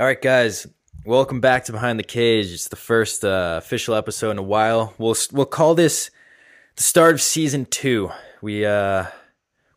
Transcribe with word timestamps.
All 0.00 0.06
right, 0.06 0.22
guys, 0.22 0.66
welcome 1.04 1.42
back 1.42 1.66
to 1.66 1.72
Behind 1.72 1.98
the 1.98 2.04
Cage. 2.04 2.50
It's 2.52 2.68
the 2.68 2.76
first 2.76 3.22
uh, 3.22 3.60
official 3.62 3.94
episode 3.94 4.30
in 4.30 4.38
a 4.38 4.42
while. 4.42 4.94
We'll 4.96 5.14
we'll 5.30 5.44
call 5.44 5.74
this 5.74 6.10
the 6.76 6.82
start 6.82 7.12
of 7.12 7.20
season 7.20 7.66
two. 7.66 8.10
We 8.40 8.64
uh, 8.64 9.08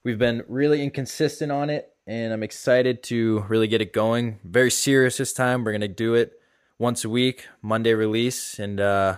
we've 0.05 0.17
been 0.17 0.43
really 0.47 0.81
inconsistent 0.81 1.51
on 1.51 1.69
it, 1.69 1.93
and 2.07 2.31
I'm 2.31 2.41
excited 2.41 3.03
to 3.03 3.43
really 3.49 3.67
get 3.67 3.81
it 3.81 3.91
going. 3.91 4.39
Very 4.45 4.71
serious 4.71 5.17
this 5.17 5.33
time. 5.33 5.65
We're 5.65 5.73
gonna 5.73 5.89
do 5.89 6.13
it 6.13 6.39
once 6.79 7.03
a 7.03 7.09
week, 7.09 7.45
Monday 7.61 7.93
release. 7.93 8.59
And 8.59 8.79
uh, 8.79 9.17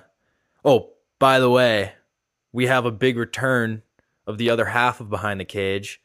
oh, 0.63 0.93
by 1.19 1.39
the 1.39 1.51
way, 1.51 1.93
we 2.51 2.65
have 2.65 2.85
a 2.85 2.91
big 2.91 3.15
return 3.15 3.83
of 4.25 4.39
the 4.39 4.49
other 4.49 4.65
half 4.65 4.99
of 4.99 5.11
Behind 5.11 5.39
the 5.39 5.45
Cage. 5.45 6.01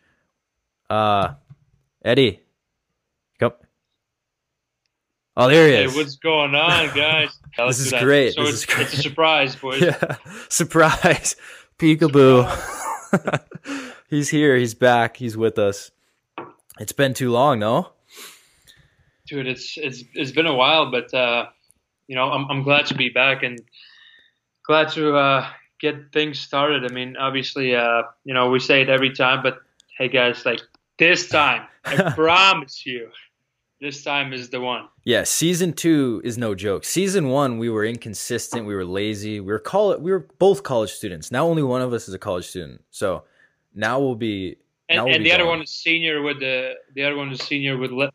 Uh, 0.91 1.37
Eddie, 2.05 2.41
come. 3.39 3.53
Oh, 5.41 5.49
there 5.49 5.69
he 5.69 5.73
is. 5.73 5.93
Hey, 5.93 5.97
what's 5.97 6.17
going 6.17 6.55
on, 6.55 6.95
guys? 6.95 7.31
Yeah, 7.59 7.67
This 7.67 7.81
is 7.81 7.93
great. 7.93 8.35
So 8.35 8.43
This 8.45 8.51
it's, 8.51 8.59
is 8.61 8.67
great. 8.67 8.87
it's 8.87 8.99
a 8.99 9.03
surprise, 9.03 9.57
boys. 9.57 9.81
Yeah. 9.83 10.17
Surprise. 10.51 11.35
Peekaboo. 11.79 12.47
he's 14.09 14.29
here. 14.29 14.57
He's 14.57 14.75
back. 14.75 15.17
He's 15.17 15.37
with 15.37 15.59
us. 15.59 15.91
It's 16.79 16.93
been 16.93 17.15
too 17.15 17.31
long, 17.31 17.59
no? 17.59 17.93
Dude, 19.27 19.47
it's 19.47 19.77
it's 19.79 20.05
it's 20.15 20.31
been 20.31 20.47
a 20.47 20.55
while, 20.55 20.91
but 20.91 21.13
uh, 21.15 21.47
you 22.07 22.15
know, 22.17 22.31
I'm 22.31 22.49
I'm 22.51 22.63
glad 22.63 22.87
to 22.87 22.95
be 22.95 23.09
back 23.09 23.43
and 23.43 23.59
glad 24.67 24.91
to 24.91 25.17
uh, 25.17 25.49
get 25.81 26.13
things 26.13 26.39
started. 26.39 26.85
I 26.85 26.95
mean, 26.95 27.17
obviously, 27.17 27.75
uh, 27.75 28.03
you 28.25 28.35
know, 28.35 28.51
we 28.51 28.61
say 28.61 28.83
it 28.83 28.89
every 28.91 29.13
time, 29.13 29.43
but 29.43 29.59
hey, 29.99 30.09
guys, 30.09 30.45
like 30.45 30.61
this 30.99 31.29
time, 31.29 31.67
I 31.85 32.13
promise 32.13 32.85
you, 32.87 33.09
this 33.81 34.05
time 34.05 34.33
is 34.33 34.51
the 34.51 34.61
one. 34.61 34.89
Yeah, 35.05 35.25
season 35.25 35.73
two 35.73 36.21
is 36.25 36.37
no 36.37 36.55
joke. 36.55 36.85
Season 36.85 37.29
one, 37.29 37.59
we 37.59 37.69
were 37.71 37.85
inconsistent. 37.85 38.67
We 38.67 38.75
were 38.75 38.85
lazy. 38.85 39.41
We 39.41 39.47
were 39.53 39.59
call 39.59 39.97
we 39.99 40.11
were 40.11 40.27
both 40.39 40.63
college 40.63 40.91
students. 40.93 41.31
Now 41.31 41.47
only 41.47 41.63
one 41.63 41.81
of 41.83 41.93
us 41.93 42.09
is 42.09 42.15
a 42.15 42.19
college 42.19 42.47
student. 42.47 42.83
So 42.91 43.25
now 43.75 43.99
we'll 44.01 44.15
be 44.17 44.57
And, 44.89 45.05
we'll 45.05 45.15
and 45.15 45.25
be 45.25 45.31
the 45.31 45.35
other 45.35 45.47
one 45.47 45.63
is 45.63 45.71
senior 45.71 46.23
with 46.23 46.41
the 46.41 46.75
the 46.95 47.05
other 47.05 47.17
one 47.17 47.31
is 47.33 47.41
senior 47.41 47.77
with 47.79 47.91
le- 47.91 48.13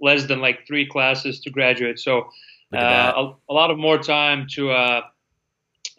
less 0.00 0.26
than 0.26 0.40
like 0.40 0.66
three 0.66 0.86
classes 0.86 1.40
to 1.40 1.50
graduate. 1.50 1.98
So 1.98 2.28
Look 2.72 2.80
at 2.80 2.80
that. 2.80 3.16
uh, 3.16 3.32
a, 3.48 3.52
a 3.52 3.54
lot 3.54 3.70
of 3.70 3.78
more 3.78 3.98
time 3.98 4.46
to 4.54 4.70
uh, 4.70 5.00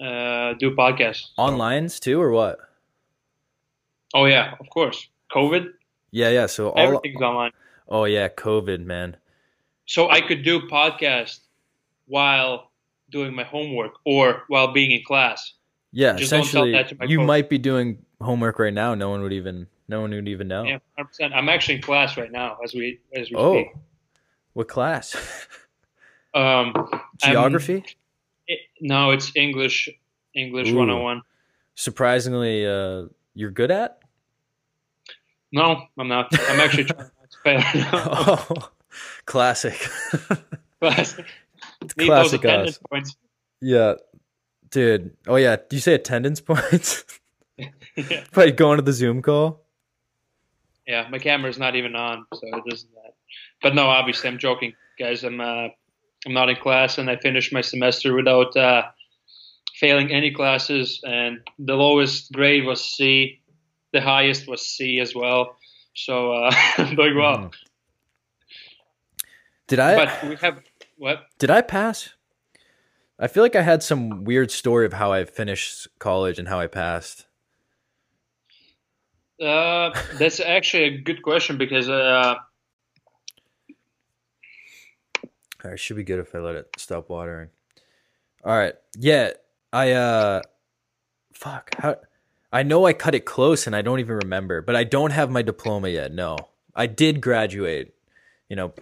uh, 0.01 0.53
do 0.53 0.73
podcasts. 0.75 1.27
onlines 1.37 1.99
too, 1.99 2.19
or 2.21 2.31
what? 2.31 2.57
Oh 4.13 4.25
yeah, 4.25 4.55
of 4.59 4.69
course. 4.69 5.07
COVID, 5.35 5.67
Yeah, 6.11 6.29
yeah. 6.29 6.45
So 6.45 6.69
all 6.69 6.79
everything's 6.79 7.21
online. 7.21 7.51
Oh 7.91 8.05
yeah, 8.05 8.27
COVID, 8.29 8.83
man. 8.83 9.17
So 9.85 10.09
I 10.09 10.21
could 10.21 10.41
do 10.43 10.61
podcast 10.67 11.39
while 12.07 12.71
doing 13.11 13.35
my 13.35 13.43
homework 13.43 13.93
or 14.05 14.43
while 14.47 14.71
being 14.73 14.89
in 14.91 15.03
class. 15.03 15.53
Yeah, 15.91 16.13
Just 16.13 16.23
essentially, 16.31 16.71
that 16.71 16.87
to 16.89 16.95
my 16.97 17.05
you 17.05 17.17
coach. 17.19 17.27
might 17.27 17.49
be 17.49 17.57
doing 17.57 17.99
homework 18.21 18.57
right 18.57 18.73
now. 18.73 18.95
No 18.95 19.09
one 19.09 19.21
would 19.21 19.33
even 19.33 19.67
no 19.89 19.99
one 20.01 20.11
would 20.11 20.27
even 20.29 20.47
know. 20.47 20.63
Yeah, 20.63 20.79
100%. 20.97 21.33
I'm 21.35 21.49
actually 21.49 21.75
in 21.75 21.81
class 21.81 22.15
right 22.17 22.31
now 22.31 22.57
as 22.63 22.73
we 22.73 22.99
as 23.13 23.29
we 23.29 23.35
Oh, 23.35 23.53
speak. 23.61 23.73
what 24.53 24.67
class? 24.67 25.15
Um, 26.33 26.73
Geography. 27.21 27.83
it, 28.47 28.59
no, 28.79 29.11
it's 29.11 29.33
English. 29.35 29.89
English 30.33 30.69
Ooh. 30.69 30.77
101. 30.77 31.21
Surprisingly, 31.75 32.65
uh, 32.65 33.07
you're 33.33 33.51
good 33.51 33.69
at. 33.69 33.99
No, 35.51 35.87
I'm 35.99 36.07
not. 36.07 36.29
I'm 36.49 36.61
actually 36.61 36.83
trying 36.85 37.09
not 37.45 37.53
to 37.53 37.61
fail 37.61 37.81
now. 37.91 38.45
oh, 38.49 38.69
classic. 39.25 39.77
Class. 40.79 41.17
Need 41.97 42.05
Classic 42.05 42.43
attendance 42.43 42.77
us. 42.77 42.83
points. 42.89 43.15
yeah, 43.59 43.95
dude. 44.69 45.15
Oh 45.27 45.35
yeah. 45.35 45.55
Do 45.55 45.75
you 45.75 45.79
say 45.81 45.93
attendance 45.95 46.39
points? 46.41 47.03
yeah. 47.57 48.23
By 48.33 48.51
going 48.51 48.77
to 48.77 48.83
the 48.83 48.93
Zoom 48.93 49.21
call. 49.21 49.61
yeah, 50.87 51.07
my 51.09 51.19
camera's 51.19 51.57
not 51.57 51.75
even 51.75 51.95
on, 51.95 52.25
so 52.33 52.41
it 52.43 52.63
doesn't. 52.69 52.91
That. 52.93 53.13
But 53.61 53.75
no, 53.75 53.87
obviously, 53.87 54.29
I'm 54.29 54.37
joking, 54.37 54.73
guys. 54.99 55.23
I'm 55.23 55.41
uh, 55.41 55.69
I'm 56.25 56.33
not 56.33 56.49
in 56.49 56.55
class, 56.57 56.97
and 56.97 57.09
I 57.09 57.17
finished 57.17 57.51
my 57.53 57.61
semester 57.61 58.13
without 58.15 58.55
uh, 58.55 58.83
failing 59.75 60.11
any 60.11 60.31
classes. 60.31 61.01
And 61.03 61.39
the 61.57 61.75
lowest 61.75 62.31
grade 62.31 62.65
was 62.65 62.83
C, 62.83 63.41
the 63.93 64.01
highest 64.01 64.47
was 64.47 64.61
C 64.67 64.99
as 64.99 65.15
well. 65.15 65.57
So 65.93 66.33
uh, 66.33 66.51
doing 66.95 67.17
well. 67.17 67.37
Mhm. 67.37 67.53
Did 69.67 69.79
I? 69.79 69.95
But 69.95 70.29
we 70.29 70.35
have 70.37 70.61
what? 70.97 71.23
Did 71.39 71.49
I 71.49 71.61
pass? 71.61 72.09
I 73.19 73.27
feel 73.27 73.43
like 73.43 73.55
I 73.55 73.61
had 73.61 73.83
some 73.83 74.23
weird 74.23 74.49
story 74.51 74.85
of 74.85 74.93
how 74.93 75.11
I 75.11 75.25
finished 75.25 75.87
college 75.99 76.39
and 76.39 76.47
how 76.47 76.59
I 76.59 76.67
passed. 76.67 77.27
Uh, 79.39 79.91
that's 80.17 80.39
actually 80.39 80.83
a 80.83 80.97
good 80.97 81.21
question 81.21 81.57
because 81.57 81.87
uh, 81.87 82.35
All 85.63 85.69
right, 85.69 85.79
should 85.79 85.97
be 85.97 86.03
good 86.03 86.19
if 86.19 86.33
I 86.33 86.39
let 86.39 86.55
it 86.55 86.69
stop 86.77 87.09
watering. 87.09 87.49
All 88.43 88.57
right. 88.57 88.73
Yeah, 88.97 89.31
I 89.71 89.91
uh 89.91 90.41
fuck. 91.33 91.75
How 91.77 91.97
I 92.51 92.63
know 92.63 92.85
I 92.85 92.93
cut 92.93 93.15
it 93.15 93.25
close 93.25 93.65
and 93.65 93.75
I 93.75 93.81
don't 93.81 93.99
even 93.99 94.15
remember, 94.17 94.61
but 94.61 94.75
I 94.75 94.83
don't 94.83 95.11
have 95.11 95.29
my 95.29 95.41
diploma 95.41 95.89
yet. 95.89 96.11
No. 96.13 96.37
I 96.75 96.85
did 96.87 97.21
graduate. 97.21 97.93
You 98.49 98.55
know, 98.57 98.73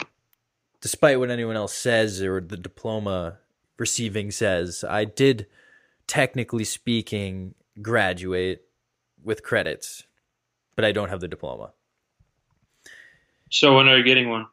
despite 0.81 1.19
what 1.19 1.30
anyone 1.30 1.56
else 1.56 1.74
says 1.74 2.22
or 2.22 2.41
the 2.41 2.58
diploma 2.58 3.38
receiving 3.78 4.31
says, 4.31 4.84
I 4.88 5.06
did 5.06 5.46
technically 6.08 6.63
speaking 6.63 7.53
graduate 7.81 8.63
with 9.24 9.44
credits, 9.44 10.03
but 10.75 10.84
I 10.85 10.91
don't 10.91 11.09
have 11.09 11.19
the 11.22 11.28
diploma. 11.28 11.72
so 13.52 13.75
when 13.75 13.88
are 13.88 13.97
you 13.97 14.03
getting 14.03 14.29
one, 14.29 14.47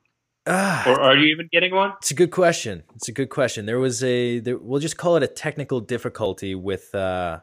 Ah. 0.46 0.84
or 0.88 1.00
are 1.00 1.16
you 1.16 1.26
even 1.26 1.48
getting 1.50 1.74
one? 1.74 1.92
It's 1.98 2.10
a 2.10 2.14
good 2.14 2.30
question. 2.30 2.82
It's 2.94 3.08
a 3.08 3.12
good 3.12 3.30
question. 3.30 3.66
There 3.66 3.78
was 3.78 4.02
a 4.04 4.38
there, 4.40 4.58
we'll 4.58 4.80
just 4.80 4.96
call 4.96 5.16
it 5.16 5.22
a 5.22 5.26
technical 5.26 5.80
difficulty 5.80 6.54
with 6.54 6.94
uh 6.94 7.40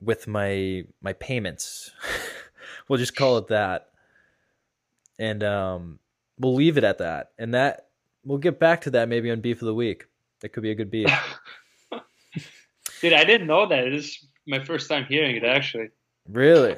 with 0.00 0.26
my 0.26 0.84
my 1.00 1.12
payments. 1.14 1.90
we'll 2.88 2.98
just 2.98 3.16
call 3.16 3.38
it 3.38 3.48
that. 3.48 3.88
And 5.18 5.42
um 5.42 5.98
we'll 6.38 6.54
leave 6.54 6.76
it 6.78 6.84
at 6.84 6.98
that. 6.98 7.30
And 7.38 7.54
that 7.54 7.88
we'll 8.24 8.38
get 8.38 8.58
back 8.58 8.82
to 8.82 8.90
that 8.90 9.08
maybe 9.08 9.30
on 9.30 9.40
beef 9.40 9.62
of 9.62 9.66
the 9.66 9.74
week. 9.74 10.06
That 10.40 10.50
could 10.50 10.62
be 10.62 10.70
a 10.70 10.74
good 10.74 10.90
beef. 10.90 11.08
Dude, 13.00 13.12
I 13.12 13.24
didn't 13.24 13.46
know 13.46 13.66
that. 13.68 13.86
It 13.86 13.94
is 13.94 14.24
my 14.46 14.62
first 14.64 14.88
time 14.88 15.04
hearing 15.06 15.36
it 15.36 15.44
actually. 15.44 15.88
really? 16.28 16.76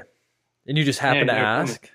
And 0.67 0.77
you 0.77 0.85
just 0.85 0.99
happen 0.99 1.27
Yeah, 1.29 1.33
to 1.35 1.41
never 1.41 1.57
told 1.57 1.69
me. 1.69 1.73
ask? 1.73 1.91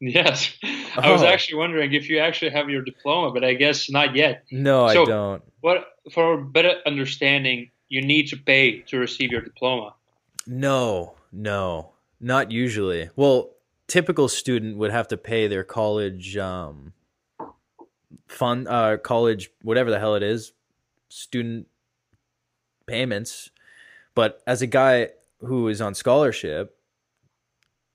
Yes. 0.00 0.56
I 0.96 1.12
was 1.12 1.22
Oh. 1.22 1.26
actually 1.26 1.58
wondering 1.58 1.92
if 1.94 2.10
you 2.10 2.18
actually 2.18 2.50
have 2.50 2.68
your 2.68 2.82
diploma, 2.82 3.30
but 3.32 3.44
I 3.44 3.54
guess 3.54 3.88
not 3.88 4.16
yet. 4.16 4.44
No, 4.50 4.84
I 4.84 4.94
don't. 4.94 5.42
What 5.60 5.86
for 6.12 6.42
better 6.42 6.80
understanding, 6.86 7.70
you 7.88 8.02
need 8.02 8.26
to 8.28 8.36
pay 8.36 8.80
to 8.82 8.98
receive 8.98 9.30
your 9.30 9.40
diploma. 9.42 9.94
No, 10.46 11.16
no, 11.32 11.92
not 12.20 12.50
usually. 12.50 13.10
Well, 13.16 13.50
typical 13.86 14.28
student 14.28 14.78
would 14.78 14.90
have 14.90 15.08
to 15.08 15.16
pay 15.16 15.46
their 15.46 15.64
college 15.64 16.36
um 16.36 16.92
fund 18.26 18.66
uh 18.66 18.96
college 18.96 19.50
whatever 19.62 19.90
the 19.90 19.98
hell 19.98 20.14
it 20.14 20.22
is, 20.22 20.52
student 21.08 21.66
payments. 22.86 23.50
But 24.14 24.42
as 24.46 24.62
a 24.62 24.66
guy 24.66 25.10
who 25.40 25.68
is 25.68 25.80
on 25.80 25.94
scholarship 25.94 26.76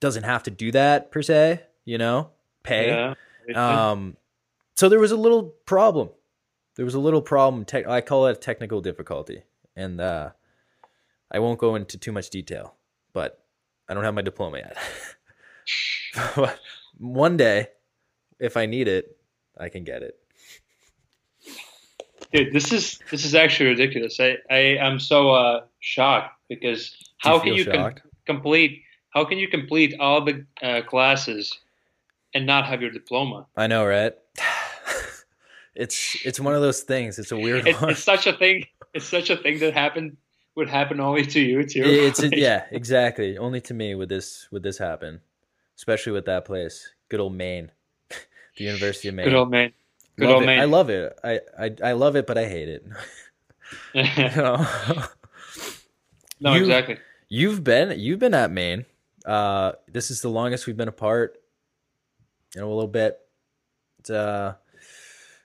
doesn't 0.00 0.24
have 0.24 0.42
to 0.44 0.50
do 0.50 0.70
that 0.72 1.10
per 1.10 1.22
se, 1.22 1.62
you 1.84 1.98
know? 1.98 2.30
Pay. 2.62 3.14
Yeah. 3.48 3.90
Um, 3.90 4.16
so 4.76 4.88
there 4.88 5.00
was 5.00 5.12
a 5.12 5.16
little 5.16 5.44
problem. 5.66 6.10
There 6.76 6.84
was 6.84 6.94
a 6.94 7.00
little 7.00 7.22
problem. 7.22 7.64
Tech 7.64 7.86
I 7.86 8.00
call 8.00 8.26
it 8.26 8.32
a 8.32 8.40
technical 8.40 8.80
difficulty, 8.80 9.42
and 9.76 10.00
uh, 10.00 10.30
I 11.30 11.38
won't 11.38 11.58
go 11.58 11.74
into 11.74 11.98
too 11.98 12.12
much 12.12 12.30
detail. 12.30 12.74
But 13.12 13.42
I 13.88 13.94
don't 13.94 14.04
have 14.04 14.14
my 14.14 14.22
diploma 14.22 14.58
yet. 14.58 14.76
One 16.98 17.36
day, 17.36 17.68
if 18.38 18.56
I 18.56 18.66
need 18.66 18.88
it, 18.88 19.16
I 19.58 19.68
can 19.68 19.84
get 19.84 20.02
it. 20.02 20.16
Dude, 22.32 22.52
this 22.52 22.72
is 22.72 23.00
this 23.10 23.24
is 23.24 23.34
actually 23.34 23.70
ridiculous. 23.70 24.20
I 24.20 24.36
I 24.50 24.58
am 24.78 25.00
so 25.00 25.30
uh, 25.30 25.64
shocked 25.80 26.34
because 26.48 26.90
Do 27.22 27.30
you 27.30 27.34
how 27.34 27.38
can 27.40 27.54
you 27.54 27.64
com- 27.64 27.94
complete 28.26 28.82
how 29.10 29.24
can 29.24 29.38
you 29.38 29.48
complete 29.48 29.96
all 29.98 30.24
the 30.24 30.46
uh, 30.62 30.82
classes 30.82 31.58
and 32.32 32.46
not 32.46 32.66
have 32.66 32.80
your 32.80 32.92
diploma? 32.92 33.46
I 33.56 33.66
know, 33.66 33.84
right? 33.84 34.14
it's 35.74 36.16
it's 36.24 36.38
one 36.38 36.54
of 36.54 36.60
those 36.60 36.82
things. 36.82 37.18
It's 37.18 37.32
a 37.32 37.36
weird 37.36 37.66
It, 37.66 37.80
one. 37.80 37.90
it's 37.90 38.04
such 38.04 38.28
a 38.28 38.32
thing. 38.32 38.66
It's 38.94 39.06
such 39.06 39.30
a 39.30 39.36
thing 39.36 39.58
that 39.60 39.74
happened 39.74 40.16
would 40.56 40.68
happen 40.68 41.00
only 41.00 41.24
to 41.26 41.40
you 41.40 41.64
too. 41.64 41.82
It's 41.84 42.20
Like, 42.22 42.34
yeah, 42.36 42.64
exactly. 42.70 43.38
Only 43.38 43.60
to 43.62 43.74
me 43.74 43.94
would 43.94 44.08
this 44.08 44.48
would 44.50 44.62
this 44.62 44.78
happen, 44.78 45.20
especially 45.76 46.12
with 46.12 46.26
that 46.26 46.44
place, 46.44 46.92
good 47.08 47.20
old 47.20 47.34
Maine, 47.34 47.70
the 48.08 48.64
University 48.64 49.08
of 49.08 49.14
Maine. 49.14 49.26
Good 49.26 49.34
old 49.34 49.50
man. 49.50 49.72
Good 50.16 50.26
love 50.26 50.34
old 50.34 50.42
it. 50.42 50.46
Maine. 50.46 50.60
I 50.60 50.64
love 50.64 50.90
it. 50.90 51.18
I, 51.24 51.40
I 51.58 51.74
I 51.84 51.92
love 51.92 52.16
it, 52.16 52.26
but 52.26 52.36
I 52.38 52.46
hate 52.46 52.68
it. 52.68 52.84
No, 56.42 56.54
You- 56.54 56.60
exactly. 56.62 56.96
you've 57.28 57.62
been 57.62 57.98
you've 58.00 58.18
been 58.18 58.34
at 58.34 58.50
Maine. 58.50 58.86
Uh, 59.26 59.72
this 59.88 60.10
is 60.10 60.22
the 60.22 60.30
longest 60.30 60.66
we've 60.66 60.76
been 60.76 60.88
apart. 60.88 61.38
You 62.54 62.62
know, 62.62 62.68
a 62.68 62.74
little 62.74 62.88
bit. 62.88 63.18
It's, 63.98 64.08
uh, 64.10 64.54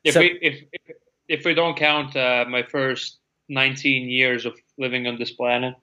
If 0.03 0.15
we 0.15 0.39
if, 0.41 0.63
if 0.71 0.95
if 1.27 1.45
we 1.45 1.53
don't 1.53 1.75
count 1.75 2.15
uh, 2.15 2.45
my 2.47 2.63
first 2.63 3.17
19 3.49 4.09
years 4.09 4.45
of 4.45 4.57
living 4.77 5.07
on 5.07 5.17
this 5.17 5.31
planet, 5.31 5.75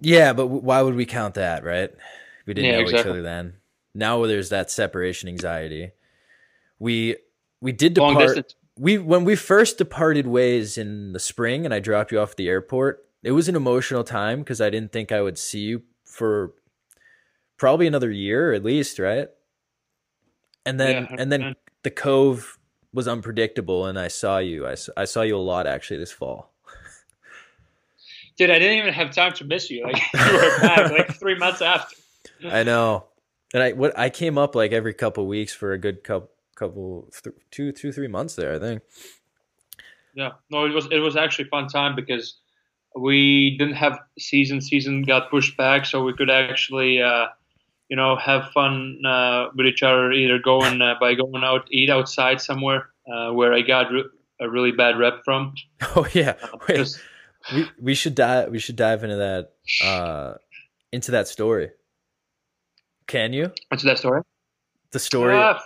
yeah, 0.00 0.32
but 0.32 0.46
why 0.48 0.82
would 0.82 0.94
we 0.94 1.06
count 1.06 1.34
that, 1.34 1.64
right? 1.64 1.90
We 2.46 2.54
didn't 2.54 2.70
Yeah, 2.70 2.78
know 2.78 2.90
each 2.90 3.06
other 3.06 3.22
then. 3.22 3.54
Now 3.94 4.24
there's 4.26 4.48
that 4.50 4.70
separation 4.70 5.28
anxiety. 5.28 5.92
We 6.78 7.16
we 7.60 7.72
did 7.72 7.94
long 7.96 8.14
depart. 8.14 8.36
distance. 8.36 8.54
we 8.76 8.98
when 8.98 9.24
we 9.24 9.36
first 9.36 9.78
departed 9.78 10.26
ways 10.26 10.76
in 10.78 11.12
the 11.12 11.20
spring 11.20 11.64
and 11.64 11.72
I 11.72 11.80
dropped 11.80 12.12
you 12.12 12.20
off 12.20 12.32
at 12.32 12.36
the 12.36 12.48
airport, 12.48 13.06
it 13.22 13.32
was 13.32 13.48
an 13.48 13.56
emotional 13.56 14.04
time 14.04 14.40
because 14.40 14.60
I 14.60 14.70
didn't 14.70 14.92
think 14.92 15.12
I 15.12 15.22
would 15.22 15.38
see 15.38 15.60
you 15.60 15.82
for 16.04 16.54
probably 17.56 17.86
another 17.86 18.10
year 18.10 18.52
at 18.52 18.64
least, 18.64 18.98
right? 18.98 19.28
And 20.66 20.80
then 20.80 21.08
Yeah, 21.10 21.16
and 21.18 21.30
then 21.32 21.54
the 21.82 21.90
cove 21.90 22.58
was 22.92 23.08
unpredictable 23.08 23.86
and 23.86 23.98
I 23.98 24.08
saw 24.08 24.38
you. 24.38 24.66
I 24.66 24.76
I 24.96 25.04
saw 25.04 25.22
you 25.22 25.36
a 25.36 25.38
lot 25.38 25.66
actually 25.66 25.98
this 25.98 26.12
fall. 26.12 26.53
Dude, 28.36 28.50
I 28.50 28.58
didn't 28.58 28.78
even 28.78 28.92
have 28.92 29.12
time 29.12 29.32
to 29.34 29.44
miss 29.44 29.70
you. 29.70 29.84
Like 29.84 29.96
you 30.12 30.32
were 30.32 30.60
back 30.60 30.90
like 30.90 31.14
three 31.20 31.36
months 31.38 31.62
after. 31.62 31.96
I 32.44 32.62
know. 32.64 33.04
And 33.52 33.62
I 33.62 33.72
what 33.72 33.96
I 33.98 34.10
came 34.10 34.38
up 34.38 34.54
like 34.54 34.72
every 34.72 34.92
couple 34.94 35.26
weeks 35.26 35.52
for 35.54 35.72
a 35.72 35.78
good 35.78 36.02
couple 36.02 36.30
couple 36.56 37.08
th- 37.22 37.36
two 37.50 37.70
two 37.72 37.92
three 37.92 38.08
months 38.08 38.34
there, 38.34 38.54
I 38.54 38.58
think. 38.58 38.82
Yeah, 40.14 40.32
no, 40.50 40.64
it 40.64 40.70
was 40.72 40.86
it 40.90 40.98
was 40.98 41.16
actually 41.16 41.46
a 41.46 41.48
fun 41.48 41.68
time 41.68 41.94
because 41.94 42.36
we 42.96 43.56
didn't 43.58 43.74
have 43.74 43.98
season. 44.18 44.60
Season 44.60 45.02
got 45.02 45.30
pushed 45.30 45.56
back, 45.56 45.86
so 45.86 46.02
we 46.04 46.12
could 46.14 46.30
actually, 46.30 47.02
uh, 47.02 47.26
you 47.88 47.96
know, 47.96 48.16
have 48.16 48.50
fun 48.52 48.98
uh, 49.06 49.46
with 49.56 49.66
each 49.66 49.82
other. 49.82 50.12
Either 50.12 50.38
going 50.38 50.80
uh, 50.82 50.94
by 51.00 51.14
going 51.14 51.42
out, 51.44 51.66
eat 51.70 51.90
outside 51.90 52.40
somewhere, 52.40 52.88
uh, 53.12 53.32
where 53.32 53.52
I 53.52 53.62
got 53.62 53.90
re- 53.92 54.04
a 54.40 54.48
really 54.48 54.72
bad 54.72 54.98
rep 54.98 55.24
from. 55.24 55.54
Oh 55.96 56.06
yeah. 56.12 56.34
Uh, 56.42 56.56
because- 56.66 57.00
we 57.52 57.68
we 57.80 57.94
should 57.94 58.14
dive 58.14 58.50
we 58.50 58.58
should 58.58 58.76
dive 58.76 59.04
into 59.04 59.16
that 59.16 59.52
uh 59.84 60.34
into 60.92 61.10
that 61.10 61.28
story 61.28 61.70
can 63.06 63.32
you 63.32 63.50
what's 63.68 63.82
that 63.84 63.98
story? 63.98 64.22
the 64.92 64.98
story 64.98 65.36
Uh, 65.36 65.58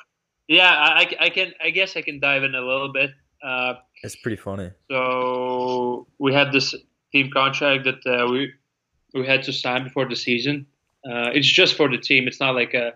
yeah, 0.48 0.70
I, 0.70 1.14
I- 1.20 1.28
can. 1.28 1.52
I 1.62 1.68
guess 1.68 1.94
I 1.94 2.00
can 2.00 2.20
dive 2.20 2.42
in 2.42 2.54
a 2.54 2.60
little 2.62 2.90
bit. 2.90 3.10
Uh, 3.44 3.74
it's 4.02 4.16
pretty 4.16 4.38
funny 4.38 4.70
So 4.90 6.06
we 6.18 6.32
had 6.32 6.52
this 6.52 6.74
team 7.12 7.30
contract 7.30 7.84
that 7.84 8.00
uh, 8.06 8.26
we 8.32 8.52
we 9.14 9.26
had 9.26 9.42
to 9.44 9.52
sign 9.52 9.84
before 9.84 10.08
the 10.08 10.16
season. 10.16 10.66
Uh, 11.04 11.30
it's 11.34 11.46
just 11.46 11.74
for 11.76 11.88
the 11.90 11.98
team. 11.98 12.26
It's 12.26 12.40
not 12.40 12.54
like 12.54 12.72
a, 12.72 12.94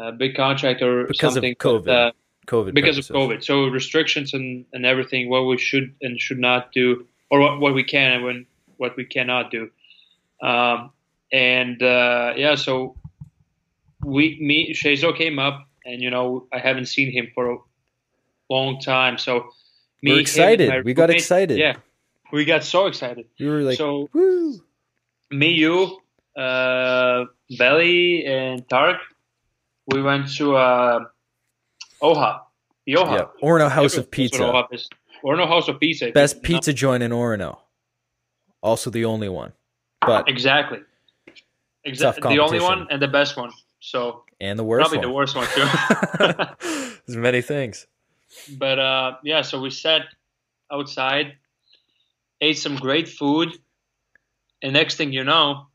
a 0.00 0.12
big 0.12 0.36
contract 0.36 0.82
or 0.82 1.06
Because 1.06 1.36
of 1.36 1.42
something. 1.42 1.54
COVID, 1.56 1.84
but, 1.86 1.90
uh, 1.94 2.12
covid 2.46 2.74
because 2.74 2.96
purposes. 2.96 3.10
of 3.10 3.16
COVID. 3.16 3.42
So 3.44 3.66
restrictions 3.68 4.34
and, 4.34 4.66
and 4.74 4.84
everything. 4.84 5.30
What 5.30 5.42
we 5.46 5.56
should 5.58 5.94
and 6.02 6.20
should 6.20 6.38
not 6.38 6.70
do, 6.72 7.06
or 7.30 7.40
what, 7.40 7.60
what 7.60 7.74
we 7.74 7.84
can 7.84 8.12
and 8.12 8.24
when 8.24 8.46
what 8.76 8.96
we 8.96 9.04
cannot 9.04 9.50
do. 9.50 9.70
Um, 10.40 10.90
and 11.32 11.82
uh, 11.82 12.34
yeah, 12.36 12.54
so 12.54 12.96
we 14.04 14.38
me 14.40 14.72
Shazo 14.74 15.16
came 15.16 15.38
up, 15.38 15.66
and 15.84 16.00
you 16.00 16.10
know 16.10 16.46
I 16.52 16.58
haven't 16.58 16.86
seen 16.86 17.12
him 17.12 17.28
for 17.34 17.50
a 17.52 17.58
long 18.48 18.80
time. 18.80 19.18
So 19.18 19.50
me, 20.02 20.12
We're 20.12 20.20
excited. 20.20 20.84
We 20.84 20.94
got 20.94 21.04
roommate- 21.08 21.16
excited. 21.16 21.58
Yeah, 21.58 21.76
we 22.32 22.44
got 22.44 22.64
so 22.64 22.86
excited. 22.86 23.26
you 23.36 23.48
were 23.50 23.62
like 23.62 23.76
so 23.78 24.08
woo 24.14 24.60
me, 25.30 25.50
you, 25.50 25.98
uh, 26.36 27.24
Belly, 27.58 28.24
and 28.24 28.66
Tark, 28.68 28.96
we 29.86 30.00
went 30.02 30.32
to 30.36 30.56
uh, 30.56 31.00
Oha, 32.00 32.40
the 32.86 32.94
Oha. 32.94 33.12
yeah 33.12 33.24
Orono 33.46 33.70
house 33.70 33.96
of 33.96 34.08
Everyone 34.08 34.52
what 34.52 34.70
pizza 34.70 34.97
Orono 35.24 35.46
House 35.46 35.68
of 35.68 35.80
Pizza. 35.80 36.10
best 36.12 36.42
pizza 36.42 36.72
joint 36.72 37.02
in 37.02 37.10
Orono 37.10 37.58
also 38.62 38.90
the 38.90 39.04
only 39.04 39.28
one 39.28 39.52
but 40.00 40.28
Exactly. 40.28 40.78
Exactly. 41.84 42.34
The 42.34 42.40
only 42.40 42.60
one 42.60 42.86
and 42.90 43.00
the 43.00 43.08
best 43.08 43.36
one. 43.36 43.50
So 43.80 44.24
and 44.40 44.58
the 44.58 44.64
worst 44.64 44.90
probably 44.90 45.06
the 45.06 45.12
worst 45.12 45.34
one 45.34 45.46
too. 45.54 45.66
there's 47.06 47.16
many 47.16 47.40
things 47.40 47.86
but 48.58 48.78
uh, 48.78 49.16
yeah, 49.24 49.42
so 49.42 49.60
we 49.60 49.70
sat 49.70 50.02
outside, 50.70 51.36
ate 52.40 52.58
some 52.58 52.76
great 52.76 53.08
food, 53.08 53.52
and 54.62 54.72
next 54.72 54.96
thing 54.96 55.12
you 55.12 55.24
know, 55.24 55.66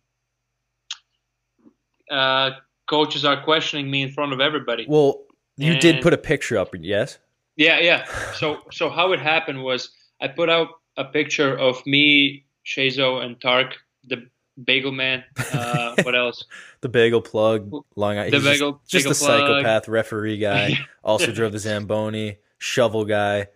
uh, 2.12 2.51
coaches 2.88 3.25
are 3.25 3.44
questioning 3.44 3.89
me 3.89 4.04
in 4.04 4.12
front 4.12 4.34
of 4.34 4.39
everybody. 4.39 4.86
well 4.88 5.24
you 5.56 5.80
did 5.80 6.01
put 6.01 6.13
a 6.13 6.18
picture 6.18 6.57
up 6.57 6.74
yes 6.80 7.19
Yeah, 7.56 7.80
yeah. 7.80 8.06
So 8.34 8.62
so 8.72 8.90
how 8.90 9.12
it 9.14 9.20
happened 9.20 9.64
was 9.64 9.90
I 10.22 10.28
put 10.28 10.50
out 10.50 10.70
a 10.98 11.06
picture 11.06 11.58
of 11.58 11.86
me, 11.86 12.46
Shazo, 12.66 13.24
and 13.24 13.40
Tark, 13.42 13.76
the 14.06 14.28
bagel 14.64 14.92
man. 14.92 15.24
Uh, 15.52 15.96
what 16.04 16.16
else? 16.16 16.46
the 16.82 16.90
bagel 16.90 17.22
plug 17.22 17.72
long 17.96 18.18
Island 18.18 18.34
The 18.34 18.38
he's 18.38 18.46
bagel- 18.48 18.82
just, 18.88 19.06
bagel 19.06 19.12
a 19.12 19.16
plug. 19.16 19.40
psychopath 19.64 19.88
referee 19.88 20.38
guy 20.38 20.80
also 21.04 21.32
drove 21.32 21.52
the 21.52 21.60
Zamboni, 21.60 22.38
shovel 22.58 23.06
guy. 23.06 23.48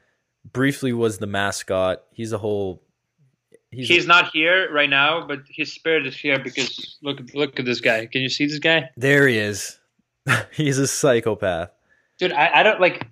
Briefly 0.54 0.94
was 0.94 1.18
the 1.18 1.28
mascot. 1.28 2.04
He's 2.12 2.32
a 2.32 2.38
whole. 2.38 2.82
He's, 3.70 3.90
He's 3.90 4.08
not 4.08 4.32
here 4.32 4.72
right 4.72 4.90
now, 4.90 5.28
but 5.28 5.40
his 5.50 5.74
spirit 5.74 6.08
is 6.08 6.16
here 6.16 6.40
because 6.40 6.98
look 7.02 7.20
look 7.34 7.60
at 7.60 7.66
this 7.66 7.82
guy. 7.82 8.06
Can 8.06 8.22
you 8.22 8.30
see 8.30 8.46
this 8.46 8.60
guy? 8.60 8.90
there. 8.96 9.28
He 9.28 9.38
is. 9.38 9.78
he's 10.52 10.78
a 10.78 10.88
psychopath. 10.88 11.70
Dude, 12.18 12.32
I, 12.32 12.60
I 12.60 12.64
don't 12.64 12.80
like 12.80 13.06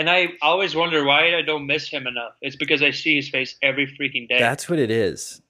and 0.00 0.08
I 0.10 0.28
always 0.40 0.74
wonder 0.74 1.04
why 1.04 1.36
I 1.36 1.42
don't 1.42 1.66
miss 1.66 1.88
him 1.88 2.06
enough. 2.06 2.32
It's 2.40 2.56
because 2.56 2.82
I 2.82 2.90
see 2.90 3.16
his 3.16 3.28
face 3.28 3.54
every 3.62 3.86
freaking 3.86 4.26
day. 4.28 4.38
That's 4.38 4.68
what 4.68 4.78
it 4.78 4.90
is. 4.90 5.42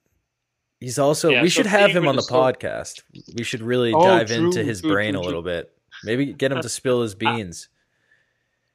He's 0.80 0.98
also. 0.98 1.30
Yeah, 1.30 1.42
we 1.42 1.48
so 1.48 1.60
should 1.62 1.66
have 1.66 1.90
him 1.92 2.08
on 2.08 2.16
the 2.16 2.22
the 2.22 2.26
soul- 2.26 2.42
podcast. 2.42 3.02
We 3.36 3.44
should 3.44 3.62
really 3.62 3.92
Oh, 3.94 4.02
dive 4.02 4.26
true, 4.28 4.46
into 4.46 4.64
his 4.64 4.80
true, 4.80 4.90
brain 4.92 5.12
true, 5.12 5.20
a 5.20 5.22
true. 5.22 5.28
little 5.28 5.42
bit. 5.42 5.70
Maybe 6.04 6.32
get 6.32 6.50
him 6.52 6.60
to 6.60 6.68
spill 6.68 7.02
his 7.02 7.14
beans. 7.14 7.68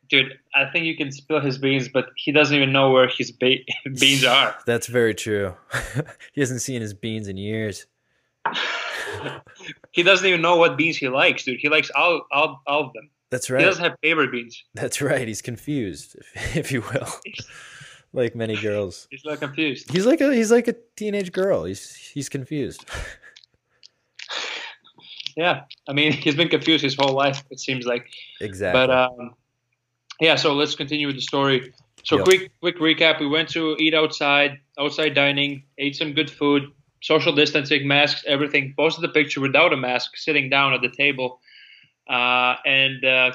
Dude, 0.07 0.37
I 0.53 0.65
think 0.71 0.85
you 0.85 0.95
can 0.95 1.11
spill 1.11 1.39
his 1.41 1.57
beans, 1.57 1.89
but 1.89 2.09
he 2.15 2.31
doesn't 2.31 2.55
even 2.55 2.71
know 2.71 2.91
where 2.91 3.07
his 3.07 3.31
ba- 3.31 3.65
beans 3.99 4.23
are. 4.37 4.55
That's 4.65 4.87
very 4.87 5.15
true. 5.15 5.55
he 6.33 6.41
hasn't 6.41 6.61
seen 6.61 6.81
his 6.81 6.93
beans 6.93 7.27
in 7.27 7.37
years. 7.37 7.87
he 9.91 10.03
doesn't 10.03 10.27
even 10.27 10.41
know 10.41 10.57
what 10.57 10.77
beans 10.77 10.97
he 10.97 11.09
likes, 11.09 11.43
dude. 11.43 11.59
He 11.59 11.69
likes 11.69 11.89
all 11.95 12.21
all, 12.31 12.61
all 12.67 12.87
of 12.87 12.93
them. 12.93 13.09
That's 13.31 13.49
right. 13.49 13.61
He 13.61 13.65
doesn't 13.65 13.83
have 13.83 13.95
favorite 14.01 14.31
beans. 14.31 14.63
That's 14.73 15.01
right. 15.01 15.27
He's 15.27 15.41
confused, 15.41 16.15
if, 16.15 16.55
if 16.57 16.71
you 16.71 16.81
will, 16.81 17.07
like 18.13 18.35
many 18.35 18.55
girls. 18.55 19.07
He's 19.09 19.25
like 19.25 19.39
confused. 19.39 19.91
He's 19.91 20.05
like 20.05 20.21
a 20.21 20.33
he's 20.33 20.51
like 20.51 20.67
a 20.67 20.75
teenage 20.95 21.31
girl. 21.31 21.65
He's 21.65 21.95
he's 21.95 22.29
confused. 22.29 22.85
Yeah, 25.37 25.63
I 25.87 25.93
mean, 25.93 26.13
he's 26.13 26.35
been 26.35 26.47
confused 26.47 26.83
his 26.83 26.95
whole 26.97 27.13
life. 27.13 27.43
It 27.49 27.59
seems 27.59 27.85
like. 27.85 28.07
Exactly. 28.39 28.87
But 28.87 28.89
um, 28.89 29.35
yeah, 30.21 30.35
so 30.35 30.53
let's 30.53 30.75
continue 30.75 31.07
with 31.07 31.17
the 31.17 31.21
story. 31.21 31.73
So 32.03 32.17
Yep. 32.17 32.25
quick, 32.25 32.51
quick 32.61 32.77
recap. 32.79 33.19
We 33.19 33.27
went 33.27 33.49
to 33.49 33.75
eat 33.79 33.93
outside, 33.93 34.59
outside 34.79 35.13
dining, 35.13 35.63
ate 35.77 35.95
some 35.95 36.13
good 36.13 36.29
food, 36.29 36.71
social 37.01 37.33
distancing, 37.33 37.87
masks, 37.87 38.23
everything. 38.27 38.73
Posted 38.77 39.03
the 39.03 39.09
picture 39.09 39.41
without 39.41 39.73
a 39.73 39.77
mask, 39.77 40.15
sitting 40.15 40.49
down 40.49 40.73
at 40.73 40.81
the 40.81 40.89
table, 40.89 41.41
and 42.09 43.03
uh, 43.03 43.31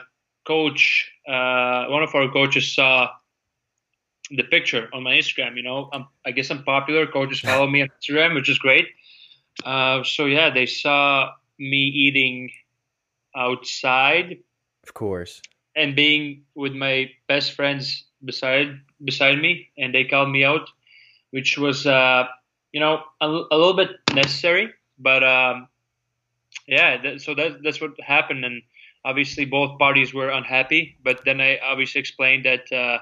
coach, 0.46 1.10
uh, 1.28 1.86
one 1.86 2.02
of 2.02 2.14
our 2.14 2.30
coaches 2.30 2.72
saw 2.74 3.10
the 4.30 4.44
picture 4.44 4.88
on 4.92 5.02
my 5.02 5.12
Instagram. 5.12 5.56
You 5.56 5.62
know, 5.62 5.88
I'm, 5.92 6.06
I 6.24 6.30
guess 6.30 6.50
I'm 6.50 6.62
popular. 6.62 7.06
Coaches 7.06 7.40
follow 7.40 7.66
me 7.66 7.82
on 7.82 7.88
Instagram, 8.02 8.34
which 8.34 8.48
is 8.48 8.58
great. 8.58 8.86
Uh, 9.64 10.02
so 10.04 10.26
yeah, 10.26 10.50
they 10.50 10.66
saw 10.66 11.32
me 11.58 11.78
eating 11.78 12.50
outside 13.36 14.38
of 14.82 14.94
course. 14.94 15.40
and 15.76 15.94
being 15.94 16.42
with 16.54 16.74
my 16.74 17.10
best 17.28 17.52
friends 17.52 18.04
beside 18.24 18.80
beside 19.04 19.40
me, 19.40 19.68
and 19.78 19.94
they 19.94 20.04
called 20.04 20.30
me 20.30 20.44
out, 20.44 20.68
which 21.30 21.58
was 21.58 21.86
uh, 21.86 22.24
you 22.72 22.80
know 22.80 23.02
a, 23.20 23.26
a 23.26 23.56
little 23.56 23.76
bit 23.76 23.90
necessary, 24.14 24.72
but 24.98 25.22
um, 25.22 25.68
yeah. 26.70 27.02
That, 27.02 27.20
so 27.20 27.34
that 27.34 27.62
that's 27.62 27.80
what 27.80 27.92
happened, 28.00 28.44
and 28.44 28.62
obviously 29.04 29.44
both 29.44 29.78
parties 29.78 30.14
were 30.14 30.30
unhappy. 30.30 30.96
But 31.02 31.20
then 31.24 31.40
I 31.40 31.58
obviously 31.58 32.00
explained 32.00 32.46
that 32.46 32.72
uh, 32.72 32.98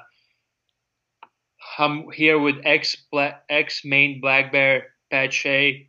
I'm 1.79 2.11
here 2.11 2.39
with 2.39 2.57
ex 2.65 2.97
black 3.13 3.45
ex 3.49 3.85
Maine 3.85 4.21
black 4.21 4.51
bear 4.51 4.87
Pat 5.11 5.33
Shea, 5.33 5.89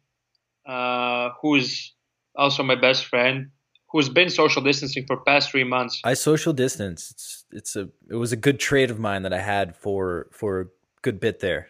uh, 0.67 1.29
who's 1.41 1.93
also 2.35 2.63
my 2.63 2.75
best 2.75 3.05
friend, 3.05 3.49
who's 3.91 4.09
been 4.09 4.29
social 4.29 4.61
distancing 4.61 5.05
for 5.07 5.17
past 5.17 5.51
three 5.51 5.63
months. 5.63 6.01
I 6.03 6.13
social 6.13 6.53
distance. 6.53 7.11
It's 7.11 7.45
it's 7.51 7.75
a 7.75 7.89
it 8.09 8.15
was 8.15 8.31
a 8.31 8.37
good 8.37 8.59
trait 8.59 8.91
of 8.91 8.99
mine 8.99 9.23
that 9.23 9.33
I 9.33 9.41
had 9.41 9.75
for 9.75 10.27
for 10.31 10.61
a 10.61 10.65
good 11.01 11.19
bit 11.19 11.39
there. 11.39 11.69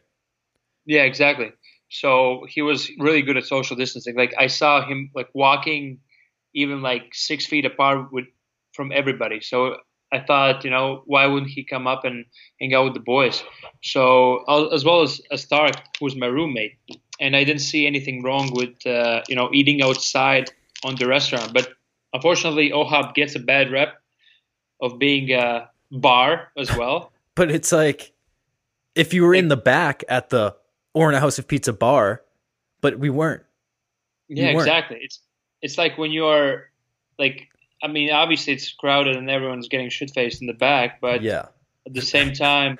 Yeah, 0.85 1.03
exactly. 1.03 1.51
So 1.89 2.45
he 2.47 2.61
was 2.61 2.89
really 2.99 3.21
good 3.21 3.37
at 3.37 3.45
social 3.45 3.75
distancing. 3.75 4.15
Like 4.15 4.33
I 4.37 4.47
saw 4.47 4.85
him 4.85 5.11
like 5.15 5.29
walking 5.33 5.99
even 6.53 6.81
like 6.81 7.09
six 7.13 7.45
feet 7.45 7.65
apart 7.65 8.11
with 8.11 8.25
from 8.73 8.91
everybody. 8.91 9.41
So 9.41 9.77
I 10.11 10.19
thought, 10.19 10.63
you 10.63 10.71
know, 10.71 11.03
why 11.05 11.25
wouldn't 11.27 11.51
he 11.51 11.63
come 11.63 11.85
up 11.87 12.03
and 12.05 12.25
hang 12.59 12.73
out 12.73 12.85
with 12.85 12.93
the 12.93 12.99
boys? 12.99 13.43
So 13.83 14.43
as 14.71 14.83
well 14.83 15.01
as, 15.01 15.21
as 15.31 15.41
Stark, 15.41 15.75
who's 15.99 16.15
my 16.15 16.27
roommate, 16.27 16.77
and 17.19 17.35
I 17.35 17.43
didn't 17.43 17.61
see 17.61 17.85
anything 17.85 18.23
wrong 18.23 18.51
with 18.53 18.85
uh, 18.85 19.21
you 19.27 19.35
know 19.35 19.49
eating 19.53 19.81
outside 19.81 20.51
on 20.83 20.95
the 20.95 21.07
restaurant. 21.07 21.53
But 21.53 21.69
unfortunately, 22.13 22.71
OHOP 22.71 23.13
gets 23.13 23.35
a 23.35 23.39
bad 23.39 23.71
rep 23.71 24.01
of 24.81 24.97
being 24.97 25.31
a 25.31 25.69
bar 25.91 26.51
as 26.57 26.75
well. 26.75 27.11
but 27.35 27.51
it's 27.51 27.71
like 27.71 28.13
if 28.95 29.13
you 29.13 29.23
were 29.23 29.35
in 29.35 29.47
the 29.47 29.57
back 29.57 30.03
at 30.07 30.29
the 30.29 30.55
Orono 30.99 31.19
House 31.19 31.39
of 31.39 31.47
Pizza 31.47 31.71
bar, 31.71 32.21
but 32.81 32.99
we 32.99 33.09
weren't. 33.09 33.43
Yeah, 34.27 34.53
weren't. 34.53 34.67
exactly. 34.67 34.97
It's 35.01 35.19
it's 35.61 35.77
like 35.77 35.97
when 35.97 36.11
you're 36.11 36.69
like 37.17 37.47
I 37.81 37.87
mean, 37.87 38.11
obviously 38.11 38.53
it's 38.53 38.71
crowded 38.73 39.15
and 39.15 39.29
everyone's 39.29 39.69
getting 39.69 39.89
shit 39.89 40.11
faced 40.11 40.41
in 40.41 40.47
the 40.47 40.53
back, 40.53 40.99
but 40.99 41.21
yeah, 41.21 41.45
at 41.85 41.93
the 41.93 42.01
same 42.01 42.33
time, 42.33 42.77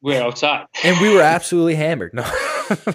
we're 0.00 0.22
outside, 0.22 0.66
and 0.84 1.00
we 1.00 1.12
were 1.12 1.20
absolutely 1.36 1.74
hammered. 1.74 2.14
No, 2.14 2.22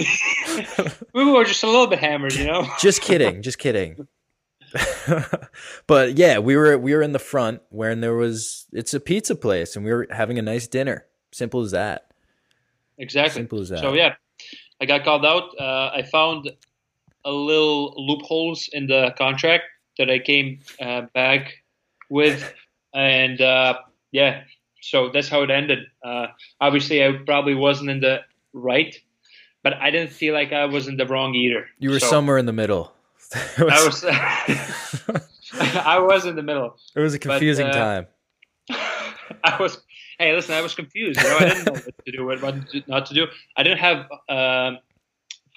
we 1.14 1.26
were 1.26 1.44
just 1.44 1.64
a 1.64 1.68
little 1.68 1.88
bit 1.88 2.00
hammered, 2.00 2.34
you 2.34 2.46
know. 2.46 2.68
just 2.80 3.02
kidding, 3.02 3.42
just 3.42 3.58
kidding. 3.58 4.08
but 5.88 6.18
yeah, 6.18 6.40
we 6.40 6.56
were 6.56 6.78
we 6.78 6.96
were 6.96 7.02
in 7.02 7.12
the 7.12 7.20
front 7.20 7.62
where 7.70 7.94
there 7.94 8.16
was 8.16 8.66
it's 8.72 8.94
a 8.94 9.02
pizza 9.02 9.36
place, 9.36 9.76
and 9.76 9.84
we 9.84 9.92
were 9.92 10.08
having 10.10 10.40
a 10.40 10.42
nice 10.42 10.68
dinner. 10.68 11.06
Simple 11.34 11.62
as 11.62 11.72
that. 11.72 12.11
Exactly. 13.02 13.42
Simple 13.42 13.60
as 13.60 13.70
that. 13.70 13.80
So 13.80 13.94
yeah, 13.94 14.16
I 14.80 14.86
got 14.86 15.04
called 15.04 15.26
out. 15.26 15.50
Uh, 15.60 15.92
I 15.94 16.04
found 16.04 16.52
a 17.26 17.32
little 17.32 17.94
loopholes 17.98 18.70
in 18.72 18.88
the 18.88 19.14
contract 19.18 19.64
that 19.98 20.10
I 20.10 20.20
came 20.20 20.60
uh, 20.80 21.02
back 21.14 21.54
with, 22.10 22.54
and 22.94 23.42
uh, 23.42 23.80
yeah, 24.12 24.44
so 24.82 25.10
that's 25.10 25.30
how 25.30 25.42
it 25.42 25.50
ended. 25.50 25.80
Uh, 26.04 26.28
obviously, 26.60 27.04
I 27.04 27.12
probably 27.26 27.56
wasn't 27.56 27.90
in 27.90 28.02
the 28.02 28.20
right, 28.54 28.96
but 29.64 29.74
I 29.74 29.90
didn't 29.90 30.12
feel 30.12 30.34
like 30.36 30.54
I 30.54 30.66
was 30.66 30.88
in 30.88 30.98
the 30.98 31.08
wrong 31.08 31.34
either. 31.34 31.68
You 31.80 31.90
were 31.90 32.00
so, 32.00 32.08
somewhere 32.08 32.38
in 32.38 32.46
the 32.46 32.54
middle. 32.54 32.94
I 33.58 33.84
was. 33.84 34.06
I 35.54 36.00
was 36.00 36.26
in 36.26 36.36
the 36.36 36.44
middle. 36.44 36.78
It 36.96 37.00
was 37.00 37.14
a 37.14 37.20
confusing 37.20 37.68
but, 37.68 37.76
uh, 37.76 37.80
time. 37.80 38.08
I 39.44 39.58
was. 39.60 39.82
Hey, 40.22 40.36
listen, 40.36 40.54
I 40.54 40.62
was 40.62 40.76
confused. 40.76 41.20
You 41.20 41.30
know, 41.30 41.38
I 41.38 41.46
didn't 41.46 41.66
know 41.66 41.72
what 41.72 42.06
to 42.06 42.12
do, 42.12 42.26
what 42.28 42.88
not 42.88 43.08
to 43.08 43.14
do. 43.16 43.26
I 43.58 43.64
didn't 43.64 43.80
have 43.80 44.06
uh, 44.30 44.74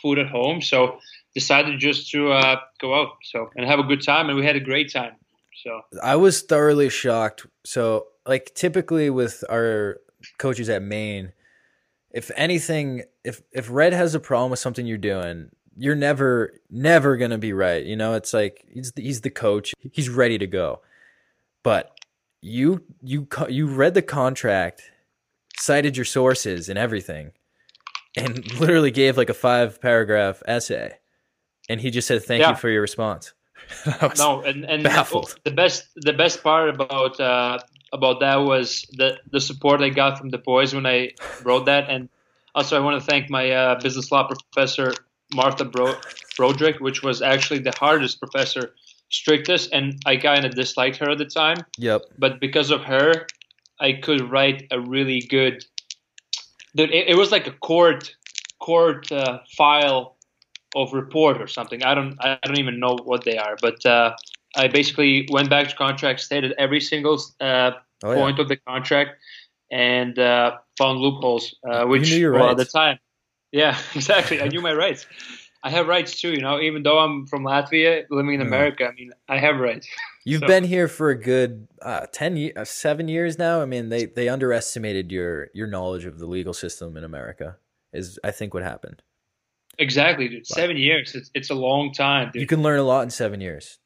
food 0.01 0.19
at 0.19 0.27
home, 0.29 0.63
so 0.63 1.01
decided 1.35 1.79
just 1.79 2.11
to 2.13 2.33
uh, 2.33 2.61
go 2.81 2.95
out 2.99 3.09
so 3.25 3.51
and 3.57 3.67
have 3.67 3.79
a 3.79 3.83
good 3.83 4.03
time, 4.03 4.31
and 4.31 4.39
we 4.39 4.47
had 4.47 4.57
a 4.57 4.61
great 4.61 4.91
time. 4.91 5.17
So 5.63 5.83
I 6.03 6.17
was 6.17 6.41
thoroughly 6.41 6.89
shocked. 6.89 7.47
So 7.67 8.07
like 8.25 8.55
typically 8.55 9.11
with 9.11 9.45
our 9.51 9.99
coaches 10.39 10.71
at 10.71 10.81
Maine, 10.81 11.35
if 12.11 12.31
anything, 12.35 13.03
if 13.23 13.43
if 13.53 13.69
Red 13.71 13.93
has 13.93 14.15
a 14.15 14.21
problem 14.21 14.51
with 14.51 14.61
something 14.61 14.87
you're 14.87 14.97
doing, 14.97 15.51
you're 15.77 15.95
never 15.95 16.55
never 16.71 17.19
gonna 17.19 17.37
be 17.37 17.53
right. 17.53 17.85
You 17.85 17.97
know, 17.97 18.15
it's 18.15 18.33
like 18.33 18.65
he's 18.73 18.93
the, 18.93 19.03
he's 19.03 19.21
the 19.21 19.29
coach, 19.29 19.75
he's 19.93 20.09
ready 20.09 20.39
to 20.39 20.47
go, 20.47 20.81
but 21.63 21.91
you 22.45 22.83
you 23.03 23.27
you 23.49 23.67
read 23.67 23.95
the 23.95 24.03
contract, 24.03 24.83
cited 25.57 25.97
your 25.97 26.05
sources 26.05 26.69
and 26.69 26.79
everything, 26.79 27.33
and 28.17 28.59
literally 28.61 28.91
gave 28.91 29.17
like 29.17 29.31
a 29.31 29.35
five 29.35 29.81
paragraph 29.81 30.43
essay 30.47 30.95
and 31.69 31.81
he 31.81 31.91
just 31.91 32.09
said 32.09 32.23
thank 32.23 32.43
yeah. 32.43 32.51
you 32.51 32.57
for 32.57 32.69
your 32.69 32.83
response. 32.83 33.33
no, 34.19 34.43
and, 34.43 34.65
and 34.65 34.83
baffled. 34.83 35.39
the 35.45 35.51
best 35.51 35.89
the 35.97 36.13
best 36.13 36.43
part 36.43 36.69
about 36.69 37.19
uh, 37.19 37.59
about 37.93 38.21
that 38.21 38.37
was 38.37 38.87
the 38.93 39.19
the 39.31 39.41
support 39.41 39.81
I 39.81 39.89
got 39.89 40.19
from 40.19 40.31
the 40.31 40.39
boys 40.39 40.75
when 40.75 40.87
I 40.87 41.13
wrote 41.43 41.67
that, 41.67 41.89
and 41.89 42.09
also 42.55 42.77
I 42.77 42.81
want 42.81 43.01
to 43.01 43.07
thank 43.07 43.31
my 43.31 43.51
uh, 43.51 43.81
business 43.81 44.13
law 44.13 44.29
professor 44.29 44.93
Martha 45.35 45.65
Bro- 45.65 45.97
Broderick, 46.37 46.81
which 46.81 47.03
was 47.03 47.23
actually 47.23 47.61
the 47.61 47.73
hardest 47.73 48.21
professor, 48.21 48.75
strictest, 49.15 49.71
and 49.73 50.01
I 50.07 50.17
kind 50.17 50.45
of 50.45 50.55
disliked 50.55 50.97
her 50.99 51.11
at 51.11 51.19
the 51.19 51.25
time. 51.25 51.59
Yep. 51.79 52.03
But 52.19 52.41
because 52.41 52.71
of 52.71 52.83
her, 52.83 53.27
I 53.81 53.93
could 53.93 54.31
write 54.31 54.67
a 54.71 54.81
really 54.81 55.21
good. 55.21 55.65
Dude, 56.75 56.91
it, 56.91 57.09
it 57.09 57.17
was 57.17 57.31
like 57.31 57.47
a 57.47 57.53
court 57.53 58.15
court 58.59 59.11
uh, 59.13 59.39
file 59.57 60.17
of 60.75 60.93
report 60.93 61.41
or 61.41 61.47
something. 61.47 61.85
I 61.85 61.95
don't 61.95 62.17
I 62.21 62.39
don't 62.45 62.59
even 62.59 62.81
know 62.81 62.97
what 63.05 63.25
they 63.25 63.39
are, 63.39 63.57
but 63.63 63.85
uh, 63.87 64.17
I 64.57 64.69
basically 64.69 65.29
went 65.31 65.49
back 65.49 65.69
to 65.69 65.77
contract, 65.77 66.21
stated 66.21 66.53
every 66.59 66.81
single 66.81 67.23
uh, 67.41 67.73
oh, 68.03 68.15
point 68.15 68.37
yeah. 68.39 68.43
of 68.43 68.49
the 68.49 68.57
contract, 68.57 69.11
and 69.71 70.19
uh, 70.19 70.57
found 70.77 70.99
loopholes. 70.99 71.55
Uh, 71.69 71.85
which 71.85 72.09
you 72.11 72.33
well, 72.33 72.51
at 72.51 72.57
the 72.57 72.65
time, 72.65 72.99
yeah, 73.53 73.79
exactly. 73.95 74.41
I 74.43 74.49
knew 74.49 74.61
my 74.61 74.73
rights. 74.73 75.07
I 75.65 75.71
have 75.71 75.89
rights 75.89 76.21
too, 76.21 76.33
you 76.33 76.43
know. 76.43 76.61
Even 76.61 76.83
though 76.83 76.99
I'm 76.99 77.27
from 77.27 77.43
Latvia, 77.43 78.05
living 78.11 78.35
in. 78.35 78.43
America, 78.43 78.87
I 78.87 78.93
mean, 78.93 79.13
I 79.31 79.39
have 79.39 79.57
rights. 79.57 79.89
You've 80.27 80.41
so. 80.41 80.47
been 80.47 80.65
here 80.65 80.89
for 80.89 81.09
a 81.09 81.19
good 81.19 81.67
uh, 81.81 82.07
ten, 82.13 82.37
years, 82.37 82.53
uh, 82.55 82.65
seven 82.67 83.09
years 83.09 83.39
now. 83.39 83.63
I 83.63 83.65
mean, 83.65 83.89
they 83.89 84.05
they 84.05 84.29
underestimated 84.29 85.11
your 85.11 85.49
your 85.55 85.67
knowledge 85.67 86.05
of 86.05 86.19
the 86.19 86.27
legal 86.27 86.53
system 86.53 86.99
in 86.99 87.05
America. 87.05 87.57
Is 87.95 88.19
I 88.23 88.31
think 88.31 88.53
what 88.53 88.63
happened. 88.63 89.03
Exactly, 89.79 90.29
dude. 90.29 90.47
Seven 90.47 90.77
years. 90.77 91.15
It's, 91.15 91.31
it's 91.35 91.51
a 91.51 91.55
long 91.55 91.93
time, 91.93 92.31
dude. 92.33 92.43
You 92.43 92.47
can 92.47 92.63
learn 92.63 92.79
a 92.79 92.85
lot 92.85 93.03
in 93.03 93.11
seven 93.11 93.41
years. 93.41 93.79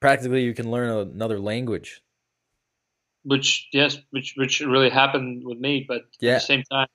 Practically, 0.00 0.44
you 0.44 0.54
can 0.54 0.70
learn 0.70 0.90
another 0.90 1.40
language. 1.40 2.02
Which 3.24 3.68
yes, 3.72 3.98
which 4.10 4.34
which 4.36 4.60
really 4.60 4.90
happened 4.90 5.44
with 5.44 5.58
me, 5.58 5.84
but 5.88 6.02
yeah. 6.20 6.32
at 6.32 6.34
the 6.34 6.46
same 6.46 6.62
time, 6.70 6.88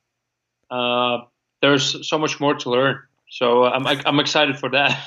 uh, 0.70 1.26
there's 1.62 2.08
so 2.08 2.20
much 2.20 2.40
more 2.40 2.54
to 2.54 2.70
learn. 2.70 3.00
So 3.36 3.66
uh, 3.66 3.72
I'm 3.72 3.86
I'm 4.06 4.20
excited 4.22 4.58
for 4.58 4.70
that. 4.70 4.98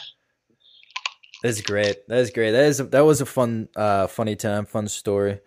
That's 1.43 1.63
great. 1.63 2.07
That 2.09 2.19
is 2.19 2.31
great. 2.31 2.51
That 2.51 2.65
is 2.65 2.77
that 2.77 3.01
was 3.01 3.23
a 3.23 3.27
fun, 3.27 3.71
uh, 3.75 4.07
funny 4.07 4.37
time, 4.37 4.67
fun 4.67 4.87
story. 4.89 5.41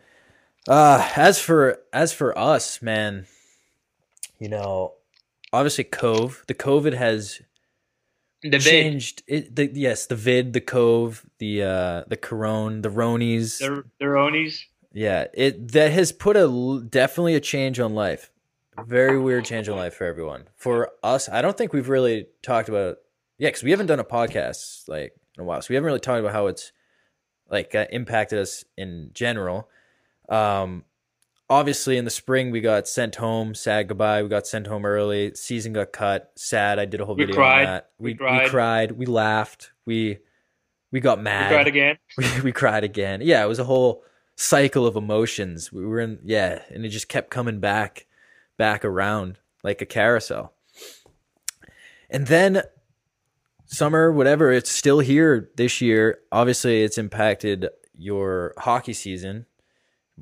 Uh, 0.68 1.08
as 1.16 1.40
for 1.40 1.78
as 1.94 2.12
for 2.12 2.36
us, 2.36 2.82
man, 2.82 3.28
you 4.40 4.50
know, 4.50 4.94
obviously, 5.54 5.84
Cove. 5.84 6.44
The 6.48 6.56
COVID 6.56 6.94
has 6.94 7.42
the 8.42 8.58
changed 8.58 9.22
it 9.28 9.56
the 9.56 9.70
yes 9.72 10.08
the 10.08 10.16
vid 10.16 10.54
the 10.54 10.62
cove 10.62 11.24
the 11.38 11.62
uh 11.62 12.04
the 12.08 12.18
corone 12.18 12.82
the 12.82 12.90
ronies 12.90 13.60
the, 13.60 13.84
the 14.00 14.06
ronies 14.06 14.64
yeah 14.94 15.28
it 15.36 15.74
that 15.74 15.92
has 15.92 16.12
put 16.12 16.36
a 16.36 16.84
definitely 16.90 17.36
a 17.36 17.40
change 17.40 17.80
on 17.80 17.94
life 17.94 18.32
very 18.86 19.20
weird 19.20 19.46
change 19.46 19.68
in 19.68 19.76
life 19.76 19.94
for 19.94 20.06
everyone 20.06 20.46
for 20.56 20.90
us 21.04 21.30
i 21.30 21.42
don't 21.42 21.58
think 21.58 21.74
we've 21.74 21.90
really 21.90 22.28
talked 22.42 22.70
about 22.70 22.98
yeah 23.38 23.50
because 23.50 23.64
we 23.64 23.72
haven't 23.72 23.88
done 23.88 24.00
a 24.00 24.04
podcast 24.04 24.88
like 24.88 25.14
in 25.38 25.42
a 25.42 25.46
while 25.46 25.62
so 25.62 25.68
we 25.70 25.76
haven't 25.76 25.86
really 25.86 26.00
talked 26.00 26.20
about 26.20 26.34
how 26.34 26.48
it's 26.48 26.72
like 27.50 27.76
uh, 27.76 27.86
impacted 27.92 28.40
us 28.40 28.64
in 28.78 29.12
general 29.14 29.70
um 30.30 30.84
obviously 31.52 31.98
in 31.98 32.06
the 32.06 32.12
spring 32.12 32.50
we 32.50 32.62
got 32.62 32.88
sent 32.88 33.16
home, 33.16 33.54
sad 33.54 33.90
goodbye. 33.90 34.24
We 34.24 34.30
got 34.30 34.48
sent 34.48 34.66
home 34.68 34.86
early. 34.86 35.36
Season 35.36 35.74
got 35.74 35.92
cut. 35.92 36.32
Sad. 36.36 36.80
I 36.80 36.86
did 36.86 37.02
a 37.02 37.06
whole 37.06 37.16
we 37.16 37.26
video 37.26 37.36
cried. 37.36 37.60
on 37.60 37.66
that. 37.66 37.90
We, 38.00 38.12
we, 38.12 38.18
cried. 38.18 38.44
we 38.44 38.50
cried. 38.50 38.92
We 38.94 39.06
laughed. 39.06 39.72
We 39.86 40.20
we 40.92 41.02
got 41.02 41.22
mad. 41.22 41.52
We 41.52 41.56
cried 41.56 41.68
again. 41.68 41.98
We, 42.18 42.42
we 42.42 42.52
cried 42.52 42.84
again. 42.84 43.20
Yeah, 43.22 43.44
it 43.44 43.48
was 43.48 43.60
a 43.60 43.66
whole 43.66 44.04
cycle 44.38 44.88
of 44.88 44.96
emotions. 44.96 45.72
We 45.72 45.86
were 45.86 46.00
in 46.00 46.20
yeah, 46.24 46.62
and 46.70 46.86
it 46.86 46.90
just 46.90 47.10
kept 47.10 47.30
coming 47.30 47.60
back 47.60 48.08
back 48.62 48.86
around 48.86 49.40
like 49.64 49.82
a 49.82 49.86
carousel. 49.86 50.54
And 52.10 52.28
then 52.28 52.62
summer, 53.66 54.12
whatever, 54.12 54.52
it's 54.52 54.70
still 54.70 55.00
here 55.00 55.50
this 55.56 55.82
year. 55.82 56.20
Obviously, 56.32 56.84
it's 56.84 56.98
impacted 57.00 57.70
your 57.96 58.54
hockey 58.58 58.94
season 58.94 59.46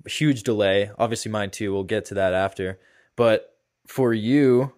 huge 0.07 0.43
delay. 0.43 0.91
Obviously, 0.97 1.31
mine 1.31 1.49
too. 1.49 1.73
We'll 1.73 1.83
get 1.83 2.05
to 2.05 2.13
that 2.15 2.33
after. 2.33 2.79
But 3.15 3.55
for 3.87 4.13
you, 4.13 4.73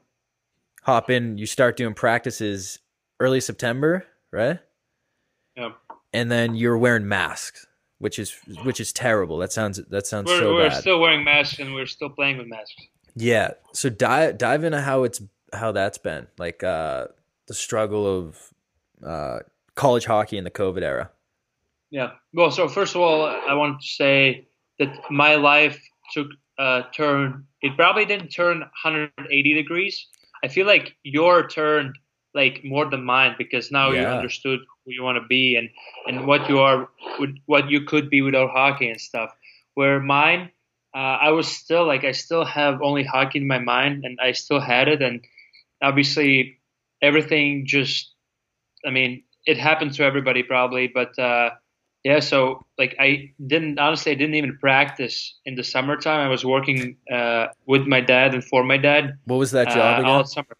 hop 0.84 1.10
in. 1.10 1.38
You 1.38 1.46
start 1.46 1.78
doing 1.78 1.94
practices 1.94 2.80
early 3.20 3.42
September, 3.42 4.06
right? 4.32 4.60
Yeah. 5.56 5.72
And 6.14 6.32
then 6.32 6.56
you're 6.56 6.78
wearing 6.78 7.08
masks, 7.08 7.68
which 8.00 8.20
is 8.20 8.36
which 8.64 8.80
is 8.80 8.92
terrible. 8.92 9.38
That 9.38 9.52
sounds 9.52 9.80
that 9.90 10.08
sounds 10.08 10.28
we're, 10.28 10.40
so 10.40 10.54
we're 10.54 10.64
bad. 10.68 10.74
We're 10.74 10.82
still 10.82 11.00
wearing 11.00 11.24
masks 11.24 11.60
and 11.60 11.74
we're 11.74 11.86
still 11.86 12.10
playing 12.10 12.38
with 12.38 12.48
masks. 12.48 12.88
Yeah. 13.16 13.52
So 13.74 13.90
dive 13.90 14.38
dive 14.38 14.64
into 14.64 14.82
how 14.82 15.04
it's 15.04 15.22
how 15.54 15.72
that's 15.72 15.98
been 15.98 16.28
like 16.38 16.64
uh, 16.64 17.08
the 17.48 17.54
struggle 17.54 18.06
of 18.08 18.54
uh, 19.06 19.40
college 19.76 20.06
hockey 20.06 20.38
in 20.38 20.44
the 20.44 20.52
COVID 20.52 20.82
era. 20.82 21.10
Yeah. 21.90 22.12
Well, 22.34 22.52
so 22.52 22.68
first 22.70 22.96
of 22.96 23.02
all, 23.02 23.26
I 23.26 23.54
want 23.54 23.82
to 23.82 23.88
say 23.88 24.48
that 24.80 24.90
my 25.10 25.36
life 25.36 25.80
took 26.14 26.28
a 26.58 26.84
turn. 26.96 27.46
It 27.62 27.76
probably 27.76 28.06
didn't 28.06 28.30
turn 28.30 28.60
180 28.60 29.54
degrees. 29.54 30.08
I 30.44 30.48
feel 30.48 30.66
like 30.66 30.96
your 31.04 31.48
turned 31.48 31.98
like 32.34 32.62
more 32.64 32.90
than 32.90 33.04
mine 33.04 33.36
because 33.38 33.72
now 33.72 33.92
you 33.92 33.98
understood 34.18 34.60
who 34.86 34.92
you 34.94 35.04
want 35.04 35.18
to 35.22 35.28
be 35.28 35.58
and 35.58 35.70
and 36.08 36.26
what 36.26 36.48
you 36.50 36.60
are, 36.60 36.90
with- 37.20 37.38
what 37.46 37.70
you 37.70 37.82
could 37.82 38.10
be 38.10 38.22
without 38.22 38.50
hockey 38.52 38.90
and 38.90 39.00
stuff. 39.00 39.36
Where 39.76 40.00
mine, 40.00 40.50
uh, 40.94 41.18
I 41.22 41.32
was 41.32 41.48
still 41.48 41.86
like 41.86 42.04
I 42.04 42.12
still 42.12 42.44
have 42.44 42.82
only 42.82 43.04
hockey 43.04 43.40
in 43.40 43.48
my 43.48 43.60
mind 43.60 44.04
and 44.04 44.20
I 44.22 44.34
still 44.34 44.60
had 44.60 44.88
it 44.88 45.02
and 45.02 45.22
obviously 45.82 46.60
everything 47.02 47.66
just 47.66 48.14
I 48.86 48.90
mean 48.90 49.24
it 49.46 49.58
happened 49.58 49.94
to 49.96 50.04
everybody 50.04 50.44
probably 50.44 50.88
but 50.88 51.18
uh, 51.18 51.52
yeah 52.04 52.20
so 52.20 52.66
like 52.78 52.96
I 53.00 53.32
didn't 53.46 53.80
honestly 53.80 54.12
I 54.12 54.16
didn't 54.16 54.36
even 54.36 54.58
practice 54.58 55.34
in 55.46 55.56
the 55.56 55.64
summertime. 55.64 56.20
I 56.26 56.30
was 56.30 56.44
working 56.44 56.98
uh, 57.12 57.48
with 57.66 57.88
my 57.88 58.02
dad 58.02 58.34
and 58.34 58.44
for 58.44 58.64
my 58.64 58.78
dad. 58.78 59.18
What 59.26 59.38
was 59.38 59.52
that 59.52 59.70
uh, 59.70 59.74
job 59.74 60.06
all 60.06 60.26
summer. 60.26 60.58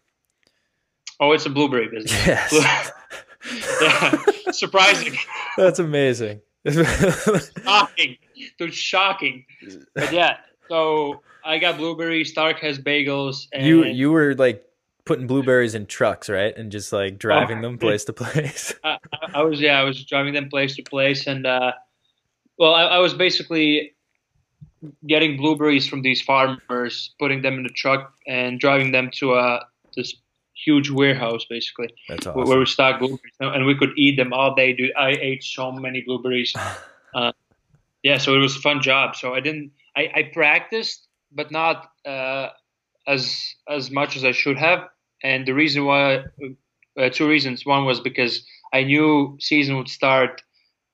Oh 1.20 1.32
it's 1.32 1.44
a 1.44 1.50
blueberry 1.50 1.88
business. 1.88 2.26
Yes. 2.26 2.90
yeah. 3.82 4.22
Surprising. 4.52 5.16
That's 5.58 5.78
amazing. 5.78 6.40
shocking 7.64 8.16
dude 8.58 8.72
shocking 8.74 9.44
but 9.94 10.12
yeah 10.12 10.36
so 10.68 11.20
I 11.44 11.58
got 11.58 11.76
blueberries 11.76 12.30
Stark 12.30 12.58
has 12.60 12.78
bagels 12.78 13.46
and 13.52 13.66
you 13.66 13.84
you 13.84 14.12
were 14.12 14.34
like 14.34 14.64
putting 15.04 15.26
blueberries 15.26 15.74
in 15.74 15.86
trucks, 15.86 16.28
right? 16.28 16.56
And 16.56 16.70
just 16.70 16.92
like 16.92 17.18
driving 17.18 17.58
Oh. 17.58 17.62
them 17.62 17.78
place 17.78 18.04
to 18.04 18.12
place. 18.12 18.72
I, 18.84 18.98
I- 19.34 19.42
was 19.42 19.60
yeah, 19.60 19.80
I 19.80 19.82
was 19.82 20.04
driving 20.04 20.32
them 20.32 20.48
place 20.48 20.76
to 20.76 20.82
place, 20.84 21.26
and 21.26 21.44
uh, 21.44 21.72
well, 22.56 22.72
I, 22.72 22.82
I 22.84 22.98
was 22.98 23.12
basically 23.12 23.94
getting 25.08 25.36
blueberries 25.36 25.88
from 25.88 26.02
these 26.02 26.22
farmers, 26.22 27.12
putting 27.18 27.42
them 27.42 27.54
in 27.54 27.64
the 27.64 27.70
truck, 27.70 28.14
and 28.28 28.60
driving 28.60 28.92
them 28.92 29.10
to 29.14 29.34
a 29.34 29.66
this 29.96 30.14
huge 30.64 30.90
warehouse, 30.90 31.44
basically, 31.48 31.88
That's 32.08 32.26
where- 32.26 32.46
where 32.46 32.58
we 32.58 32.66
stock 32.66 32.98
blueberries, 32.98 33.32
and 33.40 33.66
we 33.66 33.74
could 33.74 33.92
eat 33.96 34.16
them 34.16 34.32
all 34.32 34.54
day. 34.54 34.72
Dude, 34.72 34.92
I 34.96 35.10
ate 35.10 35.42
so 35.44 35.72
many 35.72 36.00
blueberries. 36.02 36.54
Uh, 37.14 37.30
yeah, 38.02 38.16
so 38.16 38.34
it 38.34 38.38
was 38.38 38.56
a 38.56 38.60
fun 38.60 38.80
job. 38.80 39.14
So 39.16 39.34
I 39.34 39.40
didn't, 39.40 39.70
I, 39.94 40.10
I 40.14 40.22
practiced, 40.32 41.08
but 41.30 41.50
not 41.50 41.90
uh, 42.06 42.48
as 43.06 43.54
as 43.68 43.90
much 43.90 44.16
as 44.16 44.24
I 44.24 44.32
should 44.32 44.56
have. 44.56 44.88
And 45.22 45.44
the 45.44 45.52
reason 45.52 45.84
why, 45.84 46.24
uh, 46.98 47.10
two 47.10 47.28
reasons. 47.28 47.66
One 47.66 47.84
was 47.84 48.00
because 48.00 48.46
I 48.72 48.82
knew 48.84 49.36
season 49.40 49.76
would 49.76 49.90
start 49.90 50.40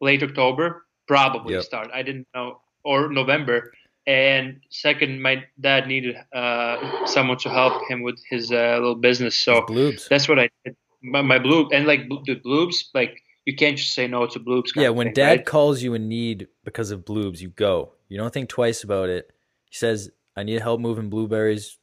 late 0.00 0.24
October, 0.24 0.86
probably 1.06 1.54
Yep. 1.54 1.62
start. 1.62 1.88
I 1.94 2.02
didn't 2.02 2.26
know 2.34 2.60
or 2.82 3.08
November. 3.12 3.72
And 4.08 4.62
second, 4.70 5.20
my 5.20 5.44
dad 5.60 5.86
needed 5.86 6.16
uh, 6.34 7.04
someone 7.04 7.36
to 7.38 7.50
help 7.50 7.82
him 7.90 8.00
with 8.00 8.18
his 8.30 8.50
uh, 8.50 8.78
little 8.80 8.94
business. 8.94 9.34
So 9.36 9.66
that's 10.08 10.26
what 10.26 10.38
I 10.38 10.48
did. 10.64 10.76
My, 11.02 11.20
my 11.20 11.38
blue 11.38 11.68
and 11.74 11.86
like 11.86 12.08
the 12.24 12.36
bloobs, 12.36 12.86
like 12.94 13.22
you 13.44 13.54
can't 13.54 13.76
just 13.76 13.92
say 13.92 14.06
no 14.06 14.26
to 14.26 14.40
bloobs. 14.40 14.70
Yeah, 14.74 14.88
when 14.88 15.08
thing, 15.08 15.14
dad 15.14 15.28
right? 15.28 15.46
calls 15.46 15.82
you 15.82 15.92
in 15.92 16.08
need 16.08 16.48
because 16.64 16.90
of 16.90 17.04
bloobs, 17.04 17.40
you 17.40 17.50
go. 17.50 17.92
You 18.08 18.16
don't 18.16 18.32
think 18.32 18.48
twice 18.48 18.82
about 18.82 19.10
it. 19.10 19.30
He 19.66 19.76
says, 19.76 20.10
I 20.34 20.42
need 20.42 20.62
help 20.62 20.80
moving 20.80 21.10
blueberries. 21.10 21.76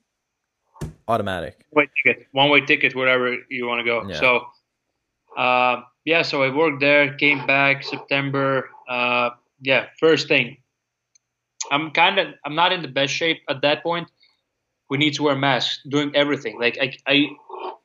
Automatic. 1.08 1.64
way 1.74 1.88
ticket, 2.04 2.28
one 2.32 2.50
way 2.50 2.62
ticket, 2.62 2.96
wherever 2.96 3.38
you 3.50 3.68
want 3.68 3.80
to 3.80 3.86
go. 3.86 4.04
Yeah. 4.08 4.20
So, 4.20 4.48
uh, 5.38 5.84
yeah, 6.06 6.24
so 6.24 6.42
I 6.42 6.50
worked 6.54 6.80
there, 6.80 7.14
came 7.14 7.46
back 7.46 7.84
September. 7.84 8.70
Uh, 8.90 9.30
yeah, 9.62 9.86
first 10.00 10.28
thing, 10.28 10.58
I'm 11.72 11.92
kind 11.92 12.20
of, 12.20 12.28
I'm 12.46 12.56
not 12.56 12.72
in 12.72 12.82
the 12.82 12.88
best 12.88 13.14
shape 13.14 13.42
at 13.50 13.62
that 13.62 13.84
point. 13.84 14.10
We 14.90 14.98
need 14.98 15.16
to 15.16 15.24
wear 15.24 15.36
masks, 15.36 15.82
doing 15.90 16.12
everything. 16.16 16.60
Like 16.60 16.78
I, 16.80 16.94
I, 17.08 17.28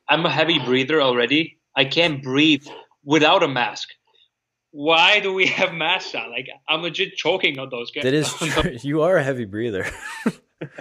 I'm 0.08 0.24
a 0.26 0.30
heavy 0.30 0.58
breather 0.58 1.00
already. 1.00 1.58
I 1.76 1.84
can't 1.84 2.22
breathe 2.22 2.66
without 3.04 3.42
a 3.42 3.48
mask. 3.48 3.88
Why 4.72 5.20
do 5.20 5.32
we 5.32 5.46
have 5.58 5.72
masks 5.72 6.14
on? 6.14 6.30
Like 6.30 6.48
I'm 6.68 6.82
legit 6.82 7.16
choking 7.16 7.58
on 7.58 7.70
those 7.70 7.90
guys. 7.90 8.04
That 8.04 8.14
is 8.14 8.32
true. 8.34 8.76
You 8.82 9.02
are 9.02 9.16
a 9.16 9.22
heavy 9.22 9.44
breather. 9.46 9.86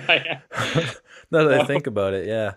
I 0.10 0.16
am. 0.16 0.42
now 1.32 1.46
that 1.46 1.62
I 1.62 1.66
think 1.66 1.88
about 1.88 2.14
it, 2.14 2.28
yeah. 2.28 2.54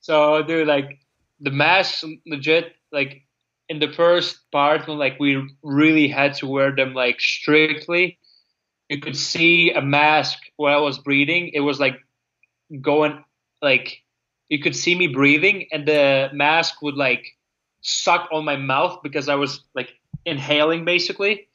So, 0.00 0.42
dude, 0.42 0.66
like 0.66 0.98
the 1.40 1.50
masks, 1.50 2.04
legit, 2.26 2.74
like 2.90 3.22
in 3.68 3.78
the 3.78 3.92
first 3.92 4.40
part 4.50 4.88
when 4.88 4.98
like 4.98 5.20
we 5.20 5.48
really 5.62 6.08
had 6.08 6.34
to 6.34 6.46
wear 6.46 6.74
them 6.74 6.94
like 6.94 7.20
strictly, 7.20 8.18
you 8.90 9.00
could 9.00 9.16
see 9.16 9.70
a 9.70 9.80
mask 9.80 10.38
while 10.56 10.76
I 10.76 10.82
was 10.82 10.98
breathing. 10.98 11.50
It 11.54 11.60
was 11.60 11.80
like 11.80 11.96
going 12.80 13.24
like 13.62 14.02
you 14.48 14.58
could 14.58 14.74
see 14.76 14.94
me 14.94 15.06
breathing, 15.06 15.68
and 15.72 15.86
the 15.86 16.28
mask 16.32 16.82
would 16.82 16.96
like 16.96 17.24
suck 17.80 18.28
on 18.32 18.44
my 18.44 18.56
mouth 18.56 19.00
because 19.02 19.28
I 19.28 19.36
was 19.36 19.62
like 19.74 19.90
inhaling 20.26 20.84
basically. 20.84 21.46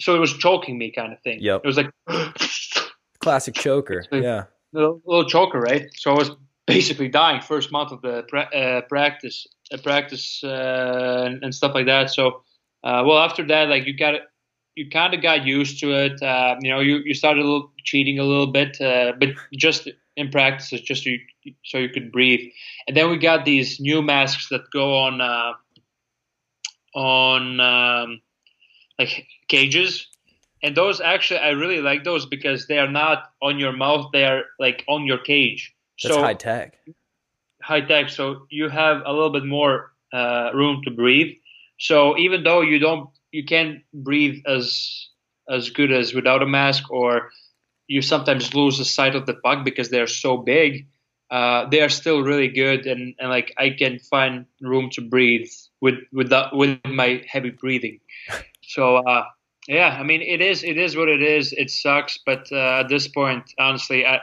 So 0.00 0.14
it 0.14 0.18
was 0.18 0.36
choking 0.36 0.78
me, 0.78 0.90
kind 0.90 1.12
of 1.12 1.20
thing. 1.22 1.38
Yep. 1.40 1.62
It 1.64 1.66
was 1.66 1.76
like 1.76 1.90
Classic 3.20 3.54
choker. 3.54 4.04
Yeah. 4.12 4.44
little, 4.72 5.00
little 5.04 5.24
choker, 5.24 5.60
right? 5.60 5.88
So 5.94 6.12
I 6.12 6.14
was 6.14 6.30
basically 6.66 7.08
dying 7.08 7.40
first 7.40 7.72
month 7.72 7.92
of 7.92 8.02
the 8.02 8.24
pra- 8.28 8.50
uh, 8.54 8.80
practice, 8.82 9.46
uh, 9.72 9.78
practice 9.78 10.42
uh, 10.44 11.24
and, 11.26 11.42
and 11.42 11.54
stuff 11.54 11.72
like 11.74 11.86
that. 11.86 12.10
So, 12.10 12.42
uh, 12.84 13.04
well, 13.06 13.18
after 13.18 13.46
that, 13.46 13.68
like 13.68 13.86
you 13.86 13.96
got 13.96 14.14
you 14.74 14.88
kind 14.90 15.14
of 15.14 15.22
got 15.22 15.44
used 15.44 15.80
to 15.80 15.92
it. 15.92 16.22
Uh, 16.22 16.56
you 16.60 16.70
know, 16.70 16.80
you, 16.80 16.98
you 17.04 17.14
started 17.14 17.40
a 17.40 17.44
little 17.44 17.72
cheating 17.84 18.18
a 18.18 18.24
little 18.24 18.46
bit, 18.46 18.80
uh, 18.80 19.12
but 19.18 19.30
just 19.52 19.88
in 20.16 20.30
practice, 20.30 20.72
it's 20.72 20.82
just 20.82 21.04
so 21.04 21.10
you, 21.10 21.54
so 21.64 21.78
you 21.78 21.88
could 21.88 22.12
breathe. 22.12 22.50
And 22.86 22.96
then 22.96 23.10
we 23.10 23.18
got 23.18 23.44
these 23.44 23.80
new 23.80 24.02
masks 24.02 24.48
that 24.50 24.70
go 24.70 24.98
on 24.98 25.20
uh, 25.20 25.52
on 26.94 27.60
um, 27.60 28.20
like 28.98 29.26
cages 29.48 30.06
and 30.62 30.76
those 30.76 31.00
actually 31.00 31.40
i 31.40 31.50
really 31.50 31.80
like 31.80 32.04
those 32.04 32.26
because 32.26 32.66
they 32.66 32.78
are 32.78 32.90
not 32.90 33.32
on 33.40 33.58
your 33.58 33.72
mouth 33.72 34.10
they 34.12 34.24
are 34.24 34.44
like 34.58 34.84
on 34.88 35.06
your 35.06 35.18
cage 35.18 35.74
That's 36.02 36.14
so 36.14 36.20
high 36.20 36.34
tech. 36.34 36.78
high 37.62 37.80
tech 37.80 38.08
so 38.08 38.46
you 38.50 38.68
have 38.68 39.02
a 39.04 39.12
little 39.12 39.30
bit 39.30 39.44
more 39.44 39.92
uh, 40.12 40.50
room 40.54 40.82
to 40.84 40.90
breathe 40.90 41.34
so 41.78 42.16
even 42.18 42.42
though 42.44 42.60
you 42.60 42.78
don't 42.78 43.08
you 43.32 43.44
can't 43.44 43.80
breathe 43.92 44.42
as 44.46 45.08
as 45.50 45.70
good 45.70 45.90
as 45.90 46.14
without 46.14 46.42
a 46.42 46.46
mask 46.46 46.90
or 46.90 47.30
you 47.88 48.00
sometimes 48.00 48.54
lose 48.54 48.78
the 48.78 48.84
sight 48.84 49.16
of 49.16 49.26
the 49.26 49.34
puck 49.34 49.64
because 49.64 49.90
they're 49.90 50.06
so 50.06 50.36
big. 50.36 50.86
Uh, 51.30 51.68
they 51.70 51.80
are 51.80 51.88
still 51.88 52.22
really 52.22 52.48
good 52.48 52.86
and, 52.86 53.14
and 53.18 53.30
like 53.30 53.54
i 53.56 53.70
can 53.70 53.98
find 53.98 54.44
room 54.60 54.90
to 54.90 55.00
breathe 55.00 55.48
with 55.80 55.94
with 56.12 56.28
that 56.28 56.54
with 56.54 56.78
my 56.84 57.24
heavy 57.26 57.50
breathing. 57.50 57.98
So 58.62 58.96
uh, 58.96 59.24
yeah 59.66 59.96
i 59.98 60.02
mean 60.02 60.20
it 60.20 60.40
is 60.40 60.62
it 60.62 60.76
is 60.76 60.94
what 60.94 61.08
it 61.08 61.22
is. 61.22 61.52
It 61.52 61.70
sucks 61.70 62.18
but 62.24 62.52
uh, 62.52 62.80
at 62.80 62.88
this 62.88 63.08
point 63.08 63.44
honestly 63.58 64.06
i 64.06 64.20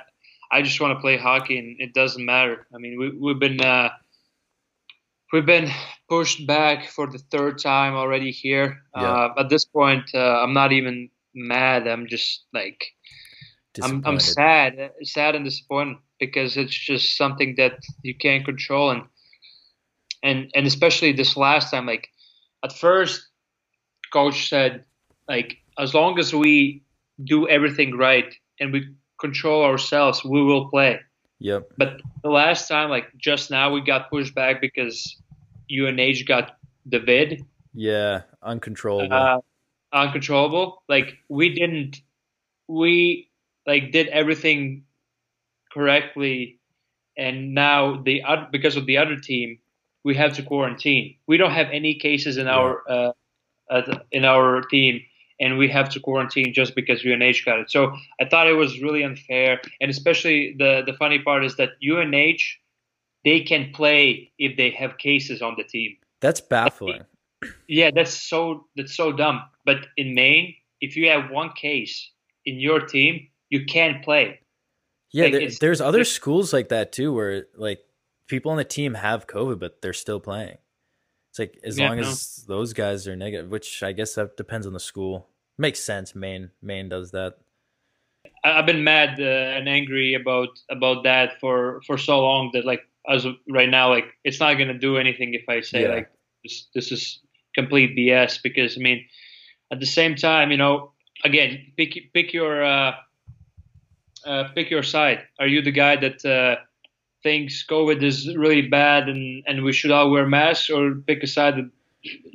i 0.52 0.62
just 0.62 0.80
want 0.80 0.96
to 0.96 1.02
play 1.02 1.18
hockey 1.18 1.58
and 1.58 1.76
it 1.80 1.94
doesn't 1.94 2.24
matter. 2.24 2.68
I 2.74 2.78
mean 2.78 3.00
we, 3.00 3.10
we've 3.10 3.40
been 3.40 3.60
uh, 3.60 3.90
we've 5.32 5.46
been 5.46 5.70
pushed 6.10 6.46
back 6.48 6.88
for 6.90 7.08
the 7.08 7.20
third 7.32 7.58
time 7.60 7.94
already 7.94 8.32
here 8.32 8.82
Yeah. 8.96 9.18
uh, 9.18 9.30
at 9.40 9.50
this 9.50 9.66
point 9.66 10.10
uh, 10.14 10.42
i'm 10.44 10.54
not 10.54 10.72
even 10.72 11.10
mad 11.34 11.88
i'm 11.88 12.08
just 12.08 12.46
like 12.54 12.84
I'm, 13.82 14.02
I'm 14.06 14.20
sad, 14.20 14.92
sad 15.04 15.36
and 15.36 15.46
disappointed 15.46 15.98
because 16.20 16.58
it's 16.58 16.76
just 16.78 17.16
something 17.18 17.56
that 17.58 17.80
you 18.04 18.16
can't 18.16 18.46
control, 18.46 18.90
and 18.92 19.04
and 20.24 20.50
and 20.56 20.66
especially 20.68 21.12
this 21.14 21.36
last 21.38 21.72
time. 21.72 21.86
Like 21.86 22.08
at 22.64 22.74
first, 22.74 23.30
coach 24.12 24.50
said, 24.50 24.86
like 25.28 25.58
as 25.78 25.94
long 25.94 26.20
as 26.20 26.34
we 26.34 26.84
do 27.24 27.48
everything 27.48 27.98
right 27.98 28.34
and 28.60 28.72
we 28.74 28.88
control 29.20 29.64
ourselves, 29.64 30.24
we 30.24 30.44
will 30.44 30.70
play. 30.70 31.00
Yep. 31.40 31.72
But 31.78 32.02
the 32.24 32.30
last 32.30 32.68
time, 32.68 32.90
like 32.90 33.16
just 33.18 33.50
now, 33.50 33.72
we 33.72 33.82
got 33.82 34.10
pushed 34.10 34.36
back 34.36 34.62
because 34.62 35.18
UNH 35.72 36.26
got 36.28 36.58
the 36.86 37.00
vid 37.00 37.46
Yeah. 37.74 38.24
Uncontrollable. 38.44 39.14
uh, 39.14 39.40
uncontrollable. 39.94 40.84
Like 40.88 41.18
we 41.30 41.54
didn't, 41.54 42.02
we 42.68 43.30
like 43.66 43.92
did 43.92 44.08
everything 44.08 44.84
correctly, 45.72 46.60
and 47.18 47.54
now 47.54 48.02
the 48.02 48.22
because 48.52 48.76
of 48.76 48.86
the 48.86 48.98
other 48.98 49.18
team, 49.18 49.60
we 50.04 50.16
have 50.16 50.34
to 50.34 50.44
quarantine. 50.44 51.16
We 51.28 51.38
don't 51.38 51.52
have 51.52 51.68
any 51.72 51.96
cases 51.96 52.38
in 52.38 52.48
our 52.48 52.84
uh, 52.90 53.12
in 54.12 54.26
our 54.26 54.62
team, 54.62 55.02
and 55.40 55.58
we 55.58 55.68
have 55.70 55.90
to 55.90 56.00
quarantine 56.00 56.54
just 56.54 56.76
because 56.76 57.06
UNH 57.06 57.46
got 57.46 57.60
it. 57.60 57.72
So 57.72 57.96
I 58.20 58.26
thought 58.26 58.48
it 58.48 58.54
was 58.54 58.82
really 58.82 59.04
unfair, 59.04 59.62
and 59.82 59.90
especially 59.90 60.56
the 60.58 60.84
the 60.86 60.94
funny 60.94 61.20
part 61.20 61.46
is 61.46 61.56
that 61.58 61.72
UNH 61.82 62.44
they 63.26 63.42
can 63.42 63.72
play 63.74 64.32
if 64.40 64.56
they 64.58 64.70
have 64.72 64.98
cases 64.98 65.42
on 65.42 65.56
the 65.58 65.64
team. 65.64 65.98
That's 66.22 66.42
baffling. 66.42 67.04
Yeah, 67.68 67.92
that's 67.92 68.14
so 68.14 68.66
that's 68.76 68.96
so 68.96 69.12
dumb. 69.12 69.44
But 69.66 69.88
in 69.98 70.14
Maine, 70.14 70.56
if 70.82 70.96
you 70.96 71.10
have 71.10 71.30
one 71.30 71.52
case 71.54 72.12
in 72.46 72.60
your 72.60 72.82
team, 72.82 73.28
you 73.50 73.66
can't 73.66 74.04
play. 74.04 74.40
Yeah, 75.12 75.26
Like, 75.26 75.34
there, 75.34 75.50
there's 75.60 75.82
other 75.82 76.04
schools 76.04 76.54
like 76.54 76.70
that 76.70 76.92
too, 76.92 77.14
where 77.14 77.48
like 77.56 77.80
people 78.28 78.52
on 78.52 78.58
the 78.58 78.64
team 78.64 78.94
have 78.94 79.28
COVID, 79.28 79.60
but 79.60 79.82
they're 79.82 79.94
still 79.94 80.20
playing. 80.20 80.58
It's 81.30 81.40
like 81.40 81.60
as 81.64 81.78
Yeah, 81.78 81.90
long 81.90 81.98
no. 82.00 82.10
as 82.10 82.46
those 82.48 82.74
guys 82.74 83.08
are 83.08 83.16
negative, 83.16 83.50
which 83.50 83.84
I 83.84 83.92
guess 83.92 84.16
that 84.16 84.38
depends 84.38 84.66
on 84.66 84.74
the 84.74 84.80
school. 84.80 85.28
Makes 85.58 85.80
sense. 85.82 86.16
Maine, 86.16 86.52
Maine 86.62 86.90
does 86.90 87.12
that. 87.12 87.38
I've 88.44 88.66
been 88.66 88.84
mad 88.84 89.20
uh, 89.20 89.24
and 89.58 89.68
angry 89.68 90.14
about 90.14 90.50
about 90.70 91.04
that 91.04 91.40
for 91.40 91.82
for 91.86 91.98
so 91.98 92.20
long 92.22 92.52
that 92.54 92.66
like 92.66 92.82
as 93.08 93.26
of 93.26 93.36
right 93.50 93.70
now, 93.70 93.90
like 93.90 94.06
it's 94.24 94.40
not 94.40 94.54
gonna 94.56 94.78
do 94.78 94.98
anything 94.98 95.34
if 95.34 95.48
I 95.50 95.62
say 95.62 95.84
Yeah. 95.84 95.96
like 95.96 96.10
this 96.44 96.68
this 96.74 96.92
is 96.92 97.20
complete 97.56 97.96
BS 97.98 98.42
because 98.42 98.78
I 98.78 98.82
mean 98.82 99.06
at 99.72 99.80
the 99.80 99.86
same 99.86 100.16
time, 100.16 100.52
you 100.52 100.58
know, 100.58 100.94
again, 101.24 101.74
pick 101.78 102.12
pick 102.14 102.34
your 102.34 102.64
uh, 102.64 102.94
uh, 104.26 104.44
pick 104.56 104.70
your 104.70 104.84
side. 104.84 105.20
Are 105.40 105.48
you 105.48 105.62
the 105.62 105.72
guy 105.72 105.96
that 105.98 106.26
uh, 106.26 106.62
thinks 107.24 107.66
COVID 107.66 108.02
is 108.04 108.36
really 108.36 108.64
bad 108.64 109.10
and 109.10 109.44
and 109.48 109.64
we 109.64 109.74
should 109.74 109.92
all 109.92 110.12
wear 110.12 110.26
masks, 110.26 110.70
or 110.70 110.96
pick 110.96 111.24
a 111.24 111.28
side 111.28 111.56
that 111.58 111.70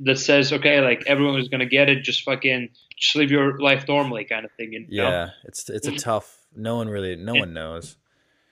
that 0.05 0.19
says 0.19 0.53
okay, 0.53 0.81
like 0.81 1.05
everyone 1.07 1.39
is 1.39 1.49
gonna 1.49 1.67
get 1.67 1.89
it, 1.89 2.03
just 2.03 2.23
fucking 2.23 2.69
just 2.97 3.17
live 3.17 3.31
your 3.31 3.59
life 3.59 3.87
normally, 3.89 4.25
kind 4.25 4.45
of 4.45 4.53
thing. 4.53 4.73
You 4.73 4.81
know? 4.81 4.87
Yeah, 4.89 5.31
it's 5.45 5.69
it's 5.69 5.89
a 5.89 5.97
tough. 5.97 6.47
No 6.55 6.77
one 6.77 6.89
really, 6.89 7.17
no 7.17 7.35
one 7.35 7.53
knows. 7.53 7.97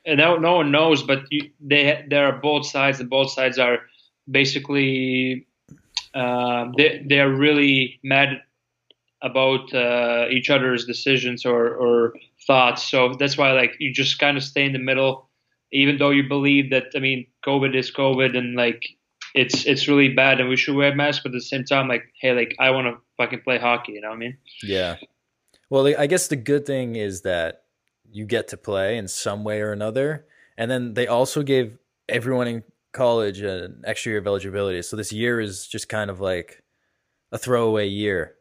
and 0.04 0.18
no, 0.18 0.36
no 0.36 0.56
one 0.56 0.70
knows, 0.70 1.02
but 1.02 1.24
you, 1.30 1.50
they 1.60 2.04
there 2.08 2.26
are 2.26 2.38
both 2.40 2.66
sides, 2.66 3.00
and 3.00 3.08
both 3.08 3.30
sides 3.30 3.58
are 3.58 3.78
basically 4.30 5.46
um, 6.14 6.74
they 6.76 7.04
they 7.08 7.20
are 7.20 7.30
really 7.30 8.00
mad 8.02 8.42
about 9.22 9.72
uh, 9.72 10.26
each 10.30 10.50
other's 10.50 10.84
decisions 10.84 11.46
or, 11.46 11.68
or 11.76 12.14
thoughts. 12.44 12.90
So 12.90 13.14
that's 13.18 13.38
why 13.38 13.52
like 13.52 13.76
you 13.78 13.92
just 13.92 14.18
kind 14.18 14.36
of 14.36 14.42
stay 14.42 14.64
in 14.64 14.72
the 14.72 14.80
middle, 14.80 15.28
even 15.72 15.98
though 15.98 16.10
you 16.10 16.28
believe 16.28 16.70
that 16.70 16.86
I 16.94 16.98
mean 16.98 17.26
COVID 17.46 17.74
is 17.76 17.90
COVID 17.90 18.36
and 18.36 18.54
like 18.56 18.82
it's 19.34 19.64
it's 19.66 19.88
really 19.88 20.08
bad 20.10 20.40
and 20.40 20.48
we 20.48 20.56
should 20.56 20.74
wear 20.76 20.94
masks, 20.94 21.22
but 21.22 21.30
at 21.30 21.34
the 21.34 21.40
same 21.40 21.64
time 21.64 21.88
like 21.88 22.04
hey 22.20 22.32
like 22.34 22.54
I 22.60 22.70
want 22.70 22.86
to 22.88 23.00
fucking 23.16 23.40
play 23.42 23.58
hockey, 23.58 23.92
you 23.92 24.00
know 24.00 24.08
what 24.08 24.16
I 24.16 24.18
mean? 24.18 24.36
Yeah. 24.62 24.96
Well, 25.70 25.86
I 25.98 26.06
guess 26.06 26.28
the 26.28 26.36
good 26.36 26.66
thing 26.66 26.96
is 26.96 27.22
that 27.22 27.62
you 28.10 28.26
get 28.26 28.48
to 28.48 28.58
play 28.58 28.98
in 28.98 29.08
some 29.08 29.42
way 29.42 29.62
or 29.62 29.72
another, 29.72 30.26
and 30.58 30.70
then 30.70 30.92
they 30.92 31.06
also 31.06 31.42
gave 31.42 31.78
everyone 32.10 32.46
in 32.46 32.62
college 32.92 33.40
an 33.40 33.80
extra 33.86 34.10
year 34.10 34.18
of 34.18 34.26
eligibility. 34.26 34.82
So 34.82 34.96
this 34.96 35.12
year 35.14 35.40
is 35.40 35.66
just 35.66 35.88
kind 35.88 36.10
of 36.10 36.20
like 36.20 36.62
a 37.30 37.38
throwaway 37.38 37.88
year 37.88 38.34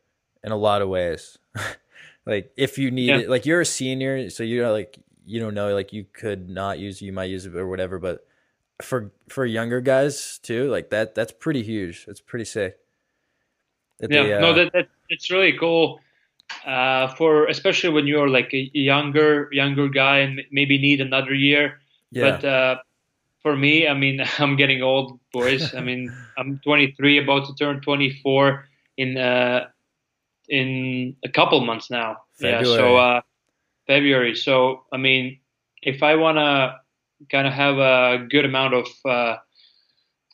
in 0.44 0.52
a 0.52 0.58
lot 0.58 0.82
of 0.82 0.89
ways. 0.89 1.38
like 2.26 2.52
if 2.58 2.78
you 2.78 2.91
need 2.91 3.08
Yeah. 3.08 3.17
it, 3.20 3.30
like 3.30 3.46
you're 3.46 3.62
a 3.62 3.65
senior, 3.65 4.30
so 4.30 4.44
you're 4.44 4.70
like 4.70 5.00
you 5.32 5.39
don't 5.39 5.54
know, 5.54 5.74
like 5.74 5.94
you 5.94 6.06
could 6.12 6.50
not 6.50 6.78
use, 6.78 7.02
you 7.02 7.13
might 7.13 7.30
use 7.30 7.46
it 7.46 7.56
or 7.56 7.67
whatever. 7.67 8.00
But 8.00 8.28
for 8.82 9.12
for 9.30 9.46
younger 9.46 9.80
guys 9.80 10.39
too, 10.44 10.70
like 10.70 10.89
that, 10.89 11.15
that's 11.15 11.32
pretty 11.32 11.63
huge. 11.63 12.06
It's 12.08 12.22
pretty 12.22 12.46
sick. 12.46 12.78
That 14.00 14.12
yeah 14.12 14.24
they, 14.24 14.41
no 14.41 14.50
uh, 14.50 14.54
that, 14.54 14.74
that 14.74 14.88
it's 15.10 15.30
really 15.32 15.58
cool 15.58 16.02
uh, 16.65 17.08
for 17.15 17.48
especially 17.48 17.91
when 17.91 18.08
you're 18.08 18.28
like 18.28 18.54
a 18.54 18.70
younger 18.74 19.48
younger 19.52 19.88
guy 19.89 20.20
and 20.20 20.41
maybe 20.52 20.78
need 20.78 21.02
another 21.02 21.34
year 21.34 21.80
yeah. 22.12 22.32
but 22.32 22.46
uh, 22.46 22.76
for 23.44 23.56
me 23.56 23.88
i 23.88 23.94
mean 23.94 24.24
i'm 24.39 24.56
getting 24.56 24.82
old 24.82 25.20
boys 25.32 25.76
i 25.76 25.82
mean 25.82 26.12
i'm 26.38 26.60
23 26.63 27.20
about 27.20 27.46
to 27.46 27.56
turn 27.56 27.80
24 27.82 28.67
in 28.98 29.17
uh, 29.17 29.67
in 30.50 31.15
a 31.24 31.30
couple 31.30 31.60
months 31.62 31.89
now 31.89 32.17
yeah 32.39 32.63
so 32.63 33.22
February. 33.91 34.36
so 34.36 34.54
i 34.95 34.97
mean 35.06 35.23
if 35.82 36.01
i 36.04 36.13
want 36.23 36.38
to 36.38 36.54
kind 37.34 37.47
of 37.49 37.54
have 37.54 37.77
a 37.77 38.25
good 38.34 38.45
amount 38.45 38.73
of 38.73 38.88
uh, 39.06 39.36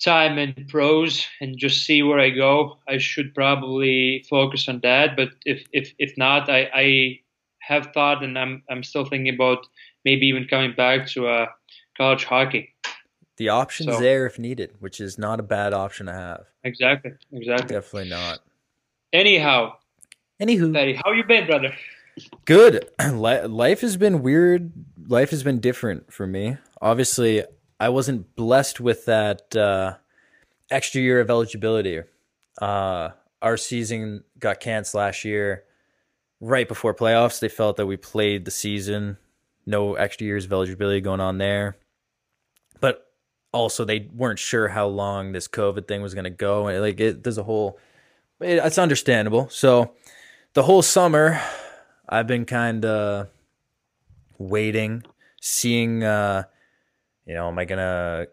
time 0.04 0.38
and 0.38 0.68
pros 0.68 1.26
and 1.42 1.58
just 1.58 1.86
see 1.86 2.04
where 2.04 2.20
I 2.20 2.30
go. 2.30 2.78
I 2.88 2.98
should 2.98 3.34
probably 3.34 4.24
focus 4.30 4.70
on 4.70 4.80
that. 4.84 5.16
But 5.16 5.30
if 5.46 5.66
if 5.74 5.94
if 6.00 6.12
not, 6.18 6.50
I, 6.50 6.70
I 6.74 7.20
have 7.60 7.92
thought 7.94 8.24
and 8.24 8.38
I'm 8.38 8.64
I'm 8.70 8.84
still 8.84 9.06
thinking 9.06 9.34
about 9.34 9.60
maybe 10.06 10.28
even 10.28 10.48
coming 10.48 10.74
back 10.76 11.08
to 11.14 11.28
uh, 11.28 11.48
college 11.98 12.24
hockey. 12.24 12.74
The 13.38 13.50
option's 13.50 13.96
So- 13.96 14.00
there 14.00 14.26
if 14.26 14.40
needed, 14.40 14.72
which 14.80 15.00
is 15.02 15.18
not 15.18 15.40
a 15.40 15.44
bad 15.44 15.74
option 15.74 16.06
to 16.08 16.14
have. 16.14 16.46
Exactly, 16.64 17.12
exactly. 17.32 17.76
Definitely 17.76 18.10
not. 18.10 18.40
Anyhow, 19.14 19.74
Anywho, 20.40 20.96
how 21.04 21.12
you 21.12 21.24
been, 21.24 21.48
brother? 21.48 21.74
Good. 22.46 22.90
Life 23.14 23.82
has 23.82 23.98
been 23.98 24.22
weird. 24.22 24.72
Life 25.08 25.30
has 25.32 25.44
been 25.44 25.60
different 25.60 26.12
for 26.12 26.28
me. 26.28 26.58
Obviously, 26.82 27.44
I 27.80 27.90
wasn't 27.90 28.36
blessed 28.36 28.80
with 28.80 29.06
that 29.06 29.56
uh, 29.56 29.96
extra 30.70 31.02
year 31.02 31.20
of 31.20 31.30
eligibility. 31.30 32.02
Uh, 32.62 33.10
our 33.42 33.58
season 33.58 34.24
got 34.40 34.60
canceled 34.60 35.00
last 35.00 35.24
year, 35.24 35.64
right 36.40 36.68
before 36.68 36.94
playoffs. 36.94 37.40
They 37.40 37.50
felt 37.50 37.78
that 37.78 37.86
we 37.86 37.98
played 37.98 38.46
the 38.46 38.52
season, 38.52 39.18
no 39.66 39.96
extra 39.96 40.26
years 40.26 40.46
of 40.46 40.54
eligibility 40.54 41.02
going 41.02 41.20
on 41.20 41.38
there. 41.38 41.78
But 42.80 43.12
also, 43.52 43.86
they 43.86 44.10
weren't 44.14 44.40
sure 44.40 44.68
how 44.68 44.88
long 44.88 45.32
this 45.32 45.48
COVID 45.48 45.88
thing 45.88 46.02
was 46.02 46.14
going 46.14 46.24
to 46.24 46.30
go. 46.30 46.68
And 46.68 46.82
like, 46.82 47.00
it, 47.00 47.24
there's 47.24 47.38
a 47.38 47.44
whole. 47.44 47.80
It, 48.40 48.60
it's 48.64 48.78
understandable. 48.78 49.50
So, 49.50 49.94
the 50.54 50.64
whole 50.64 50.82
summer, 50.82 51.40
I've 52.10 52.28
been 52.28 52.46
kind 52.46 52.86
of 52.86 53.28
waiting, 54.38 55.04
seeing. 55.42 56.04
Uh, 56.04 56.44
you 57.26 57.34
know, 57.34 57.50
am 57.50 57.60
I 57.60 57.66
gonna 57.66 58.28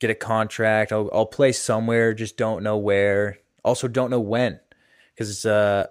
get 0.00 0.10
a 0.10 0.14
contract? 0.14 0.92
I'll 0.92 1.10
I'll 1.12 1.26
play 1.26 1.52
somewhere, 1.52 2.14
just 2.14 2.36
don't 2.36 2.62
know 2.62 2.78
where. 2.78 3.38
Also, 3.64 3.88
don't 3.88 4.10
know 4.10 4.20
when, 4.20 4.60
because 5.14 5.46
uh, 5.46 5.86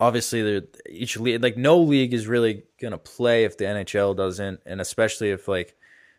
obviously, 0.00 0.62
each 0.88 1.18
league, 1.18 1.42
like 1.42 1.56
no 1.56 1.78
league, 1.78 2.14
is 2.14 2.26
really 2.26 2.64
gonna 2.80 2.98
play 2.98 3.44
if 3.44 3.58
the 3.58 3.64
NHL 3.64 4.16
doesn't, 4.16 4.60
and 4.66 4.80
especially 4.80 5.30
if 5.30 5.48
like 5.48 5.76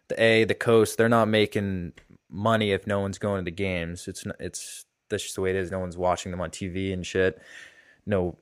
the 0.09 0.21
A, 0.21 0.43
the 0.43 0.53
coast, 0.55 0.97
they're 0.97 1.09
not 1.09 1.27
making 1.27 1.93
money 2.29 2.71
if 2.71 2.87
no 2.87 2.99
one's 2.99 3.17
going 3.17 3.39
to 3.39 3.45
the 3.45 3.55
games. 3.55 4.07
It's 4.07 4.25
it's 4.39 4.85
that's 5.09 5.23
just 5.23 5.35
the 5.35 5.41
way 5.41 5.51
it 5.51 5.55
is. 5.55 5.71
No 5.71 5.79
one's 5.79 5.97
watching 5.97 6.31
them 6.31 6.41
on 6.41 6.49
TV 6.49 6.93
and 6.93 7.05
shit. 7.05 7.41
No, 8.05 8.37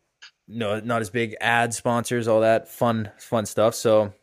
no, 0.51 0.79
not 0.79 1.01
as 1.01 1.09
big 1.09 1.35
ad 1.41 1.73
sponsors, 1.73 2.27
all 2.27 2.41
that 2.41 2.67
fun 2.67 3.11
fun 3.17 3.45
stuff. 3.45 3.75
So 3.75 4.13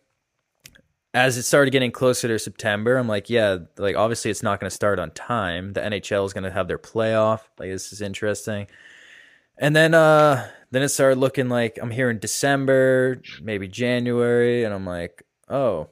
as 1.14 1.37
it 1.37 1.43
started 1.43 1.71
getting 1.71 1.91
closer 1.91 2.29
to 2.29 2.38
September, 2.38 2.97
I'm 2.97 3.09
like, 3.09 3.31
yeah, 3.31 3.59
like 3.77 3.97
obviously 3.97 4.31
it's 4.31 4.43
not 4.43 4.61
going 4.61 4.69
to 4.69 4.75
start 4.75 4.99
on 4.99 5.11
time. 5.12 5.73
The 5.73 5.81
NHL 5.81 6.27
is 6.27 6.33
going 6.33 6.45
to 6.45 6.51
have 6.51 6.69
their 6.69 6.79
playoff. 6.79 7.41
Like 7.59 7.71
this 7.71 7.93
is 7.93 8.01
interesting. 8.01 8.67
And 9.59 9.75
then 9.75 9.95
uh 9.95 10.49
then 10.71 10.83
it 10.83 10.91
started 10.91 11.19
looking 11.19 11.49
like 11.49 11.79
I'm 11.81 11.91
here 11.91 12.11
in 12.11 12.19
December, 12.19 13.21
maybe 13.43 13.69
January, 13.69 14.64
and 14.64 14.75
I'm 14.75 14.85
like, 14.87 15.23
oh, 15.49 15.88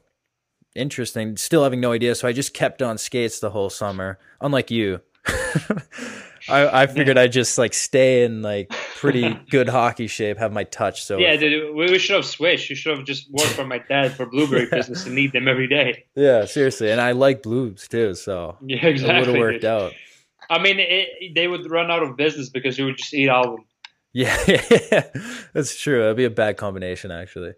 interesting. 0.74 1.36
Still 1.36 1.64
having 1.64 1.80
no 1.80 1.92
idea, 1.92 2.14
so 2.14 2.28
I 2.28 2.32
just 2.32 2.54
kept 2.54 2.82
on 2.82 2.98
skates 2.98 3.40
the 3.40 3.50
whole 3.50 3.70
summer. 3.70 4.18
Unlike 4.40 4.70
you. 4.70 5.00
I, 6.48 6.82
I 6.82 6.86
figured 6.86 7.18
I'd 7.18 7.32
just 7.32 7.58
like 7.58 7.74
stay 7.74 8.24
in 8.24 8.42
like 8.42 8.68
pretty 8.96 9.34
good 9.50 9.68
hockey 9.68 10.06
shape, 10.06 10.38
have 10.38 10.52
my 10.52 10.64
touch. 10.64 11.04
So 11.04 11.18
Yeah, 11.18 11.36
dude, 11.36 11.74
we, 11.74 11.86
we 11.90 11.98
should 11.98 12.16
have 12.16 12.24
switched. 12.26 12.70
You 12.70 12.76
should 12.76 12.96
have 12.96 13.06
just 13.06 13.30
worked 13.30 13.50
for 13.52 13.64
my 13.66 13.78
dad 13.78 14.12
for 14.12 14.26
blueberry 14.26 14.66
business 14.70 15.06
and 15.06 15.14
need 15.14 15.32
them 15.32 15.48
every 15.48 15.66
day. 15.66 16.04
yeah, 16.14 16.44
seriously. 16.44 16.90
And 16.90 17.00
I 17.00 17.12
like 17.12 17.42
blues 17.42 17.86
too, 17.88 18.14
so 18.14 18.56
Yeah, 18.62 18.78
it 18.86 19.02
would 19.02 19.26
have 19.26 19.36
worked 19.36 19.62
dude. 19.62 19.70
out. 19.70 19.92
I 20.48 20.60
mean, 20.60 20.76
it, 20.78 21.34
they 21.34 21.48
would 21.48 21.68
run 21.70 21.90
out 21.90 22.02
of 22.04 22.16
business 22.16 22.48
because 22.48 22.78
you 22.78 22.84
would 22.84 22.96
just 22.98 23.12
eat 23.12 23.28
all 23.28 23.44
of 23.48 23.56
them. 23.56 23.64
Yeah, 24.12 24.36
that's 25.52 25.78
true. 25.78 26.00
That'd 26.00 26.16
be 26.16 26.24
a 26.24 26.30
bad 26.30 26.56
combination, 26.56 27.10
actually. 27.10 27.52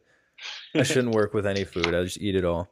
I 0.74 0.82
shouldn't 0.82 1.14
work 1.14 1.34
with 1.34 1.46
any 1.46 1.64
food. 1.64 1.94
I 1.94 2.02
just 2.02 2.18
eat 2.18 2.34
it 2.34 2.44
all. 2.44 2.68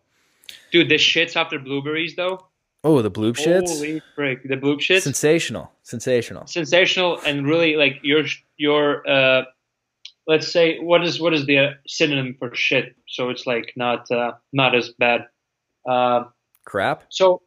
Dude, 0.73 0.89
the 0.89 0.95
shits 0.97 1.37
after 1.37 1.59
blueberries 1.59 2.17
though. 2.17 2.49
Oh, 2.87 3.03
the 3.03 3.11
bloop 3.11 3.35
shits, 3.37 3.69
Holy 3.69 4.01
frick, 4.15 4.45
the 4.49 4.57
bloop 4.57 4.79
shits. 4.79 5.03
sensational, 5.03 5.73
sensational. 5.83 6.47
sensational 6.47 7.19
and 7.27 7.45
really 7.45 7.75
like 7.75 7.99
your 8.03 8.23
your 8.59 9.03
uh 9.11 9.43
let's 10.29 10.47
say 10.53 10.79
what 10.79 11.03
is 11.03 11.21
what 11.21 11.35
is 11.35 11.47
the 11.47 11.75
synonym 11.89 12.37
for 12.39 12.55
shit? 12.55 12.95
So 13.09 13.31
it's 13.31 13.45
like 13.45 13.73
not 13.75 14.09
uh 14.13 14.33
not 14.53 14.77
as 14.77 14.91
bad. 15.01 15.27
Uh 15.85 16.25
Crap. 16.65 17.05
so 17.11 17.43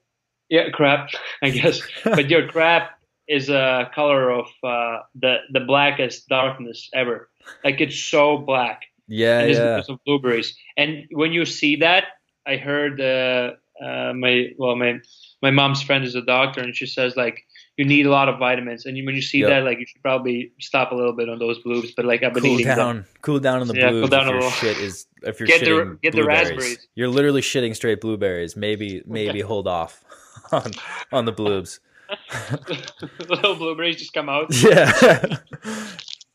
yeah 0.50 0.70
crap 0.74 1.10
i 1.44 1.50
guess. 1.50 1.82
But 2.04 2.30
your 2.30 2.48
crap 2.50 3.00
is 3.30 3.50
a 3.50 3.90
color 3.96 4.30
of 4.32 4.48
uh 4.62 4.98
the 5.16 5.38
the 5.54 5.62
blackest 5.62 6.28
darkness 6.28 6.90
ever. 6.94 7.30
Like 7.64 7.80
it's 7.80 7.98
so 7.98 8.38
black. 8.38 8.84
Yeah, 9.08 9.40
and 9.40 9.50
it's 9.50 9.58
yeah. 9.60 9.76
because 9.78 9.90
of 9.90 10.00
blueberries. 10.06 10.54
And 10.76 11.06
when 11.12 11.32
you 11.32 11.46
see 11.46 11.78
that 11.78 12.04
i 12.46 12.58
heard 12.58 13.00
uh, 13.00 13.52
uh 13.84 14.14
my 14.14 14.50
well 14.58 14.76
my 14.76 15.00
my 15.42 15.52
mom's 15.52 15.82
friend 15.82 16.04
is 16.04 16.16
a 16.16 16.22
doctor 16.22 16.62
and 16.62 16.76
she 16.76 16.86
says 16.86 17.16
like 17.16 17.46
you 17.78 17.86
need 17.86 18.06
a 18.06 18.10
lot 18.10 18.28
of 18.28 18.38
vitamins, 18.40 18.86
and 18.86 18.98
you, 18.98 19.06
when 19.06 19.16
you 19.16 19.22
see 19.22 19.38
Yep. 19.40 19.50
that, 19.50 19.64
like 19.64 19.80
you 19.80 19.86
should 19.86 20.02
probably 20.02 20.52
stop 20.60 20.92
a 20.92 20.96
little 20.96 21.14
bit 21.14 21.30
on 21.30 21.40
those 21.40 21.60
blues. 21.60 21.94
But 21.96 22.04
like 22.04 22.24
I've 22.24 22.34
been 22.34 22.44
cool 22.44 22.52
eating 22.56 22.68
them. 22.68 22.78
down, 22.78 23.06
cool 23.22 23.40
down 23.40 23.62
on 23.62 23.68
the 23.70 23.74
Yeah, 23.74 23.92
cool 23.92 24.08
down 24.10 24.24
if 24.24 24.28
your 24.28 24.36
little. 24.36 24.50
shit 24.52 24.78
is 24.80 25.06
if 25.24 25.40
you're 25.40 25.48
Get 25.48 25.62
the- 25.64 25.98
get 26.04 26.14
the 26.14 26.26
raspberries. 26.26 26.86
You're 26.96 27.08
literally 27.08 27.40
shitting 27.40 27.74
straight 27.74 28.02
blueberries. 28.02 28.58
Maybe 28.58 29.02
maybe 29.06 29.40
hold 29.52 29.66
off 29.66 30.04
on 30.52 30.72
on 31.14 31.24
the 31.24 31.32
bloobs. 31.32 31.80
little 33.30 33.56
blueberries 33.56 33.96
just 33.96 34.12
come 34.14 34.28
out. 34.28 34.54
Yeah. 34.62 35.38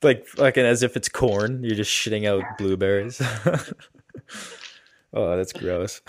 like 0.03 0.27
fucking 0.27 0.65
as 0.65 0.83
if 0.83 0.97
it's 0.97 1.11
corn. 1.11 1.63
You're 1.63 1.77
just 1.77 1.91
shitting 1.91 2.27
out 2.27 2.43
blueberries. 2.57 3.21
Oh, 5.15 5.37
that's 5.37 5.53
gross. 5.53 6.01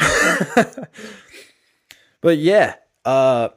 but 2.21 2.37
yeah, 2.37 2.75
uh 3.03 3.49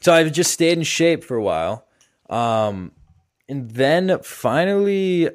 so 0.00 0.14
I've 0.14 0.32
just 0.32 0.52
stayed 0.52 0.78
in 0.78 0.84
shape 0.84 1.24
for 1.24 1.36
a 1.36 1.42
while. 1.42 1.86
Um 2.28 2.92
and 3.48 3.70
then 3.70 4.20
finally 4.22 5.30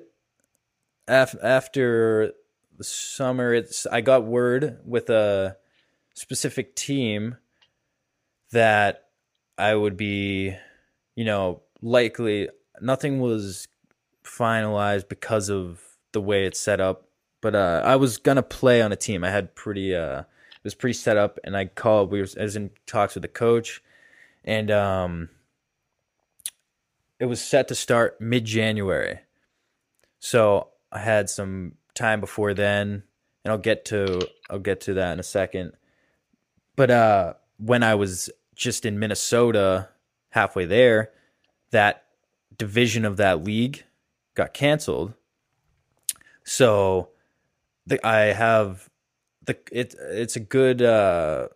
af- 1.08 1.36
after 1.44 2.32
the 2.78 2.84
summer 2.84 3.54
it's 3.54 3.86
I 3.86 4.02
got 4.02 4.26
word 4.26 4.80
with 4.86 5.10
a 5.10 5.58
specific 6.14 6.76
team 6.76 7.38
that 8.52 9.06
I 9.58 9.76
would 9.76 9.98
be 9.98 10.56
you 11.16 11.24
know, 11.24 11.62
likely 11.82 12.50
nothing 12.82 13.20
was 13.20 13.68
finalized 14.24 15.08
because 15.08 15.50
of 15.50 15.82
the 16.12 16.22
way 16.22 16.46
it's 16.46 16.60
set 16.60 16.80
up. 16.80 17.08
But 17.46 17.54
uh, 17.54 17.84
I 17.86 17.96
was 17.96 18.18
gonna 18.18 18.42
play 18.42 18.82
on 18.82 18.92
a 18.92 18.96
team. 18.96 19.24
I 19.24 19.30
had 19.30 19.54
pretty 19.54 19.94
uh, 19.94 20.22
it 20.22 20.64
was 20.64 20.74
pretty 20.74 20.94
set 20.94 21.16
up, 21.16 21.38
and 21.44 21.56
I 21.56 21.66
called. 21.66 22.10
We 22.10 22.20
was 22.20 22.36
I 22.36 22.42
was 22.42 22.56
in 22.56 22.72
talks 22.88 23.14
with 23.14 23.22
the 23.22 23.28
coach, 23.28 23.84
and 24.44 24.72
um, 24.72 25.30
it 27.20 27.26
was 27.26 27.40
set 27.40 27.68
to 27.68 27.76
start 27.76 28.20
mid 28.20 28.46
January. 28.46 29.20
So 30.18 30.70
I 30.92 30.98
had 30.98 31.30
some 31.30 31.74
time 31.94 32.20
before 32.20 32.56
then, 32.56 33.04
and 33.44 33.52
I'll 33.52 33.60
get 33.60 33.86
to 33.86 34.28
I'll 34.50 34.58
get 34.58 34.82
to 34.82 34.96
that 34.96 35.14
in 35.14 35.20
a 35.20 35.24
second. 35.24 35.74
But 36.76 36.90
uh, 36.90 37.34
when 37.58 37.84
I 37.84 37.94
was 37.94 38.32
just 38.56 38.88
in 38.88 38.98
Minnesota, 38.98 39.90
halfway 40.30 40.66
there, 40.66 41.12
that 41.70 42.06
division 42.58 43.06
of 43.06 43.18
that 43.18 43.44
league 43.44 43.84
got 44.34 44.56
canceled. 44.56 45.14
So 46.44 47.10
the, 47.88 48.06
I 48.06 48.34
have 48.34 48.90
the 49.46 49.58
it 49.72 49.96
it's 50.00 50.36
a 50.36 50.40
good 50.40 50.82
uh, 50.82 51.50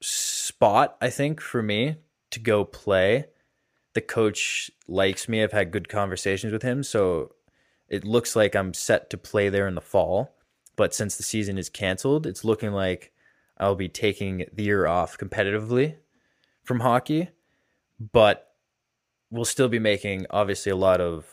spot 0.00 0.96
I 1.00 1.10
think 1.10 1.40
for 1.40 1.62
me 1.62 1.96
to 2.30 2.40
go 2.40 2.64
play. 2.64 3.26
The 3.94 4.00
coach 4.00 4.70
likes 4.86 5.28
me. 5.28 5.42
I've 5.42 5.52
had 5.52 5.72
good 5.72 5.88
conversations 5.88 6.52
with 6.52 6.62
him, 6.62 6.82
so 6.82 7.32
it 7.88 8.04
looks 8.04 8.36
like 8.36 8.54
I'm 8.54 8.72
set 8.72 9.10
to 9.10 9.18
play 9.18 9.48
there 9.48 9.66
in 9.66 9.74
the 9.74 9.80
fall. 9.80 10.36
But 10.76 10.94
since 10.94 11.16
the 11.16 11.24
season 11.24 11.58
is 11.58 11.68
canceled, 11.68 12.26
it's 12.26 12.44
looking 12.44 12.70
like 12.70 13.12
I'll 13.58 13.74
be 13.74 13.88
taking 13.88 14.46
the 14.52 14.62
year 14.62 14.86
off 14.86 15.18
competitively 15.18 15.96
from 16.62 16.80
hockey, 16.80 17.30
but 18.12 18.54
we'll 19.30 19.44
still 19.44 19.68
be 19.68 19.80
making 19.80 20.26
obviously 20.30 20.70
a 20.70 20.76
lot 20.76 21.00
of 21.00 21.26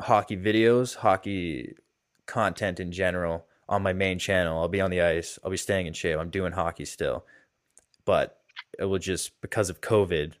hockey 0.00 0.36
videos, 0.36 0.96
hockey 0.96 1.74
content 2.26 2.80
in 2.80 2.92
general 2.92 3.46
on 3.68 3.82
my 3.82 3.92
main 3.92 4.18
channel. 4.18 4.58
I'll 4.58 4.68
be 4.68 4.80
on 4.80 4.90
the 4.90 5.02
ice. 5.02 5.38
I'll 5.42 5.50
be 5.50 5.56
staying 5.56 5.86
in 5.86 5.92
shape. 5.92 6.18
I'm 6.18 6.30
doing 6.30 6.52
hockey 6.52 6.84
still. 6.84 7.24
But 8.04 8.38
it 8.78 8.84
will 8.84 8.98
just 8.98 9.40
because 9.40 9.70
of 9.70 9.80
COVID, 9.80 10.34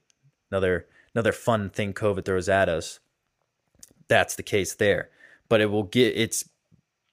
another 0.50 0.86
another 1.14 1.32
fun 1.32 1.70
thing 1.70 1.92
COVID 1.92 2.24
throws 2.24 2.48
at 2.48 2.68
us. 2.68 3.00
That's 4.08 4.36
the 4.36 4.42
case 4.42 4.74
there. 4.74 5.10
But 5.48 5.60
it 5.60 5.66
will 5.66 5.84
get 5.84 6.16
it's 6.16 6.48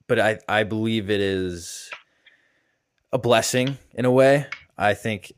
but 0.08 0.20
I 0.20 0.40
I 0.48 0.64
believe 0.64 1.10
it 1.10 1.22
is 1.22 1.90
a 3.12 3.18
blessing 3.18 3.78
in 3.94 4.06
a 4.06 4.12
way. 4.12 4.48
I 4.78 4.94
think 4.94 5.34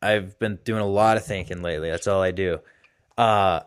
I've 0.00 0.38
been 0.38 0.58
doing 0.64 0.82
a 0.82 0.86
lot 0.86 1.16
of 1.16 1.24
thinking 1.24 1.62
lately. 1.62 1.90
That's 1.90 2.06
all 2.06 2.22
I 2.22 2.30
do. 2.30 2.60
Uh 3.18 3.60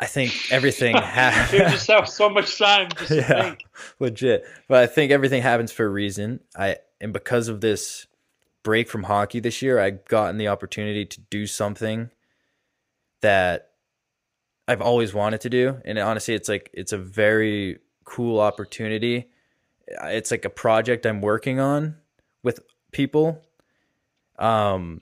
I 0.00 0.06
think 0.06 0.34
everything 0.50 0.94
you 0.96 1.00
just 1.02 1.86
have 1.88 2.08
so 2.08 2.28
much 2.28 2.58
time 2.58 2.88
Yeah. 3.10 3.42
think. 3.42 3.64
legit. 4.00 4.44
But 4.68 4.82
I 4.82 4.86
think 4.86 5.12
everything 5.12 5.42
happens 5.42 5.70
for 5.72 5.86
a 5.86 5.88
reason. 5.88 6.40
I 6.56 6.78
and 7.00 7.12
because 7.12 7.48
of 7.48 7.60
this 7.60 8.06
break 8.62 8.88
from 8.88 9.04
hockey 9.04 9.38
this 9.40 9.62
year, 9.62 9.78
I've 9.78 10.04
gotten 10.06 10.38
the 10.38 10.48
opportunity 10.48 11.04
to 11.06 11.20
do 11.30 11.46
something 11.46 12.10
that 13.20 13.70
I've 14.68 14.80
always 14.82 15.14
wanted 15.14 15.40
to 15.42 15.50
do. 15.50 15.80
And 15.84 15.98
honestly, 15.98 16.34
it's 16.34 16.48
like 16.48 16.70
it's 16.72 16.92
a 16.92 16.98
very 16.98 17.78
cool 18.04 18.40
opportunity. 18.40 19.30
It's 19.86 20.32
like 20.32 20.44
a 20.44 20.50
project 20.50 21.06
I'm 21.06 21.20
working 21.20 21.60
on 21.60 21.96
with 22.42 22.60
people. 22.92 23.42
Um 24.38 25.00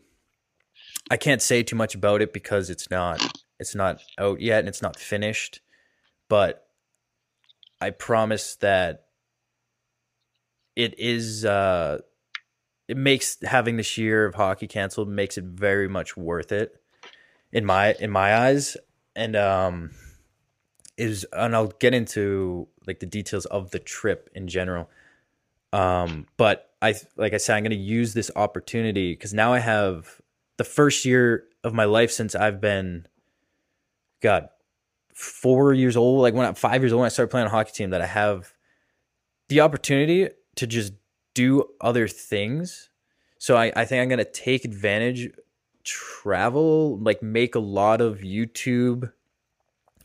I 1.11 1.17
can't 1.17 1.43
say 1.43 1.63
too 1.63 1.77
much 1.77 1.95
about 1.95 2.23
it 2.23 2.33
because 2.33 2.71
it's 2.71 2.91
not 2.91 3.21
it's 3.65 3.75
not 3.75 4.03
out 4.19 4.43
yet 4.43 4.59
and 4.61 4.69
it's 4.69 4.83
not 4.83 4.99
finished. 4.99 5.61
But 6.29 6.67
I 7.81 7.91
promise 7.91 8.57
that 8.57 9.07
it 10.77 10.99
is 10.99 11.45
uh 11.45 11.99
it 12.89 12.97
makes 12.97 13.39
having 13.43 13.77
this 13.77 13.97
year 13.97 14.27
of 14.27 14.35
hockey 14.35 14.67
canceled 14.67 15.09
makes 15.09 15.39
it 15.39 15.45
very 15.45 15.89
much 15.89 16.17
worth 16.17 16.53
it 16.53 16.81
in 17.53 17.65
my 17.65 17.95
in 17.95 18.11
my 18.11 18.37
eyes 18.37 18.77
and 19.17 19.35
um 19.37 19.91
is 20.97 21.27
and 21.33 21.55
I'll 21.55 21.69
get 21.79 21.95
into 21.95 22.69
like 22.87 23.01
the 23.01 23.07
details 23.07 23.47
of 23.47 23.71
the 23.71 23.79
trip 23.79 24.29
in 24.35 24.49
general 24.49 24.91
um 25.73 26.27
but 26.37 26.71
I 26.83 26.95
like 27.17 27.33
I 27.33 27.39
said 27.39 27.57
I'm 27.57 27.63
going 27.63 27.71
to 27.71 27.77
use 27.77 28.15
this 28.15 28.31
opportunity 28.37 29.17
cuz 29.17 29.33
now 29.33 29.53
I 29.53 29.61
have 29.61 30.21
the 30.57 30.65
first 30.65 31.05
year 31.05 31.45
of 31.63 31.73
my 31.73 31.85
life 31.85 32.11
since 32.11 32.35
I've 32.35 32.61
been 32.61 33.07
god 34.25 34.49
4 35.15 35.75
years 35.75 35.97
old 35.97 36.23
like 36.23 36.35
when 36.35 36.47
I'm 36.47 36.55
5 36.55 36.83
years 36.83 36.93
old 36.93 37.01
when 37.01 37.07
I 37.07 37.11
started 37.11 37.31
playing 37.31 37.47
on 37.47 37.53
a 37.53 37.57
hockey 37.57 37.73
team 37.73 37.91
that 37.91 38.01
I 38.01 38.07
have 38.07 38.53
the 39.49 39.61
opportunity 39.61 40.29
to 40.57 40.67
just 40.67 40.93
do 41.35 41.65
other 41.81 42.09
things. 42.09 42.91
So 43.39 43.57
I, 43.57 43.73
I 43.77 43.85
think 43.85 44.01
I'm 44.01 44.09
gonna 44.09 44.25
take 44.25 44.65
advantage, 44.65 45.31
travel, 45.83 46.99
like 46.99 47.23
make 47.23 47.55
a 47.55 47.61
lot 47.61 48.01
of 48.01 48.21
YouTube 48.21 49.13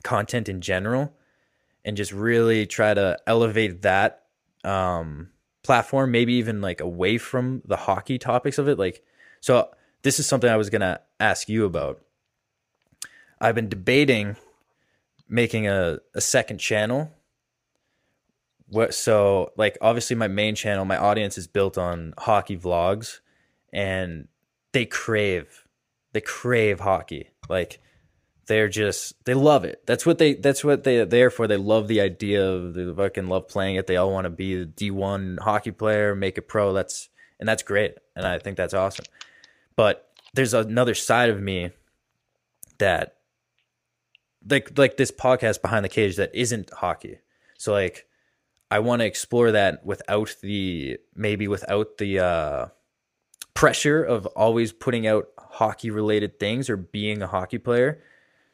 content 0.04 0.50
in 0.50 0.62
general, 0.62 1.14
and 1.86 1.96
just 1.96 2.12
really 2.12 2.66
try 2.66 2.94
to 2.94 3.18
elevate 3.26 3.84
that 3.84 4.24
um, 4.64 5.30
platform, 5.64 6.12
maybe 6.12 6.34
even 6.34 6.62
like 6.62 6.82
away 6.82 7.18
from 7.18 7.62
the 7.66 7.78
hockey 7.78 8.18
topics 8.18 8.58
of 8.58 8.68
it. 8.68 8.78
Like, 8.78 9.04
so 9.40 9.70
this 10.02 10.20
is 10.20 10.28
something 10.28 10.50
I 10.50 10.58
was 10.58 10.70
gonna 10.70 11.00
ask 11.20 11.48
you 11.48 11.66
about. 11.66 12.02
I've 13.42 13.56
been 13.56 13.70
debating 13.70 14.36
making 15.28 15.68
a, 15.68 16.00
a 16.16 16.22
second 16.22 16.58
channel. 16.58 17.12
What 18.68 18.94
so 18.94 19.52
like 19.58 19.78
obviously 19.82 20.16
my 20.16 20.28
main 20.28 20.56
channel 20.56 20.86
my 20.86 20.98
audience 20.98 21.38
is 21.38 21.48
built 21.48 21.78
on 21.78 22.14
hockey 22.18 22.58
vlogs 22.58 23.20
and 23.74 24.28
they 24.74 24.86
crave 24.86 25.66
they 26.14 26.22
crave 26.22 26.80
hockey. 26.80 27.30
Like 27.48 27.80
they're 28.48 28.68
just 28.68 29.24
they 29.26 29.34
love 29.34 29.64
it. 29.64 29.86
That's 29.86 30.06
what 30.06 30.18
they 30.18 30.34
that's 30.34 30.64
what 30.64 30.84
they 30.84 31.04
there 31.04 31.30
for. 31.30 31.48
They 31.48 31.58
love 31.58 31.88
the 31.88 32.02
idea 32.02 32.48
of 32.48 32.74
they 32.74 32.92
fucking 32.92 33.28
love 33.28 33.48
playing 33.48 33.76
it. 33.76 33.88
They 33.88 33.98
all 33.98 34.12
want 34.12 34.26
to 34.26 34.30
be 34.30 34.56
a 34.56 34.66
d1 34.66 35.40
hockey 35.40 35.72
player 35.72 36.16
make 36.16 36.38
it 36.38 36.48
pro. 36.48 36.74
That's 36.74 37.10
and 37.40 37.48
that's 37.48 37.64
great 37.64 37.96
and 38.16 38.26
i 38.26 38.38
think 38.38 38.58
that's 38.58 38.74
awesome. 38.74 39.06
But 39.76 40.10
there's 40.34 40.54
another 40.54 40.94
side 40.94 41.30
of 41.30 41.42
me 41.42 41.72
that 42.80 43.19
like 44.48 44.78
like 44.78 44.98
this 44.98 45.12
podcast 45.12 45.62
behind 45.62 45.84
the 45.84 45.90
cage 45.90 46.16
that 46.16 46.34
isn't 46.34 46.70
hockey 46.74 47.20
so 47.58 47.74
like 47.74 48.06
I 48.72 48.80
want 48.80 49.02
to 49.02 49.06
explore 49.06 49.52
that 49.52 49.86
without 49.86 50.36
the 50.42 51.00
maybe 51.16 51.48
without 51.48 51.98
the 51.98 52.20
uh, 52.20 52.66
pressure 53.54 54.04
of 54.04 54.26
always 54.28 54.72
putting 54.72 55.08
out 55.08 55.28
hockey 55.38 55.90
related 55.90 56.40
things 56.40 56.70
or 56.70 56.78
being 56.78 57.22
a 57.22 57.28
hockey 57.28 57.58
player. 57.58 58.02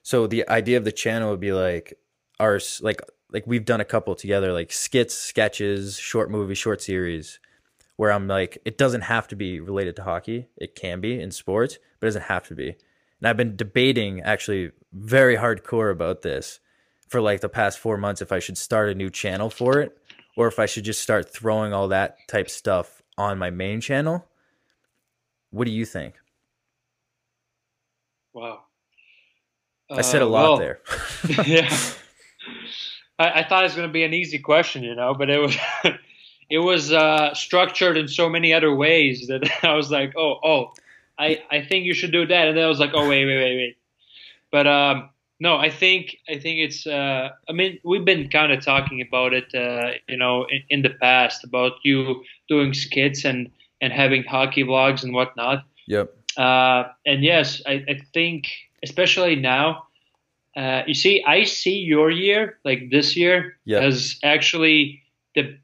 So 0.03 0.27
the 0.27 0.47
idea 0.47 0.77
of 0.77 0.85
the 0.85 0.91
channel 0.91 1.31
would 1.31 1.41
be 1.41 1.51
like 1.51 1.99
our 2.39 2.59
like 2.81 3.01
like 3.31 3.45
we've 3.45 3.65
done 3.65 3.81
a 3.81 3.85
couple 3.85 4.15
together 4.15 4.53
like 4.53 4.71
skits, 4.71 5.15
sketches, 5.15 5.97
short 5.97 6.31
movie, 6.31 6.55
short 6.55 6.81
series 6.81 7.39
where 7.97 8.11
I'm 8.11 8.27
like 8.27 8.57
it 8.63 8.77
doesn't 8.77 9.01
have 9.01 9.27
to 9.29 9.35
be 9.35 9.59
related 9.59 9.97
to 9.97 10.03
hockey. 10.03 10.47
It 10.55 10.75
can 10.75 11.01
be 11.01 11.19
in 11.19 11.31
sports, 11.31 11.77
but 11.99 12.07
it 12.07 12.09
doesn't 12.09 12.23
have 12.23 12.47
to 12.47 12.55
be. 12.55 12.77
And 13.25 13.29
I've 13.31 13.37
been 13.37 13.55
debating 13.55 14.21
actually 14.21 14.69
very 14.93 15.35
hardcore 15.35 15.91
about 15.91 16.21
this 16.21 16.59
for 17.07 17.19
like 17.19 17.41
the 17.41 17.49
past 17.49 17.79
4 17.79 17.97
months 17.97 18.21
if 18.21 18.31
I 18.31 18.37
should 18.37 18.55
start 18.55 18.91
a 18.91 18.93
new 18.93 19.09
channel 19.09 19.49
for 19.49 19.79
it 19.79 19.97
or 20.37 20.45
if 20.47 20.59
I 20.59 20.67
should 20.67 20.83
just 20.83 21.01
start 21.01 21.27
throwing 21.27 21.73
all 21.73 21.87
that 21.87 22.17
type 22.27 22.51
stuff 22.51 23.01
on 23.17 23.39
my 23.39 23.49
main 23.49 23.81
channel. 23.81 24.27
What 25.49 25.65
do 25.65 25.71
you 25.71 25.85
think? 25.85 26.19
Wow. 28.31 28.65
I 29.89 30.01
said 30.01 30.21
a 30.21 30.27
lot 30.27 30.43
well, 30.43 30.57
there. 30.57 30.81
yeah. 31.47 31.75
I, 33.17 33.39
I, 33.39 33.43
thought 33.49 33.63
it 33.63 33.69
was 33.69 33.75
going 33.75 33.89
to 33.89 33.91
be 33.91 34.03
an 34.03 34.13
easy 34.13 34.37
question, 34.37 34.83
you 34.83 34.93
know, 34.93 35.15
but 35.15 35.31
it 35.31 35.39
was 35.39 35.57
it 36.51 36.59
was 36.59 36.91
uh, 36.91 37.33
structured 37.33 37.97
in 37.97 38.07
so 38.07 38.29
many 38.29 38.53
other 38.53 38.75
ways 38.75 39.25
that 39.29 39.49
I 39.63 39.73
was 39.73 39.89
like, 39.89 40.13
oh, 40.15 40.37
oh, 40.43 40.73
I, 41.17 41.43
I 41.51 41.61
think 41.61 41.85
you 41.85 41.93
should 41.93 42.11
do 42.11 42.25
that, 42.25 42.47
and 42.47 42.57
then 42.57 42.65
I 42.65 42.67
was 42.67 42.79
like, 42.79 42.91
oh, 42.93 43.07
wait, 43.07 43.25
wait, 43.25 43.37
wait, 43.37 43.55
wait. 43.55 43.77
But 44.51 44.67
um, 44.67 45.09
no, 45.39 45.57
I 45.57 45.69
think 45.69 46.17
I 46.29 46.37
think 46.39 46.59
it's. 46.59 46.87
Uh, 46.87 47.29
I 47.49 47.51
mean, 47.51 47.79
we've 47.83 48.05
been 48.05 48.29
kind 48.29 48.51
of 48.51 48.63
talking 48.63 49.01
about 49.01 49.33
it, 49.33 49.53
uh, 49.53 49.91
you 50.07 50.17
know, 50.17 50.45
in, 50.45 50.63
in, 50.69 50.81
the 50.81 50.91
past 50.91 51.43
about 51.43 51.73
you 51.83 52.23
doing 52.47 52.73
skits 52.73 53.25
and 53.25 53.51
and 53.81 53.91
having 53.91 54.23
hockey 54.23 54.63
vlogs 54.63 55.03
and 55.03 55.13
whatnot. 55.13 55.65
Yep. 55.87 56.15
Uh, 56.37 56.85
and 57.05 57.23
yes, 57.23 57.61
I, 57.65 57.83
I 57.87 58.01
think 58.13 58.47
especially 58.83 59.35
now. 59.35 59.83
Uh, 60.55 60.83
you 60.87 60.93
see, 60.93 61.21
I 61.27 61.43
see 61.43 61.79
your 61.79 62.09
year, 62.09 62.59
like 62.63 62.89
this 62.89 63.17
year, 63.17 63.57
yep. 63.65 63.83
as 63.83 64.17
actually 64.23 65.03
the 65.35 65.57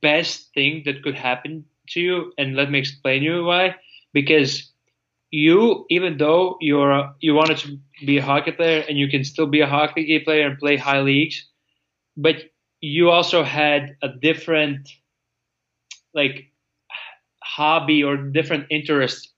best 0.00 0.54
thing 0.54 0.82
that 0.84 1.02
could 1.02 1.16
happen 1.16 1.64
to 1.88 2.00
you. 2.00 2.32
And 2.38 2.54
let 2.54 2.70
me 2.70 2.78
explain 2.78 3.24
you 3.24 3.44
why. 3.44 3.74
Because 4.12 4.70
you, 5.30 5.86
even 5.90 6.18
though 6.18 6.56
you're 6.60 7.12
you 7.20 7.34
wanted 7.34 7.58
to 7.58 7.78
be 8.04 8.18
a 8.18 8.22
hockey 8.22 8.52
player 8.52 8.84
and 8.88 8.98
you 8.98 9.08
can 9.08 9.24
still 9.24 9.46
be 9.46 9.60
a 9.60 9.66
hockey 9.66 10.18
player 10.20 10.46
and 10.46 10.58
play 10.58 10.76
high 10.76 11.00
leagues, 11.00 11.46
but 12.16 12.36
you 12.80 13.10
also 13.10 13.42
had 13.42 13.96
a 14.02 14.08
different 14.08 14.88
like 16.14 16.52
hobby 17.42 18.02
or 18.02 18.16
different 18.16 18.66
interest 18.70 19.32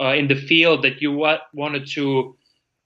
uh, 0.00 0.12
in 0.12 0.28
the 0.28 0.34
field 0.34 0.82
that 0.82 1.00
you 1.00 1.12
wa- 1.12 1.40
wanted 1.52 1.86
to 1.86 2.36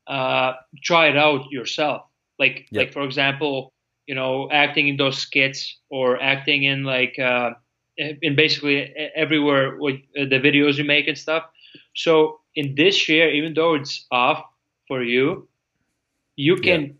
uh, 0.07 0.53
try 0.83 1.09
it 1.09 1.17
out 1.17 1.51
yourself. 1.51 2.03
Like 2.39 2.67
yep. 2.71 2.87
like 2.87 2.93
for 2.93 3.03
example, 3.03 3.73
you 4.07 4.15
know, 4.15 4.49
acting 4.51 4.89
in 4.89 4.97
those 4.97 5.19
skits 5.19 5.79
or 5.91 6.21
acting 6.23 6.65
in 6.65 6.85
like 6.85 7.19
uh, 7.19 7.51
in 7.97 8.37
basically 8.37 8.95
everywhere 9.15 9.77
with 9.77 9.97
uh, 10.19 10.25
the 10.25 10.41
videos 10.41 10.79
you 10.79 10.85
make 10.85 11.09
and 11.09 11.19
stuff. 11.19 11.45
So 11.95 12.41
in 12.55 12.75
this 12.75 13.09
year, 13.09 13.31
even 13.31 13.55
though 13.55 13.75
it's 13.75 14.07
off 14.11 14.45
for 14.87 15.03
you, 15.03 15.49
you 16.37 16.57
can 16.57 16.83
yeah. 16.83 16.93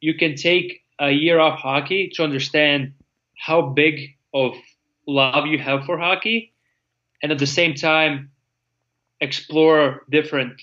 you 0.00 0.14
can 0.14 0.34
take 0.36 0.82
a 0.98 1.10
year 1.10 1.38
off 1.38 1.58
hockey 1.58 2.10
to 2.14 2.24
understand 2.24 2.92
how 3.36 3.62
big 3.62 4.16
of 4.32 4.54
love 5.06 5.46
you 5.46 5.58
have 5.58 5.84
for 5.84 5.98
hockey, 5.98 6.52
and 7.22 7.32
at 7.32 7.38
the 7.38 7.46
same 7.46 7.74
time 7.74 8.30
explore 9.20 10.04
different 10.10 10.60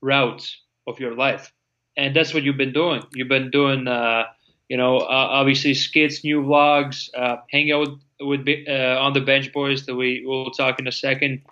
routes 0.00 0.60
of 0.86 1.00
your 1.00 1.14
life. 1.14 1.52
And 1.96 2.14
that's 2.14 2.34
what 2.34 2.42
you've 2.42 2.56
been 2.56 2.72
doing. 2.72 3.02
You've 3.14 3.28
been 3.28 3.50
doing, 3.50 3.86
uh, 3.86 4.24
you 4.68 4.76
know, 4.76 4.98
uh, 4.98 5.28
obviously 5.30 5.74
skits, 5.74 6.24
new 6.24 6.42
vlogs, 6.42 7.08
uh, 7.16 7.36
hang 7.50 7.72
out 7.72 7.88
with 8.20 8.46
uh, 8.68 8.98
on 9.00 9.12
the 9.12 9.20
bench 9.20 9.52
boys 9.52 9.86
that 9.86 9.94
we 9.94 10.24
will 10.26 10.50
talk 10.50 10.78
in 10.78 10.86
a 10.86 10.92
second, 10.92 11.42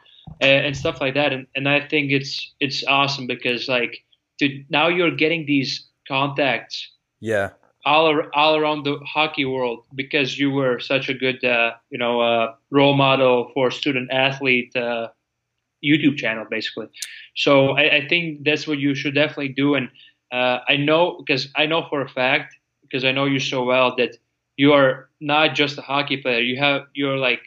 and 0.41 0.77
stuff 0.77 1.01
like 1.01 1.15
that. 1.15 1.33
And, 1.33 1.47
and 1.55 1.69
I 1.69 1.87
think 1.87 2.11
it's 2.11 2.53
it's 2.61 2.85
awesome 2.87 3.27
because 3.27 3.69
like, 3.69 4.05
to 4.39 4.65
now 4.71 4.89
you're 4.89 5.15
getting 5.15 5.47
these 5.47 5.87
contacts. 6.09 6.89
Yeah. 7.21 7.51
All, 7.85 8.23
all 8.33 8.55
around 8.57 8.85
the 8.85 9.01
hockey 9.05 9.45
world 9.45 9.83
because 9.93 10.39
you 10.39 10.53
were 10.53 10.79
such 10.79 11.09
a 11.09 11.15
good, 11.15 11.45
uh, 11.45 11.73
you 11.91 11.99
know, 11.99 12.21
uh, 12.21 12.55
role 12.71 12.95
model 12.95 13.51
for 13.55 13.73
student 13.73 14.09
athlete 14.13 14.73
YouTube 15.85 16.17
channel, 16.17 16.47
basically. 16.49 16.89
So 17.37 17.71
I, 17.71 17.97
I, 17.97 18.09
think 18.09 18.45
that's 18.45 18.67
what 18.67 18.79
you 18.79 18.95
should 18.95 19.15
definitely 19.15 19.49
do. 19.49 19.75
And 19.75 19.89
uh, 20.31 20.61
I 20.69 20.77
know 20.77 21.17
because 21.19 21.49
I 21.57 21.67
know 21.67 21.87
for 21.89 22.03
a 22.03 22.09
fact 22.09 22.57
because 22.83 23.05
I 23.05 23.13
know 23.13 23.25
you 23.25 23.41
so 23.41 23.65
well 23.65 23.95
that 23.97 24.17
you 24.57 24.73
are 24.73 25.09
not 25.21 25.55
just 25.55 25.79
a 25.79 25.83
hockey 25.83 26.19
player. 26.19 26.41
You 26.41 26.59
have 26.59 26.83
you're 26.95 27.17
like 27.17 27.41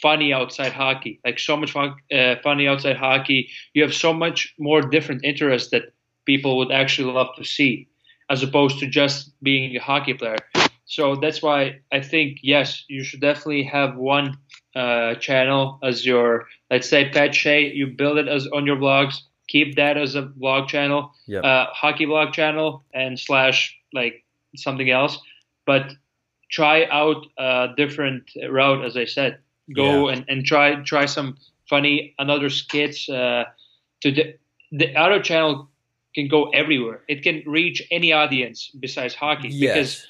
funny 0.00 0.32
outside 0.32 0.72
hockey, 0.72 1.20
like 1.24 1.38
so 1.38 1.56
much 1.56 1.72
fun, 1.72 1.94
uh, 2.12 2.36
funny 2.42 2.68
outside 2.68 2.96
hockey. 2.96 3.50
You 3.74 3.82
have 3.82 3.94
so 3.94 4.12
much 4.12 4.54
more 4.58 4.80
different 4.80 5.24
interests 5.24 5.70
that 5.70 5.92
people 6.26 6.56
would 6.58 6.72
actually 6.72 7.12
love 7.12 7.34
to 7.36 7.44
see, 7.44 7.88
as 8.30 8.42
opposed 8.42 8.78
to 8.80 8.86
just 8.86 9.32
being 9.42 9.76
a 9.76 9.80
hockey 9.80 10.14
player. 10.14 10.36
So 10.84 11.16
that's 11.16 11.42
why 11.42 11.80
I 11.90 12.00
think 12.00 12.38
yes, 12.42 12.84
you 12.88 13.02
should 13.02 13.20
definitely 13.20 13.64
have 13.64 13.96
one 13.96 14.36
uh, 14.76 15.14
channel 15.16 15.78
as 15.82 16.04
your 16.04 16.46
let's 16.70 16.88
say 16.88 17.10
Shea. 17.32 17.72
You 17.72 17.86
build 17.88 18.18
it 18.18 18.28
as 18.28 18.46
on 18.48 18.66
your 18.66 18.76
blogs. 18.76 19.16
Keep 19.48 19.76
that 19.76 19.96
as 19.96 20.14
a 20.14 20.22
blog 20.22 20.68
channel, 20.68 21.12
yep. 21.26 21.44
uh, 21.44 21.66
hockey 21.72 22.06
blog 22.06 22.32
channel, 22.32 22.84
and 22.94 23.18
slash 23.18 23.76
like 23.92 24.24
something 24.56 24.90
else. 24.90 25.18
But 25.66 25.92
try 26.50 26.86
out 26.86 27.26
a 27.38 27.68
different 27.76 28.30
route, 28.48 28.84
as 28.84 28.96
I 28.96 29.04
said. 29.04 29.38
Go 29.74 30.08
yeah. 30.08 30.16
and, 30.16 30.24
and 30.28 30.44
try 30.44 30.76
try 30.82 31.06
some 31.06 31.36
funny 31.68 32.14
another 32.18 32.50
skits. 32.50 33.08
Uh, 33.08 33.44
to 34.00 34.10
the 34.10 34.34
the 34.70 34.94
other 34.96 35.20
channel 35.20 35.68
can 36.14 36.28
go 36.28 36.50
everywhere. 36.50 37.02
It 37.08 37.22
can 37.22 37.42
reach 37.46 37.82
any 37.90 38.12
audience 38.12 38.70
besides 38.78 39.14
hockey 39.14 39.48
yes. 39.48 39.74
because 39.74 40.06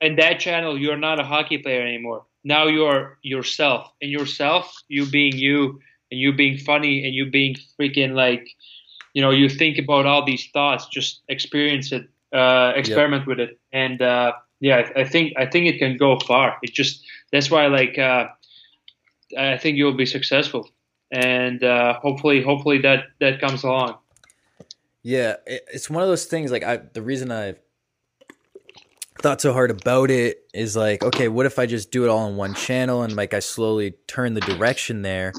in 0.00 0.16
that 0.16 0.40
channel 0.40 0.78
you're 0.78 0.96
not 0.96 1.20
a 1.20 1.24
hockey 1.24 1.58
player 1.58 1.82
anymore 1.82 2.24
now 2.44 2.66
you're 2.66 3.18
yourself 3.22 3.90
and 4.02 4.10
yourself 4.10 4.82
you 4.88 5.06
being 5.06 5.36
you 5.36 5.80
and 6.10 6.20
you 6.20 6.32
being 6.32 6.58
funny 6.58 7.04
and 7.04 7.14
you 7.14 7.30
being 7.30 7.56
freaking 7.78 8.12
like 8.14 8.46
you 9.14 9.22
know 9.22 9.30
you 9.30 9.48
think 9.48 9.78
about 9.78 10.06
all 10.06 10.24
these 10.24 10.48
thoughts 10.52 10.86
just 10.86 11.22
experience 11.28 11.90
it 11.90 12.08
uh, 12.32 12.72
experiment 12.76 13.22
yep. 13.22 13.28
with 13.28 13.40
it 13.40 13.58
and 13.72 14.02
uh, 14.02 14.32
yeah 14.60 14.90
I, 14.96 15.00
I, 15.00 15.04
think 15.04 15.32
i 15.36 15.46
think 15.46 15.66
it 15.66 15.78
can 15.78 15.96
go 15.96 16.18
far 16.18 16.58
it 16.62 16.72
just 16.72 17.04
that's 17.32 17.50
why 17.50 17.66
like 17.66 17.98
uh, 17.98 18.26
i 19.38 19.56
think 19.56 19.76
you'll 19.76 19.96
be 19.96 20.06
successful 20.06 20.68
and 21.10 21.62
uh, 21.62 21.98
hopefully 22.00 22.42
hopefully 22.42 22.78
that 22.78 23.04
that 23.20 23.40
comes 23.40 23.62
along 23.62 23.96
yeah 25.02 25.36
it's 25.46 25.88
one 25.90 26.02
of 26.02 26.08
those 26.08 26.24
things 26.24 26.50
like 26.50 26.64
i 26.64 26.76
the 26.92 27.02
reason 27.02 27.30
i 27.30 27.54
thought 29.24 29.40
so 29.40 29.52
hard 29.54 29.70
about 29.70 30.10
it 30.10 30.44
is 30.52 30.76
like, 30.76 31.02
okay, 31.02 31.28
what 31.28 31.46
if 31.46 31.58
I 31.58 31.64
just 31.64 31.90
do 31.90 32.04
it 32.04 32.10
all 32.10 32.28
in 32.28 32.36
one 32.36 32.52
channel 32.52 33.02
and 33.02 33.16
like 33.16 33.32
I 33.32 33.38
slowly 33.38 33.92
turn 34.06 34.34
the 34.34 34.40
direction 34.42 35.02
there? 35.02 35.32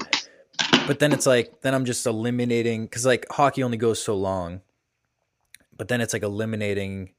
But 0.88 0.98
then 0.98 1.12
it's 1.12 1.26
like, 1.26 1.60
then 1.60 1.74
I'm 1.74 1.84
just 1.84 2.06
eliminating 2.06 2.86
because 2.86 3.06
like 3.06 3.26
hockey 3.30 3.62
only 3.62 3.76
goes 3.76 4.02
so 4.02 4.16
long. 4.16 4.62
But 5.76 5.86
then 5.86 6.00
it's 6.00 6.12
like 6.12 6.22
eliminating 6.22 7.12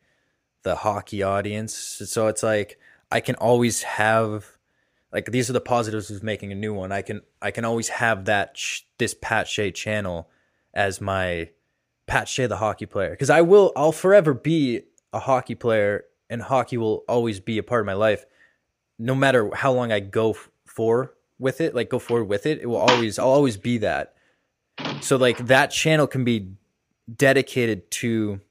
the 0.63 0.75
hockey 0.75 1.23
audience. 1.23 1.73
So 1.75 2.27
it's 2.27 2.43
like 2.43 2.79
I 3.11 3.21
can 3.21 3.35
always 3.35 3.83
have 3.83 4.56
like 5.11 5.31
these 5.31 5.49
are 5.49 5.53
the 5.53 5.61
positives 5.61 6.11
of 6.11 6.23
making 6.23 6.51
a 6.51 6.55
new 6.55 6.73
one. 6.73 6.91
I 6.91 7.01
can 7.01 7.21
I 7.41 7.51
can 7.51 7.65
always 7.65 7.89
have 7.89 8.25
that 8.25 8.57
sh- 8.57 8.81
this 8.97 9.15
Pat 9.19 9.47
Shea 9.47 9.71
channel 9.71 10.29
as 10.73 11.01
my 11.01 11.49
Pat 12.05 12.27
Shea 12.27 12.47
the 12.47 12.57
hockey 12.57 12.85
player 12.85 13.11
because 13.11 13.29
I 13.29 13.41
will 13.41 13.71
I'll 13.75 13.91
forever 13.91 14.33
be 14.33 14.83
a 15.13 15.19
hockey 15.19 15.55
player 15.55 16.05
and 16.29 16.41
hockey 16.41 16.77
will 16.77 17.03
always 17.07 17.39
be 17.39 17.57
a 17.57 17.63
part 17.63 17.81
of 17.81 17.85
my 17.85 17.93
life 17.93 18.25
no 18.99 19.15
matter 19.15 19.53
how 19.53 19.71
long 19.71 19.91
I 19.91 19.99
go 19.99 20.31
f- 20.31 20.49
for 20.65 21.13
with 21.39 21.61
it, 21.61 21.75
like 21.75 21.89
go 21.89 21.99
forward 21.99 22.25
with 22.25 22.45
it, 22.45 22.59
it 22.59 22.65
will 22.65 22.77
always 22.77 23.19
I'll 23.19 23.29
always 23.29 23.57
be 23.57 23.77
that. 23.79 24.15
So 25.01 25.17
like 25.17 25.37
that 25.47 25.67
channel 25.67 26.07
can 26.07 26.23
be 26.23 26.53
dedicated 27.13 27.89
to 27.91 28.41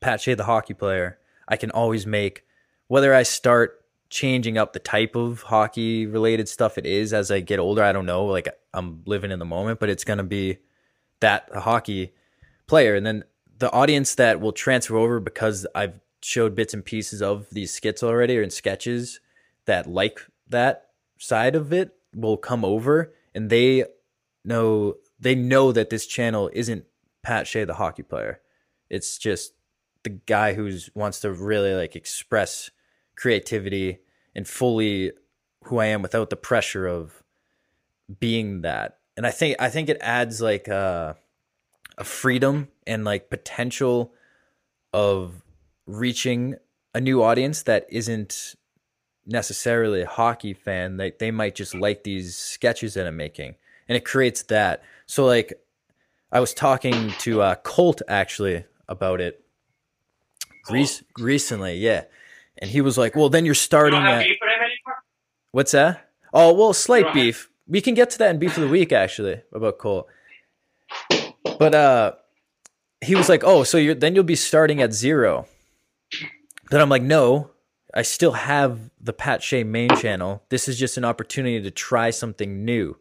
Pat 0.00 0.20
Shea 0.20 0.34
the 0.34 0.44
hockey 0.44 0.74
player. 0.74 1.18
I 1.48 1.56
can 1.56 1.70
always 1.70 2.06
make 2.06 2.44
whether 2.88 3.14
I 3.14 3.22
start 3.22 3.84
changing 4.08 4.58
up 4.58 4.72
the 4.72 4.78
type 4.78 5.16
of 5.16 5.42
hockey 5.42 6.06
related 6.06 6.48
stuff 6.48 6.78
it 6.78 6.86
is 6.86 7.12
as 7.12 7.30
I 7.30 7.40
get 7.40 7.58
older, 7.58 7.82
I 7.82 7.92
don't 7.92 8.06
know, 8.06 8.24
like 8.26 8.48
I'm 8.72 9.02
living 9.06 9.30
in 9.30 9.38
the 9.38 9.44
moment, 9.44 9.80
but 9.80 9.88
it's 9.88 10.04
going 10.04 10.18
to 10.18 10.24
be 10.24 10.58
that 11.20 11.48
hockey 11.54 12.12
player 12.66 12.94
and 12.94 13.06
then 13.06 13.24
the 13.58 13.72
audience 13.72 14.14
that 14.16 14.40
will 14.40 14.52
transfer 14.52 14.96
over 14.96 15.18
because 15.20 15.66
I've 15.74 16.00
showed 16.22 16.54
bits 16.54 16.74
and 16.74 16.84
pieces 16.84 17.22
of 17.22 17.48
these 17.50 17.72
skits 17.72 18.02
already 18.02 18.36
or 18.36 18.42
in 18.42 18.50
sketches 18.50 19.20
that 19.66 19.86
like 19.86 20.20
that 20.48 20.88
side 21.18 21.54
of 21.54 21.72
it 21.72 21.92
will 22.14 22.36
come 22.36 22.64
over 22.64 23.14
and 23.34 23.50
they 23.50 23.84
know 24.44 24.96
they 25.18 25.34
know 25.34 25.72
that 25.72 25.90
this 25.90 26.06
channel 26.06 26.50
isn't 26.52 26.84
Pat 27.22 27.46
Shea 27.46 27.64
the 27.64 27.74
hockey 27.74 28.02
player. 28.02 28.40
It's 28.90 29.18
just 29.18 29.52
the 30.02 30.10
guy 30.10 30.54
who's 30.54 30.90
wants 30.94 31.20
to 31.20 31.32
really 31.32 31.74
like 31.74 31.96
express 31.96 32.70
creativity 33.16 33.98
and 34.34 34.46
fully 34.46 35.12
who 35.64 35.78
I 35.78 35.86
am 35.86 36.02
without 36.02 36.30
the 36.30 36.36
pressure 36.36 36.86
of 36.86 37.22
being 38.20 38.62
that. 38.62 38.98
And 39.16 39.26
I 39.26 39.30
think 39.30 39.56
I 39.58 39.68
think 39.70 39.88
it 39.88 39.98
adds 40.00 40.40
like 40.40 40.68
a, 40.68 41.16
a 41.98 42.04
freedom 42.04 42.68
and 42.86 43.04
like 43.04 43.30
potential 43.30 44.12
of 44.92 45.42
reaching 45.86 46.56
a 46.94 47.00
new 47.00 47.22
audience 47.22 47.62
that 47.62 47.86
isn't 47.88 48.54
necessarily 49.26 50.02
a 50.02 50.08
hockey 50.08 50.54
fan. 50.54 50.98
They 50.98 51.12
they 51.18 51.30
might 51.30 51.54
just 51.54 51.74
like 51.74 52.04
these 52.04 52.36
sketches 52.36 52.94
that 52.94 53.06
I'm 53.06 53.16
making, 53.16 53.56
and 53.88 53.96
it 53.96 54.04
creates 54.04 54.42
that. 54.44 54.82
So 55.06 55.24
like, 55.24 55.54
I 56.30 56.40
was 56.40 56.52
talking 56.52 57.10
to 57.20 57.40
uh, 57.40 57.54
Colt 57.56 58.02
actually 58.08 58.64
about 58.88 59.20
it 59.20 59.42
Re- 60.70 60.88
recently, 61.18 61.76
yeah. 61.76 62.04
And 62.58 62.70
he 62.70 62.80
was 62.80 62.96
like, 62.96 63.14
"Well, 63.14 63.28
then 63.28 63.44
you're 63.44 63.54
starting 63.54 64.00
at 64.00 64.26
what's 65.52 65.72
that? 65.72 66.10
Oh, 66.32 66.52
well, 66.52 66.72
slight 66.72 67.12
beef. 67.12 67.50
We 67.66 67.80
can 67.80 67.94
get 67.94 68.10
to 68.10 68.18
that 68.18 68.30
in 68.30 68.38
beef 68.38 68.56
of 68.56 68.62
the 68.62 68.68
week 68.68 68.92
actually 68.92 69.42
about 69.52 69.78
Cole. 69.78 70.08
But 71.58 71.74
uh, 71.74 72.12
he 73.00 73.14
was 73.14 73.28
like, 73.28 73.42
"Oh, 73.44 73.64
so 73.64 73.78
you're 73.78 73.94
then 73.94 74.14
you'll 74.14 74.24
be 74.24 74.36
starting 74.36 74.80
at 74.80 74.92
zero. 74.92 75.46
Then 76.70 76.80
I'm 76.80 76.88
like, 76.88 77.02
"No, 77.02 77.50
I 77.94 78.02
still 78.02 78.32
have 78.32 78.90
the 79.00 79.14
Pat 79.14 79.42
Shea 79.42 79.64
main 79.64 79.96
channel. 79.96 80.42
This 80.50 80.68
is 80.68 80.78
just 80.78 80.96
an 80.96 81.04
opportunity 81.04 81.62
to 81.62 81.70
try 81.70 82.10
something 82.10 82.64
new 82.64 82.98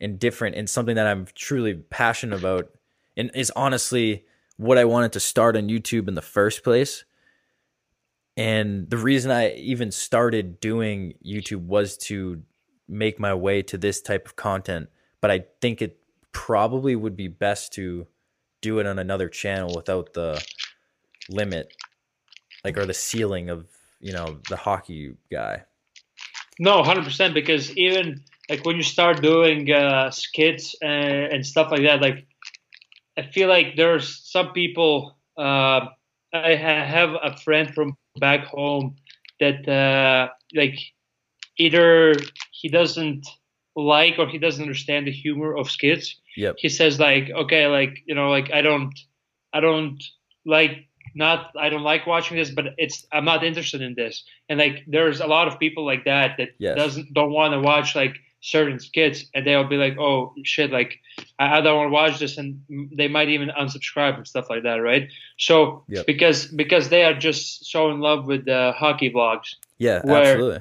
and 0.00 0.18
different 0.18 0.54
and 0.56 0.70
something 0.70 0.94
that 0.94 1.06
I'm 1.06 1.26
truly 1.34 1.74
passionate 1.74 2.38
about 2.38 2.70
and 3.16 3.30
is 3.34 3.52
honestly 3.56 4.24
what 4.56 4.78
I 4.78 4.84
wanted 4.84 5.12
to 5.12 5.20
start 5.20 5.56
on 5.56 5.68
YouTube 5.68 6.06
in 6.06 6.14
the 6.14 6.22
first 6.22 6.62
place. 6.62 7.04
And 8.36 8.88
the 8.88 8.96
reason 8.96 9.30
I 9.30 9.54
even 9.54 9.90
started 9.90 10.58
doing 10.60 11.14
YouTube 11.24 11.66
was 11.66 11.96
to 11.98 12.42
make 12.88 13.20
my 13.20 13.34
way 13.34 13.62
to 13.62 13.76
this 13.76 14.00
type 14.00 14.26
of 14.26 14.36
content. 14.36 14.88
But 15.20 15.30
I 15.30 15.44
think 15.60 15.82
it 15.82 15.98
probably 16.32 16.96
would 16.96 17.16
be 17.16 17.28
best 17.28 17.72
to 17.74 18.06
do 18.62 18.78
it 18.78 18.86
on 18.86 18.98
another 18.98 19.28
channel 19.28 19.74
without 19.74 20.14
the 20.14 20.42
limit, 21.28 21.74
like, 22.64 22.78
or 22.78 22.86
the 22.86 22.94
ceiling 22.94 23.50
of, 23.50 23.66
you 24.00 24.12
know, 24.12 24.38
the 24.48 24.56
hockey 24.56 25.14
guy. 25.30 25.64
No, 26.58 26.82
100%. 26.82 27.34
Because 27.34 27.76
even 27.76 28.22
like 28.48 28.64
when 28.64 28.76
you 28.76 28.82
start 28.82 29.22
doing 29.22 29.70
uh, 29.70 30.10
skits 30.10 30.74
and, 30.80 31.32
and 31.32 31.46
stuff 31.46 31.70
like 31.70 31.82
that, 31.82 32.00
like, 32.00 32.26
I 33.16 33.22
feel 33.22 33.48
like 33.48 33.76
there's 33.76 34.22
some 34.30 34.52
people. 34.52 35.16
Uh, 35.36 35.86
I 36.32 36.54
have 36.54 37.10
a 37.22 37.36
friend 37.36 37.74
from 37.74 37.94
back 38.18 38.44
home 38.46 38.96
that 39.40 39.68
uh, 39.68 40.28
like 40.54 40.78
either 41.58 42.14
he 42.50 42.68
doesn't 42.68 43.26
like 43.74 44.18
or 44.18 44.28
he 44.28 44.38
doesn't 44.38 44.62
understand 44.62 45.06
the 45.06 45.12
humor 45.12 45.56
of 45.56 45.70
skits. 45.70 46.16
Yep. 46.36 46.56
He 46.58 46.68
says 46.68 46.98
like, 46.98 47.30
okay, 47.30 47.66
like 47.66 47.98
you 48.06 48.14
know, 48.14 48.30
like 48.30 48.52
I 48.52 48.62
don't, 48.62 48.92
I 49.52 49.60
don't 49.60 50.02
like 50.44 50.88
not 51.14 51.52
I 51.58 51.68
don't 51.68 51.82
like 51.82 52.06
watching 52.06 52.36
this, 52.36 52.50
but 52.50 52.66
it's 52.78 53.06
I'm 53.12 53.24
not 53.24 53.44
interested 53.44 53.82
in 53.82 53.94
this. 53.94 54.24
And 54.48 54.58
like 54.58 54.84
there's 54.86 55.20
a 55.20 55.26
lot 55.26 55.48
of 55.48 55.58
people 55.58 55.84
like 55.84 56.04
that 56.04 56.36
that 56.38 56.50
Yes. 56.58 56.76
doesn't 56.76 57.12
don't 57.12 57.32
want 57.32 57.52
to 57.52 57.60
watch 57.60 57.94
like 57.94 58.16
certain 58.42 58.78
skits, 58.80 59.24
and 59.34 59.46
they'll 59.46 59.66
be 59.68 59.76
like, 59.76 59.96
oh 59.98 60.34
shit, 60.44 60.70
like 60.70 60.98
I, 61.38 61.58
I 61.58 61.60
don't 61.62 61.76
want 61.78 61.88
to 61.88 61.92
watch 61.94 62.18
this, 62.18 62.36
and 62.38 62.60
they 62.94 63.08
might 63.08 63.28
even 63.30 63.48
unsubscribe 63.50 64.16
and 64.16 64.26
stuff 64.26 64.50
like 64.50 64.64
that, 64.64 64.76
right? 64.76 65.08
So 65.38 65.84
Yep. 65.88 66.06
because 66.06 66.46
because 66.46 66.88
they 66.90 67.04
are 67.04 67.14
just 67.14 67.64
so 67.70 67.90
in 67.90 68.00
love 68.00 68.26
with 68.26 68.44
the 68.44 68.72
hockey 68.76 69.10
vlogs, 69.10 69.54
Yeah, 69.78 70.00
Where- 70.04 70.22
absolutely. 70.22 70.60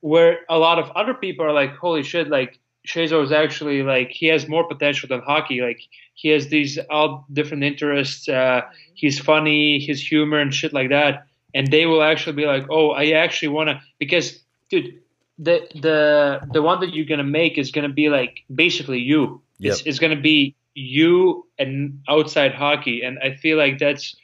where 0.00 0.38
a 0.48 0.58
lot 0.58 0.78
of 0.78 0.90
other 0.94 1.14
people 1.14 1.44
are 1.46 1.52
like, 1.52 1.74
holy 1.76 2.02
shit, 2.02 2.28
like 2.28 2.58
Shazo 2.86 3.22
is 3.24 3.32
actually 3.32 3.82
like 3.82 4.10
he 4.10 4.26
has 4.26 4.46
more 4.46 4.68
potential 4.68 5.08
than 5.08 5.20
hockey. 5.22 5.62
Like 5.62 5.80
he 6.14 6.28
has 6.28 6.48
these 6.48 6.78
all 6.90 7.24
different 7.32 7.64
interests. 7.64 8.28
Uh, 8.28 8.60
he's 8.94 9.18
funny, 9.18 9.78
his 9.80 9.98
humor 10.06 10.38
and 10.38 10.52
shit 10.54 10.74
like 10.74 10.90
that. 10.90 11.26
And 11.54 11.68
they 11.68 11.86
will 11.86 12.02
actually 12.02 12.34
be 12.36 12.44
like, 12.46 12.66
oh, 12.68 12.90
I 12.90 13.12
actually 13.12 13.48
want 13.48 13.68
to 13.70 13.80
because, 13.98 14.38
dude, 14.68 15.00
the 15.38 15.66
the 15.74 16.40
the 16.52 16.62
one 16.62 16.80
that 16.80 16.94
you're 16.94 17.06
gonna 17.06 17.24
make 17.24 17.58
is 17.58 17.70
gonna 17.70 17.88
be 17.88 18.08
like 18.08 18.44
basically 18.54 19.00
you. 19.00 19.42
It's, 19.60 19.82
it's 19.82 19.98
gonna 19.98 20.20
be 20.20 20.54
you 20.74 21.46
and 21.58 22.02
outside 22.08 22.54
hockey. 22.54 23.02
And 23.02 23.18
I 23.18 23.36
feel 23.36 23.56
like 23.56 23.78
that's 23.78 24.16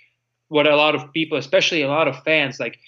what 0.48 0.66
a 0.66 0.76
lot 0.76 0.94
of 0.94 1.12
people, 1.12 1.38
especially 1.38 1.82
a 1.82 1.88
lot 1.88 2.08
of 2.08 2.22
fans, 2.24 2.60
like 2.60 2.78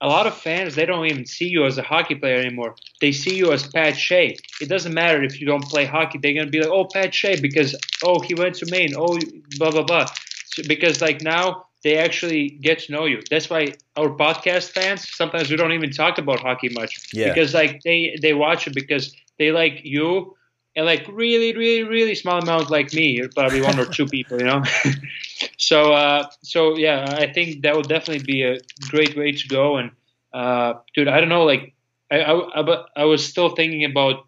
a 0.00 0.06
lot 0.06 0.26
of 0.26 0.36
fans, 0.36 0.76
they 0.76 0.86
don't 0.86 1.06
even 1.06 1.26
see 1.26 1.48
you 1.48 1.66
as 1.66 1.76
a 1.76 1.82
hockey 1.82 2.14
player 2.14 2.38
anymore. 2.38 2.76
They 3.00 3.10
see 3.10 3.34
you 3.34 3.52
as 3.52 3.66
Pat 3.66 3.96
Shea. 3.96 4.36
It 4.60 4.68
doesn't 4.68 4.94
matter 4.94 5.22
if 5.24 5.40
you 5.40 5.46
don't 5.46 5.64
play 5.64 5.84
hockey. 5.84 6.18
They're 6.18 6.34
gonna 6.34 6.50
be 6.50 6.60
like, 6.60 6.70
"Oh, 6.70 6.84
Pat 6.84 7.12
Shea," 7.12 7.40
because 7.40 7.74
oh, 8.04 8.20
he 8.20 8.34
went 8.34 8.54
to 8.56 8.66
Maine. 8.70 8.94
Oh, 8.96 9.18
blah 9.58 9.72
blah 9.72 9.82
blah. 9.82 10.06
So, 10.46 10.62
because 10.68 11.00
like 11.00 11.20
now 11.22 11.66
they 11.84 11.96
actually 11.98 12.50
get 12.50 12.80
to 12.80 12.92
know 12.92 13.04
you. 13.06 13.22
That's 13.30 13.48
why 13.48 13.74
our 13.96 14.08
podcast 14.10 14.70
fans 14.70 15.08
sometimes 15.08 15.50
we 15.50 15.56
don't 15.56 15.72
even 15.72 15.90
talk 15.90 16.18
about 16.18 16.40
hockey 16.40 16.68
much 16.70 16.98
Yeah. 17.12 17.32
because 17.32 17.54
like 17.54 17.82
they 17.82 18.16
they 18.20 18.34
watch 18.34 18.66
it 18.66 18.74
because 18.74 19.14
they 19.38 19.52
like 19.52 19.80
you 19.84 20.34
and 20.76 20.86
like 20.86 21.06
really 21.08 21.56
really 21.56 21.82
really 21.84 22.14
small 22.14 22.38
amount 22.38 22.70
like 22.70 22.92
me, 22.92 23.26
probably 23.34 23.60
one 23.60 23.78
or 23.78 23.86
two 23.86 24.06
people, 24.06 24.38
you 24.38 24.44
know. 24.44 24.62
so 25.58 25.92
uh, 25.92 26.28
so 26.42 26.76
yeah, 26.76 27.16
I 27.18 27.32
think 27.32 27.62
that 27.62 27.76
would 27.76 27.88
definitely 27.88 28.24
be 28.24 28.42
a 28.42 28.58
great 28.88 29.16
way 29.16 29.32
to 29.32 29.48
go. 29.48 29.76
And 29.76 29.90
uh, 30.32 30.74
dude, 30.94 31.08
I 31.08 31.20
don't 31.20 31.28
know, 31.28 31.44
like 31.44 31.74
I 32.10 32.20
I, 32.20 32.60
I, 32.60 32.62
but 32.62 32.88
I 32.96 33.04
was 33.04 33.24
still 33.26 33.50
thinking 33.50 33.84
about 33.84 34.26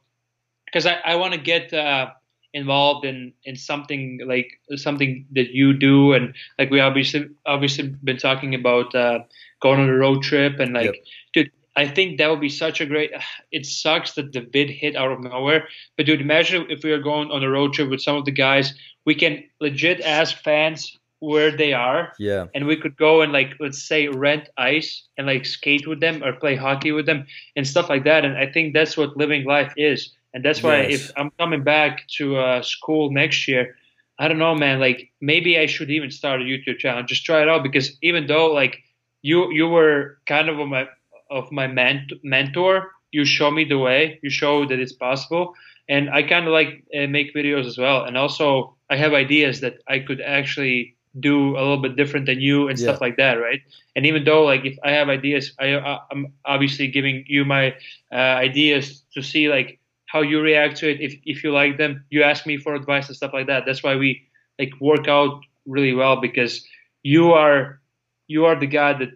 because 0.67 0.87
I, 0.87 0.95
I 1.05 1.17
want 1.17 1.35
to 1.35 1.41
get 1.41 1.73
uh, 1.75 2.11
involved 2.53 3.05
in 3.05 3.33
in 3.45 3.57
something 3.57 4.21
like 4.27 4.61
something 4.77 5.27
that 5.33 5.51
you 5.51 5.73
do, 5.73 6.13
and 6.13 6.35
like 6.59 6.71
we 6.71 6.81
obviously 6.81 7.29
obviously 7.47 7.89
been 8.05 8.17
talking 8.19 8.55
about 8.55 8.95
uh, 8.95 9.21
going 9.61 9.81
on 9.81 9.89
a 9.89 9.97
road 9.97 10.23
trip, 10.23 10.59
and 10.59 10.75
like, 10.75 10.85
Yep. 10.87 10.95
dude. 11.35 11.51
I 11.77 11.87
think 11.87 12.19
that 12.19 12.29
would 12.29 12.41
be 12.41 12.49
such 12.49 12.81
a 12.81 12.87
great. 12.87 13.13
It 13.53 13.65
sucks 13.65 14.13
that 14.15 14.33
the 14.33 14.41
vid 14.41 14.71
hit 14.71 14.97
out 14.97 15.13
of 15.13 15.21
nowhere, 15.21 15.69
but 15.97 16.05
dude, 16.07 16.21
imagine 16.21 16.67
if 16.69 16.83
we 16.83 16.91
are 16.93 16.99
going 17.03 17.31
on 17.31 17.43
a 17.45 17.49
road 17.51 17.73
trip 17.75 17.89
with 17.89 18.03
some 18.03 18.17
of 18.17 18.25
the 18.25 18.33
guys. 18.33 18.75
We 19.07 19.15
can 19.15 19.45
legit 19.61 20.01
ask 20.03 20.37
fans 20.37 20.99
where 21.21 21.51
they 21.57 21.73
are, 21.73 22.13
Yeah. 22.19 22.47
and 22.55 22.67
we 22.67 22.77
could 22.77 22.97
go 22.97 23.21
and 23.23 23.33
like 23.33 23.55
let's 23.61 23.83
say 23.83 24.09
rent 24.09 24.49
ice 24.59 25.05
and 25.17 25.27
like 25.27 25.47
skate 25.47 25.87
with 25.87 26.01
them 26.01 26.23
or 26.25 26.33
play 26.33 26.57
hockey 26.57 26.93
with 26.93 27.07
them 27.07 27.27
and 27.57 27.67
stuff 27.67 27.89
like 27.89 28.05
that. 28.05 28.25
And 28.25 28.37
I 28.37 28.47
think 28.47 28.75
that's 28.75 28.97
what 28.97 29.17
living 29.17 29.45
life 29.45 29.73
is. 29.77 30.13
And 30.35 30.45
that's 30.45 30.63
why 30.63 30.83
Yes. 30.83 30.93
if 31.01 31.11
I'm 31.17 31.31
coming 31.39 31.63
back 31.65 32.07
to 32.19 32.37
uh, 32.39 32.63
school 32.63 33.11
next 33.13 33.49
year, 33.49 33.77
I 34.19 34.29
don't 34.29 34.39
know, 34.39 34.55
man. 34.55 34.81
Like 34.81 35.11
maybe 35.21 35.59
I 35.59 35.67
should 35.67 35.91
even 35.91 36.11
start 36.11 36.41
a 36.41 36.45
YouTube 36.45 36.79
channel, 36.79 37.03
just 37.03 37.25
try 37.25 37.43
it 37.43 37.49
out. 37.49 37.63
Because 37.63 37.97
even 38.03 38.27
though 38.27 38.53
like 38.53 38.79
you 39.23 39.51
you 39.53 39.69
were 39.69 40.19
kind 40.27 40.49
of 40.49 40.57
my 40.69 40.89
of 41.31 41.51
my 41.53 41.67
ment- 41.67 42.13
mentor, 42.23 42.91
you 43.13 43.25
show 43.25 43.51
me 43.51 43.65
the 43.65 43.79
way, 43.79 44.19
you 44.23 44.31
show 44.31 44.67
that 44.67 44.79
it's 44.79 44.93
possible, 44.93 45.55
and 45.89 46.11
I 46.11 46.23
kind 46.23 46.47
of 46.47 46.53
like 46.53 46.85
uh, 46.97 47.07
make 47.07 47.35
videos 47.35 47.67
as 47.67 47.79
well. 47.79 48.05
And 48.05 48.17
also 48.17 48.77
I 48.91 48.97
have 48.97 49.13
ideas 49.15 49.61
that 49.61 49.79
I 49.89 50.01
could 50.01 50.21
actually 50.21 50.97
do 51.19 51.57
a 51.57 51.61
little 51.61 51.83
bit 51.83 51.97
different 51.97 52.27
than 52.27 52.41
you 52.41 52.69
and 52.69 52.79
stuff 52.79 53.01
like 53.01 53.17
that, 53.17 53.35
right? 53.35 53.61
And 53.97 54.07
even 54.07 54.25
though 54.25 54.45
like 54.45 54.65
if 54.65 54.79
I 54.85 54.93
have 54.93 55.09
ideas, 55.09 55.55
I, 55.59 55.75
I 55.77 55.99
I'm 56.13 56.35
obviously 56.45 56.87
giving 56.89 57.25
you 57.27 57.45
my 57.45 57.75
uh, 58.13 58.17
ideas 58.17 59.03
to 59.15 59.23
see 59.23 59.49
like 59.49 59.80
how 60.11 60.23
you 60.23 60.41
react 60.41 60.77
to 60.79 60.91
it. 60.91 61.01
If 61.01 61.15
if 61.25 61.45
you 61.45 61.53
like 61.53 61.77
them, 61.79 62.05
you 62.11 62.23
ask 62.23 62.47
me 62.47 62.57
for 62.59 62.75
advice 62.75 63.09
and 63.09 63.17
stuff 63.17 63.33
like 63.33 63.47
that. 63.47 63.65
That's 63.67 63.83
why 63.83 63.97
we 63.97 64.23
like 64.59 64.73
work 64.81 65.09
out 65.09 65.41
really 65.67 65.95
well 65.95 66.21
because 66.21 66.65
you 67.03 67.33
are 67.33 67.81
you 68.27 68.47
are 68.47 68.59
the 68.59 68.67
guy 68.67 68.93
that 68.95 69.15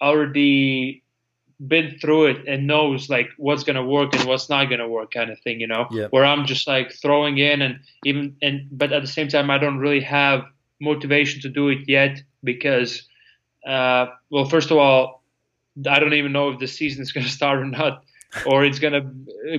already 0.00 1.02
been 1.66 1.96
through 2.00 2.26
it 2.26 2.48
and 2.48 2.66
knows 2.66 3.08
like 3.08 3.28
what's 3.38 3.62
gonna 3.64 3.84
work 3.84 4.14
and 4.14 4.24
what's 4.24 4.50
not 4.50 4.64
gonna 4.68 4.88
work 4.88 5.12
kind 5.12 5.30
of 5.30 5.38
thing 5.40 5.60
you 5.60 5.68
know 5.68 5.86
Yep. 5.92 6.10
where 6.10 6.24
i'm 6.24 6.44
just 6.46 6.66
like 6.66 6.92
throwing 6.92 7.38
in 7.38 7.62
and 7.62 7.78
even 8.04 8.36
and 8.42 8.66
but 8.72 8.92
at 8.92 9.02
the 9.02 9.08
same 9.08 9.28
time 9.28 9.50
i 9.50 9.56
don't 9.56 9.78
really 9.78 10.00
have 10.00 10.42
motivation 10.80 11.40
to 11.42 11.48
do 11.48 11.68
it 11.68 11.78
yet 11.86 12.20
because 12.42 13.08
uh 13.66 14.06
well 14.30 14.44
first 14.44 14.72
of 14.72 14.78
all 14.78 15.22
i 15.88 16.00
don't 16.00 16.12
even 16.14 16.32
know 16.32 16.50
if 16.50 16.58
the 16.58 16.66
season 16.66 17.02
is 17.02 17.12
gonna 17.12 17.28
start 17.40 17.60
or 17.60 17.66
not 17.66 18.02
or 18.46 18.64
it's 18.64 18.78
gonna 18.78 19.02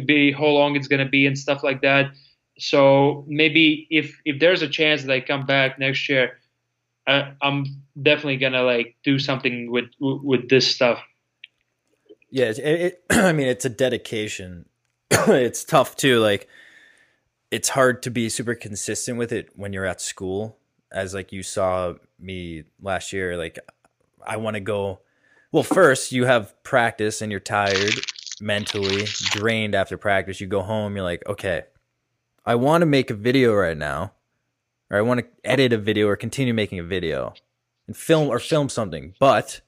be 0.05 0.32
how 0.32 0.45
long 0.45 0.76
it's 0.76 0.88
gonna 0.88 1.07
be 1.09 1.26
and 1.26 1.38
stuff 1.38 1.63
like 1.63 1.82
that 1.82 2.11
so 2.57 3.26
maybe 3.28 3.88
if 3.89 4.19
if 4.26 4.39
there's 4.39 4.61
a 4.61 4.69
chance 4.69 5.03
that 5.03 5.11
i 5.11 5.19
come 5.19 5.45
back 5.45 5.80
next 5.80 6.07
year 6.09 6.39
I, 7.07 7.34
i'm 7.41 7.65
definitely 8.01 8.38
gonna 8.38 8.63
like 8.63 8.95
do 9.03 9.19
something 9.19 9.71
with 9.71 9.86
with 9.99 10.49
this 10.49 10.67
stuff 10.67 10.99
Yeah, 12.30 12.47
it, 12.47 12.59
it, 12.59 13.03
I 13.09 13.32
mean, 13.32 13.47
it's 13.47 13.63
a 13.63 13.69
dedication. 13.69 14.65
it's 15.11 15.63
tough 15.63 15.95
too. 15.95 16.19
Like, 16.19 16.49
it's 17.51 17.69
hard 17.69 18.03
to 18.03 18.11
be 18.11 18.28
super 18.28 18.55
consistent 18.55 19.17
with 19.17 19.32
it 19.32 19.51
when 19.55 19.71
you're 19.71 19.86
at 19.86 20.01
school, 20.01 20.57
as 20.91 21.13
like 21.13 21.32
you 21.32 21.43
saw 21.43 21.93
me 22.19 22.63
last 22.82 23.13
year. 23.13 23.38
Like, 23.38 23.59
I 24.26 24.36
want 24.38 24.55
to 24.55 24.59
go. 24.59 24.99
Well, 25.53 25.63
first 25.63 26.11
you 26.11 26.26
have 26.26 26.61
practice 26.63 27.21
and 27.21 27.32
you're 27.32 27.39
tired, 27.39 27.93
mentally 28.45 29.05
drained 29.31 29.75
after 29.75 29.97
practice. 29.97 30.39
You 30.39 30.47
go 30.47 30.61
home, 30.61 30.95
you're 30.95 31.03
like, 31.03 31.23
okay, 31.27 31.63
I 32.45 32.55
want 32.55 32.83
to 32.83 32.85
make 32.85 33.09
a 33.09 33.15
video 33.15 33.53
right 33.53 33.77
now, 33.77 34.13
or 34.89 34.97
I 34.97 35.01
want 35.01 35.21
to 35.21 35.25
edit 35.43 35.73
a 35.73 35.77
video 35.77 36.07
or 36.07 36.15
continue 36.15 36.53
making 36.53 36.79
a 36.79 36.83
video 36.83 37.33
and 37.87 37.97
film 37.97 38.29
or 38.29 38.39
film 38.39 38.69
something, 38.69 39.15
but 39.19 39.61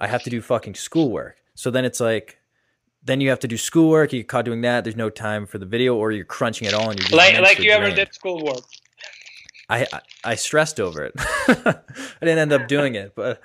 I 0.00 0.08
have 0.08 0.24
to 0.24 0.30
do 0.30 0.42
fucking 0.42 0.74
schoolwork. 0.74 1.36
So 1.54 1.70
then 1.70 1.84
it's 1.84 2.00
like, 2.00 2.38
then 3.04 3.20
you 3.20 3.28
have 3.30 3.40
to 3.40 3.48
do 3.48 3.56
schoolwork. 3.56 4.12
You 4.12 4.20
get 4.20 4.28
caught 4.28 4.44
doing 4.44 4.62
that. 4.62 4.82
There's 4.82 4.96
no 4.96 5.10
time 5.10 5.46
for 5.46 5.58
the 5.58 5.66
video, 5.66 5.94
or 5.94 6.10
you're 6.10 6.24
crunching 6.24 6.66
it 6.66 6.74
all, 6.74 6.90
and 6.90 6.98
you're 6.98 7.08
just 7.08 7.14
like 7.14 7.38
like 7.38 7.58
you 7.58 7.70
ever 7.70 7.84
drained. 7.84 7.96
did 7.96 8.14
schoolwork 8.14 8.64
I, 9.68 9.86
I 9.92 10.00
I 10.24 10.34
stressed 10.34 10.80
over 10.80 11.04
it. 11.04 11.12
I 11.18 11.76
didn't 12.20 12.38
end 12.38 12.52
up 12.52 12.66
doing 12.66 12.94
it, 12.94 13.14
but 13.14 13.40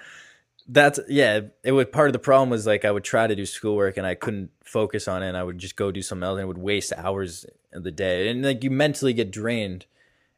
that's 0.72 1.00
yeah. 1.10 1.42
It 1.64 1.72
was 1.72 1.88
part 1.88 2.08
of 2.08 2.14
the 2.14 2.20
problem 2.20 2.52
was 2.52 2.68
like 2.68 2.86
I 2.86 2.92
would 2.92 3.04
try 3.04 3.26
to 3.26 3.36
do 3.36 3.46
schoolwork 3.46 3.98
and 3.98 4.06
I 4.06 4.14
couldn't 4.14 4.52
focus 4.64 5.08
on 5.08 5.24
it. 5.24 5.30
and 5.30 5.38
I 5.38 5.44
would 5.44 5.58
just 5.58 5.76
go 5.76 5.92
do 5.92 6.02
something 6.02 6.24
else 6.24 6.36
and 6.36 6.44
it 6.44 6.48
would 6.48 6.60
waste 6.60 6.94
hours 6.96 7.46
of 7.74 7.84
the 7.84 7.92
day. 7.92 8.30
And 8.30 8.44
like 8.44 8.64
you 8.64 8.70
mentally 8.70 9.14
get 9.14 9.32
drained, 9.32 9.88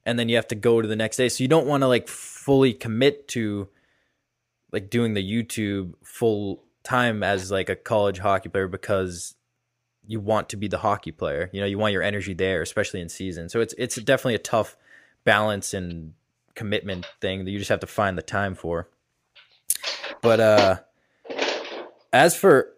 and 0.06 0.18
then 0.18 0.30
you 0.30 0.38
have 0.38 0.48
to 0.48 0.56
go 0.56 0.82
to 0.82 0.88
the 0.88 0.96
next 0.96 1.18
day. 1.18 1.28
So 1.30 1.44
you 1.44 1.50
don't 1.50 1.68
want 1.68 1.84
to 1.84 1.88
like 1.88 2.08
fully 2.08 2.74
commit 2.74 3.28
to 3.30 3.68
like 4.72 4.90
doing 4.90 5.14
the 5.14 5.24
YouTube 5.24 5.94
full 6.04 6.64
time 6.84 7.24
as 7.24 7.52
like 7.52 7.70
a 7.70 7.76
college 7.76 8.20
hockey 8.20 8.50
player 8.50 8.68
because 8.68 9.36
you 10.08 10.20
want 10.20 10.50
to 10.50 10.58
be 10.58 10.70
the 10.70 10.78
hockey 10.78 11.12
player. 11.12 11.50
You 11.52 11.60
know, 11.60 11.68
you 11.68 11.78
want 11.78 11.94
your 11.94 12.04
energy 12.04 12.34
there, 12.34 12.62
especially 12.62 13.02
in 13.02 13.10
season. 13.10 13.50
So 13.50 13.60
it's 13.60 13.76
it's 13.78 13.96
definitely 13.98 14.36
a 14.36 14.40
tough 14.40 14.78
balance 15.26 15.74
and 15.74 16.14
commitment 16.56 17.06
thing 17.20 17.44
that 17.44 17.52
you 17.52 17.60
just 17.60 17.70
have 17.70 17.82
to 17.82 17.88
find 17.88 18.18
the 18.18 18.24
time 18.24 18.56
for. 18.56 18.88
But 20.22 20.40
uh 20.40 20.80
as 22.14 22.36
for 22.36 22.74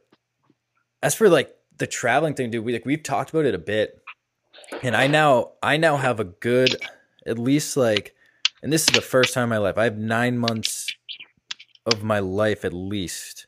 as 1.01 1.15
for 1.15 1.29
like 1.29 1.53
the 1.77 1.87
traveling 1.87 2.33
thing, 2.33 2.51
dude, 2.51 2.63
we 2.63 2.73
like 2.73 2.85
we've 2.85 3.03
talked 3.03 3.31
about 3.31 3.45
it 3.45 3.55
a 3.55 3.59
bit. 3.59 4.01
And 4.81 4.95
I 4.95 5.07
now 5.07 5.51
I 5.61 5.77
now 5.77 5.97
have 5.97 6.19
a 6.19 6.25
good 6.25 6.75
at 7.25 7.39
least 7.39 7.77
like 7.77 8.15
and 8.61 8.71
this 8.71 8.83
is 8.87 8.93
the 8.93 9.01
first 9.01 9.33
time 9.33 9.43
in 9.43 9.49
my 9.49 9.57
life. 9.57 9.77
I 9.77 9.83
have 9.83 9.97
9 9.97 10.37
months 10.37 10.93
of 11.85 12.03
my 12.03 12.19
life 12.19 12.63
at 12.63 12.73
least. 12.73 13.47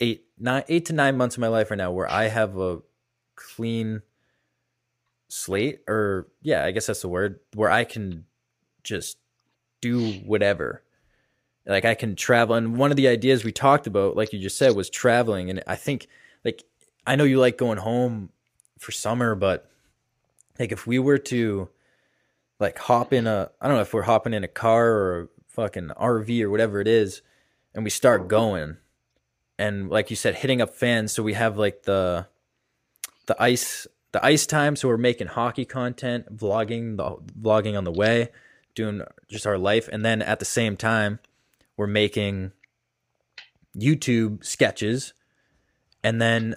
8 0.00 0.24
9 0.38 0.64
8 0.68 0.84
to 0.86 0.92
9 0.92 1.16
months 1.16 1.36
of 1.36 1.40
my 1.40 1.48
life 1.48 1.70
right 1.70 1.76
now 1.76 1.92
where 1.92 2.10
I 2.10 2.24
have 2.24 2.58
a 2.58 2.80
clean 3.36 4.02
slate 5.28 5.80
or 5.88 6.28
yeah, 6.42 6.64
I 6.64 6.72
guess 6.72 6.86
that's 6.86 7.02
the 7.02 7.08
word 7.08 7.40
where 7.54 7.70
I 7.70 7.84
can 7.84 8.24
just 8.82 9.18
do 9.80 10.12
whatever. 10.24 10.82
Like 11.66 11.84
I 11.84 11.94
can 11.94 12.16
travel 12.16 12.56
and 12.56 12.76
one 12.76 12.90
of 12.90 12.96
the 12.96 13.08
ideas 13.08 13.44
we 13.44 13.52
talked 13.52 13.86
about 13.86 14.16
like 14.16 14.32
you 14.32 14.38
just 14.38 14.58
said 14.58 14.74
was 14.74 14.90
traveling 14.90 15.48
and 15.48 15.62
I 15.66 15.76
think 15.76 16.08
like 16.44 16.64
I 17.06 17.14
know 17.16 17.24
you 17.24 17.38
like 17.38 17.56
going 17.56 17.78
home 17.78 18.30
for 18.78 18.90
summer 18.90 19.34
but 19.34 19.70
like 20.58 20.72
if 20.72 20.86
we 20.86 20.98
were 20.98 21.18
to 21.18 21.68
like 22.58 22.78
hop 22.78 23.12
in 23.12 23.26
a 23.26 23.50
I 23.60 23.68
don't 23.68 23.76
know 23.76 23.82
if 23.82 23.94
we're 23.94 24.02
hopping 24.02 24.34
in 24.34 24.42
a 24.42 24.48
car 24.48 24.88
or 24.88 25.20
a 25.20 25.28
fucking 25.48 25.90
RV 26.00 26.42
or 26.42 26.50
whatever 26.50 26.80
it 26.80 26.88
is 26.88 27.22
and 27.74 27.84
we 27.84 27.90
start 27.90 28.26
going 28.26 28.78
and 29.58 29.88
like 29.88 30.10
you 30.10 30.16
said 30.16 30.34
hitting 30.34 30.60
up 30.60 30.74
fans 30.74 31.12
so 31.12 31.22
we 31.22 31.34
have 31.34 31.56
like 31.56 31.84
the 31.84 32.26
the 33.26 33.40
ice 33.40 33.86
the 34.10 34.24
ice 34.24 34.46
time 34.46 34.74
so 34.74 34.88
we're 34.88 34.96
making 34.96 35.28
hockey 35.28 35.64
content 35.64 36.36
vlogging 36.36 36.96
the 36.96 37.16
vlogging 37.40 37.78
on 37.78 37.84
the 37.84 37.92
way 37.92 38.30
doing 38.74 39.02
just 39.28 39.46
our 39.46 39.58
life 39.58 39.88
and 39.92 40.04
then 40.04 40.20
at 40.22 40.38
the 40.38 40.44
same 40.44 40.76
time 40.76 41.20
we're 41.76 41.86
making 41.86 42.52
youtube 43.76 44.44
sketches 44.44 45.14
and 46.04 46.20
then 46.20 46.54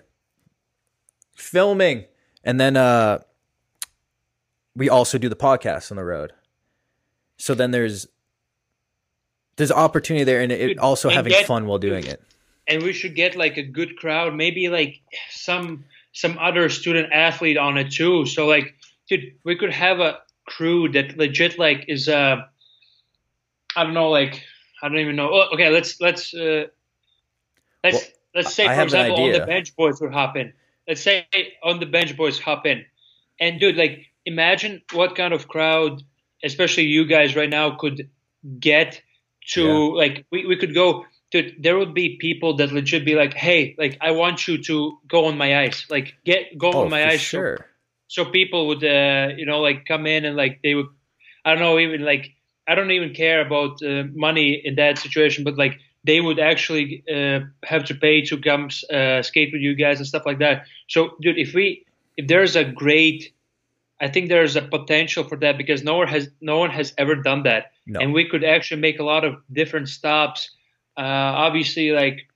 filming. 1.36 2.06
And 2.44 2.60
then 2.60 2.78
uh 2.78 3.20
we 4.76 4.90
also 4.90 5.18
do 5.18 5.30
the 5.30 5.36
podcast 5.36 5.92
on 5.92 5.98
the 5.98 6.04
road. 6.04 6.34
So 7.38 7.54
then 7.56 7.72
there's 7.72 8.08
there's 9.56 9.72
opportunity 9.72 10.24
there 10.26 10.42
and 10.42 10.52
it 10.52 10.78
also 10.80 11.08
And 11.10 11.16
having 11.16 11.32
get- 11.32 11.46
fun 11.48 11.66
while 11.66 11.78
doing 11.80 12.06
it. 12.06 12.22
And 12.68 12.82
we 12.82 12.94
should 12.94 13.14
get 13.16 13.36
like 13.36 13.58
a 13.58 13.64
good 13.64 13.96
crowd, 13.96 14.34
maybe 14.34 14.70
like 14.70 15.02
some 15.30 15.86
some 16.14 16.38
other 16.40 16.68
student 16.70 17.14
athlete 17.14 17.58
on 17.58 17.78
it 17.78 17.92
too. 17.92 18.26
So 18.26 18.48
like, 18.48 18.74
dude, 19.08 19.36
we 19.44 19.56
could 19.56 19.72
have 19.72 20.00
a 20.00 20.20
crew 20.48 20.90
that 20.94 21.16
legit 21.18 21.60
like 21.60 21.86
is 21.88 22.10
uh, 22.10 22.38
I 23.76 23.84
don't 23.84 23.94
know, 23.94 24.10
like 24.10 24.42
I 24.82 24.90
don't 24.90 25.00
even 25.00 25.16
know. 25.16 25.30
Oh, 25.32 25.50
okay, 25.54 25.70
let's 25.70 26.00
let's 26.02 26.34
uh, 26.34 26.66
let's 27.84 27.96
Well, 27.96 28.04
let's 28.36 28.54
say 28.54 28.68
I 28.68 28.76
for 28.76 28.84
example 28.84 29.16
on 29.24 29.32
the 29.32 29.40
bench 29.46 29.76
boys 29.76 30.02
would 30.02 30.14
hop 30.14 30.36
in. 30.36 30.54
Let's 30.88 31.02
say 31.02 31.26
on 31.64 31.80
the 31.80 31.86
bench 31.86 32.16
boys 32.16 32.40
hop 32.40 32.66
in, 32.66 32.86
and 33.40 33.60
dude, 33.60 33.78
like 33.78 34.06
imagine 34.26 34.82
what 34.94 35.16
kind 35.16 35.34
of 35.34 35.48
crowd, 35.48 36.02
especially 36.44 36.86
you 36.86 37.06
guys 37.06 37.36
right 37.36 37.50
now, 37.50 37.72
could 37.76 38.10
get 38.60 39.02
to 39.48 39.64
Yeah. 39.64 39.98
like 39.98 40.26
we, 40.32 40.46
we 40.46 40.56
could 40.56 40.74
go 40.74 41.06
dude 41.32 41.56
there 41.60 41.78
would 41.78 41.94
be 41.94 42.18
people 42.18 42.56
that 42.58 42.72
legit 42.72 43.06
be 43.06 43.16
like 43.16 43.34
hey 43.34 43.76
like 43.78 43.98
i 44.02 44.12
want 44.12 44.48
you 44.48 44.62
to 44.62 45.00
go 45.08 45.26
on 45.26 45.38
my 45.38 45.62
ice 45.64 45.86
like 45.90 46.14
get 46.26 46.58
go 46.58 46.72
oh 46.72 46.84
on 46.86 46.90
my 46.90 47.04
ice 47.06 47.22
so- 47.22 47.40
sure 47.40 47.66
so, 48.08 48.24
people 48.24 48.68
would 48.68 48.84
uh 48.84 49.30
you 49.36 49.46
know 49.46 49.62
like 49.62 49.86
come 49.86 50.06
in 50.06 50.26
and 50.26 50.36
like 50.38 50.60
they 50.64 50.76
would 50.76 50.86
i 51.44 51.52
don't 51.52 51.60
know 51.60 51.80
even 51.80 52.06
like 52.06 52.35
i 52.68 52.76
don't 52.76 52.92
even 52.92 53.14
care 53.14 53.46
about 53.46 53.82
uh, 53.84 54.04
money 54.14 54.62
in 54.64 54.76
that 54.76 54.98
situation 54.98 55.44
but 55.44 55.58
like 55.58 55.80
they 56.06 56.22
would 56.22 56.40
actually 56.40 57.04
uh, 57.14 57.40
have 57.64 57.84
to 57.86 57.96
pay 57.96 58.22
to 58.22 58.40
come 58.40 58.70
uh, 58.94 59.22
skate 59.24 59.50
with 59.52 59.62
you 59.62 59.76
guys 59.76 59.98
and 59.98 60.08
stuff 60.08 60.26
like 60.26 60.40
that. 60.40 60.66
So 60.88 61.16
dude 61.22 61.38
if 61.38 61.54
we 61.54 61.86
if 62.16 62.28
there's 62.28 62.56
a 62.56 62.64
great 62.64 63.34
i 64.00 64.08
think 64.08 64.30
there's 64.30 64.56
a 64.56 64.62
potential 64.62 65.24
for 65.24 65.38
that 65.38 65.58
because 65.58 65.84
no 65.84 65.96
one 65.98 66.08
has 66.08 66.30
no 66.42 66.60
one 66.60 66.70
has 66.70 66.94
ever 66.98 67.16
done 67.16 67.44
that. 67.44 67.72
No. 67.88 68.00
And 68.00 68.14
we 68.14 68.30
could 68.30 68.44
actually 68.44 68.82
make 68.82 69.00
a 69.00 69.04
lot 69.04 69.24
of 69.24 69.36
different 69.52 69.90
stops. 69.90 70.52
Uh, 70.98 71.32
obviously, 71.46 71.92
like 71.92 72.28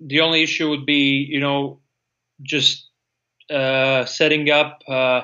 the 0.00 0.20
only 0.20 0.42
issue 0.42 0.68
would 0.70 0.86
be, 0.86 1.26
you 1.28 1.40
know, 1.40 1.80
just 2.42 2.88
uh, 3.50 4.04
setting 4.04 4.50
up, 4.50 4.82
uh, 4.86 5.22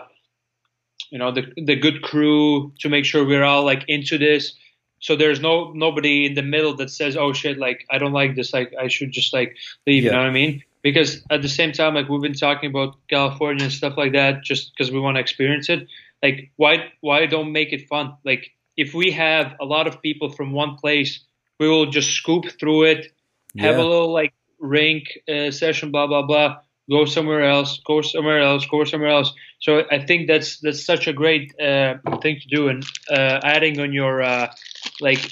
you 1.10 1.18
know, 1.18 1.30
the 1.32 1.42
the 1.56 1.76
good 1.76 2.02
crew 2.02 2.72
to 2.80 2.88
make 2.88 3.04
sure 3.04 3.24
we're 3.24 3.44
all 3.44 3.64
like 3.64 3.84
into 3.88 4.18
this. 4.18 4.54
So 5.00 5.14
there's 5.14 5.40
no 5.40 5.72
nobody 5.72 6.26
in 6.26 6.34
the 6.34 6.42
middle 6.42 6.74
that 6.76 6.90
says, 6.90 7.16
"Oh 7.16 7.32
shit, 7.32 7.58
like 7.58 7.86
I 7.90 7.98
don't 7.98 8.12
like 8.12 8.34
this. 8.34 8.52
Like 8.52 8.72
I 8.80 8.88
should 8.88 9.12
just 9.12 9.32
like 9.32 9.56
leave." 9.86 10.04
You 10.04 10.10
know 10.10 10.18
what 10.18 10.26
I 10.26 10.32
mean? 10.32 10.62
Because 10.82 11.22
at 11.30 11.42
the 11.42 11.48
same 11.48 11.72
time, 11.72 11.94
like 11.94 12.08
we've 12.08 12.22
been 12.22 12.34
talking 12.34 12.70
about 12.70 12.96
California 13.08 13.64
and 13.64 13.72
stuff 13.72 13.96
like 13.96 14.12
that, 14.12 14.42
just 14.42 14.72
because 14.72 14.90
we 14.92 14.98
want 15.00 15.16
to 15.16 15.20
experience 15.20 15.68
it. 15.68 15.86
Like 16.22 16.50
why 16.56 16.92
why 17.00 17.26
don't 17.26 17.52
make 17.52 17.72
it 17.72 17.88
fun? 17.88 18.14
Like 18.24 18.50
if 18.76 18.94
we 18.94 19.10
have 19.12 19.54
a 19.60 19.64
lot 19.64 19.86
of 19.86 20.00
people 20.02 20.30
from 20.30 20.52
one 20.52 20.76
place, 20.76 21.20
we 21.60 21.68
will 21.68 21.86
just 21.86 22.10
scoop 22.10 22.44
through 22.58 22.84
it, 22.84 23.12
have 23.58 23.76
Yeah. 23.76 23.82
a 23.82 23.84
little 23.84 24.12
like 24.12 24.32
rink 24.58 25.04
uh, 25.28 25.50
session, 25.50 25.90
blah 25.90 26.06
blah 26.06 26.22
blah. 26.22 26.56
Go 26.88 27.04
somewhere 27.04 27.44
else, 27.44 27.80
go 27.84 28.00
somewhere 28.00 28.40
else, 28.40 28.66
go 28.66 28.84
somewhere 28.84 29.10
else. 29.10 29.32
So 29.60 29.84
I 29.90 29.98
think 29.98 30.28
that's 30.28 30.60
that's 30.60 30.84
such 30.84 31.08
a 31.08 31.12
great 31.12 31.52
uh, 31.60 31.94
thing 32.22 32.38
to 32.40 32.48
do, 32.48 32.68
and 32.68 32.84
uh, 33.10 33.40
adding 33.42 33.80
on 33.80 33.92
your 33.92 34.22
uh, 34.22 34.52
like 35.00 35.24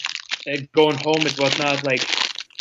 uh, 0.48 0.56
going 0.74 0.96
home 0.96 1.20
and 1.20 1.36
whatnot, 1.38 1.84
like 1.84 2.02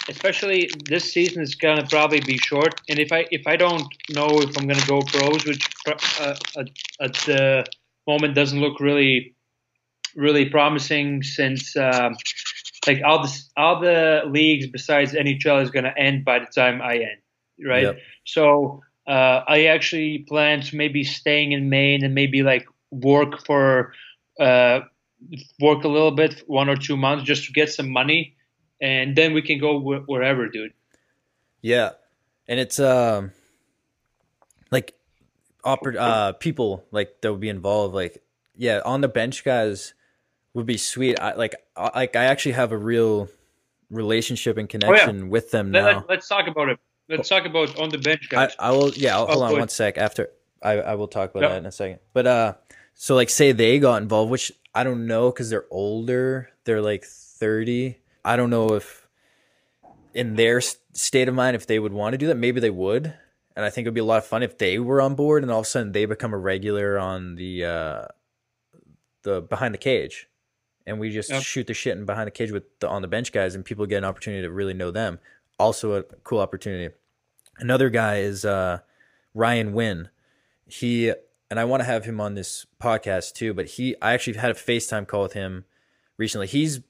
especially 0.10 0.70
this 0.86 1.12
season 1.12 1.42
is 1.42 1.56
gonna 1.56 1.88
probably 1.88 2.20
be 2.20 2.38
short. 2.38 2.82
And 2.90 3.00
if 3.00 3.12
I 3.12 3.26
if 3.32 3.48
I 3.48 3.56
don't 3.56 3.88
know 4.10 4.42
if 4.42 4.58
I'm 4.58 4.68
gonna 4.68 4.86
go 4.86 5.02
pros, 5.02 5.46
which 5.46 5.68
uh, 5.88 6.36
at, 6.58 6.70
at 7.02 7.14
the 7.26 7.66
moment 8.08 8.36
doesn't 8.36 8.60
look 8.60 8.80
really 8.80 9.36
really 10.16 10.50
promising 10.50 11.24
since 11.24 11.76
um, 11.76 12.16
like 12.88 13.02
all 13.04 13.24
the 13.24 13.42
all 13.58 13.80
the 13.80 14.22
leagues 14.28 14.68
besides 14.68 15.14
NHL 15.14 15.64
is 15.64 15.72
to 15.72 15.98
end 15.98 16.26
by 16.26 16.40
the 16.40 16.46
time 16.46 16.82
I 16.82 16.96
end, 16.96 17.22
right? 17.66 17.84
Yep. 17.84 18.00
So 18.26 18.82
uh, 19.08 19.42
I 19.48 19.66
actually 19.66 20.20
plan 20.20 20.62
to 20.62 20.76
maybe 20.76 21.04
staying 21.04 21.52
in 21.52 21.70
Maine 21.70 22.04
and 22.04 22.14
maybe 22.14 22.44
like 22.44 22.66
work 22.92 23.46
for 23.46 23.94
uh, 24.40 24.82
work 25.60 25.84
a 25.84 25.88
little 25.88 26.12
bit, 26.12 26.44
one 26.48 26.70
or 26.70 26.76
two 26.76 26.98
months, 26.98 27.24
just 27.24 27.46
to 27.46 27.54
get 27.54 27.72
some 27.72 27.90
money, 27.90 28.36
and 28.82 29.16
then 29.16 29.34
we 29.34 29.42
can 29.42 29.60
go 29.60 29.80
wh- 29.80 30.08
wherever, 30.08 30.48
dude. 30.48 30.74
Yeah, 31.62 31.92
and 32.48 32.60
it's 32.60 32.80
um 32.80 33.32
like 34.72 34.96
oper- 35.64 35.96
uh 35.98 36.34
people 36.34 36.86
like 36.92 37.22
that 37.22 37.32
would 37.32 37.42
be 37.42 37.50
involved. 37.50 37.94
Like 37.96 38.24
yeah, 38.56 38.82
on 38.86 39.02
the 39.02 39.08
bench 39.08 39.44
guys 39.44 39.94
would 40.54 40.66
be 40.66 40.78
sweet. 40.78 41.20
I 41.20 41.34
like 41.36 41.56
I, 41.76 42.00
like 42.00 42.16
I 42.16 42.26
actually 42.26 42.54
have 42.54 42.72
a 42.72 42.78
real 42.78 43.30
relationship 43.90 44.58
and 44.58 44.68
connection 44.68 45.30
with 45.30 45.52
them 45.52 45.72
Let, 45.72 45.82
now. 45.84 46.06
Let, 46.10 46.20
us 46.20 46.28
talk 46.28 46.48
about 46.48 46.70
it. 46.70 46.80
Let's 47.10 47.28
talk 47.30 47.46
about 47.46 47.78
on 47.80 47.90
the 47.90 47.98
bench 47.98 48.30
guys. 48.30 48.56
I 48.60 48.72
will 48.72 48.92
yeah, 48.94 49.16
I'll, 49.18 49.24
Oh, 49.24 49.34
hold 49.34 49.44
on 49.44 49.60
one 49.60 49.70
sec 49.70 49.98
after 49.98 50.30
I 50.62 50.74
I 50.80 50.96
will 50.96 51.08
talk 51.08 51.32
about 51.32 51.42
Yep. 51.44 51.52
that 51.52 51.58
in 51.58 51.66
a 51.66 51.72
second. 51.72 52.00
But 52.14 52.28
uh 52.28 52.54
so 52.94 53.16
like 53.16 53.30
say 53.30 53.52
they 53.52 53.80
got 53.80 54.02
involved, 54.02 54.32
which 54.32 54.52
I 54.74 54.84
don't 54.84 55.06
know 55.08 55.32
cuz 55.32 55.50
they're 55.50 55.66
older. 55.70 56.50
They're 56.64 56.82
like 56.82 57.04
30. 57.06 57.98
I 58.24 58.36
don't 58.38 58.50
know 58.50 58.74
if 58.74 59.08
in 60.14 60.36
their 60.36 60.62
state 60.62 61.28
of 61.28 61.34
mind 61.36 61.56
if 61.56 61.66
they 61.68 61.80
would 61.80 61.92
want 61.94 62.14
to 62.14 62.18
do 62.18 62.28
that. 62.28 62.36
Maybe 62.36 62.60
they 62.60 62.70
would. 62.70 63.14
And 63.56 63.66
I 63.66 63.70
think 63.70 63.86
it 63.86 63.90
would 63.90 63.96
be 63.96 64.00
a 64.02 64.06
lot 64.06 64.18
of 64.20 64.26
fun 64.26 64.42
if 64.44 64.58
they 64.58 64.80
were 64.80 65.02
on 65.02 65.16
board 65.16 65.44
and 65.44 65.52
all 65.52 65.60
of 65.60 65.66
a 65.66 65.70
sudden 65.70 65.92
they 65.92 66.06
become 66.06 66.34
a 66.34 66.38
regular 66.38 66.98
on 66.98 67.36
the 67.36 67.66
uh 67.66 68.06
the 69.24 69.42
behind 69.42 69.74
the 69.74 69.78
cage. 69.80 70.30
And 70.86 71.00
we 71.00 71.10
just 71.12 71.30
Yep. 71.30 71.44
shoot 71.44 71.68
the 71.68 71.74
shit 71.74 71.98
in 71.98 72.06
behind 72.06 72.28
the 72.28 72.32
cage 72.32 72.52
with 72.52 72.64
the 72.80 72.88
on 72.88 73.02
the 73.02 73.08
bench 73.08 73.32
guys 73.32 73.56
and 73.56 73.64
people 73.66 73.86
get 73.86 73.98
an 74.00 74.06
opportunity 74.06 74.42
to 74.44 74.52
really 74.52 74.74
know 74.74 74.92
them. 74.92 75.20
Also 75.60 75.94
a 75.94 76.04
cool 76.24 76.40
opportunity. 76.40 76.94
Another 77.60 77.90
guy 77.90 78.18
is 78.18 78.46
uh, 78.46 78.80
Ryan 79.34 79.74
Wynn. 79.74 80.10
He 80.66 81.14
and 81.50 81.60
I 81.60 81.66
want 81.66 81.82
to 81.82 81.86
have 81.86 82.06
him 82.06 82.20
on 82.20 82.34
this 82.34 82.66
podcast 82.82 83.34
too, 83.34 83.54
but 83.54 83.68
he 83.68 83.96
I 84.02 84.14
actually 84.14 84.38
had 84.38 84.52
a 84.52 84.56
FaceTime 84.56 85.08
call 85.08 85.22
with 85.22 85.34
him 85.34 85.66
recently. 86.18 86.48
He's 86.48 86.82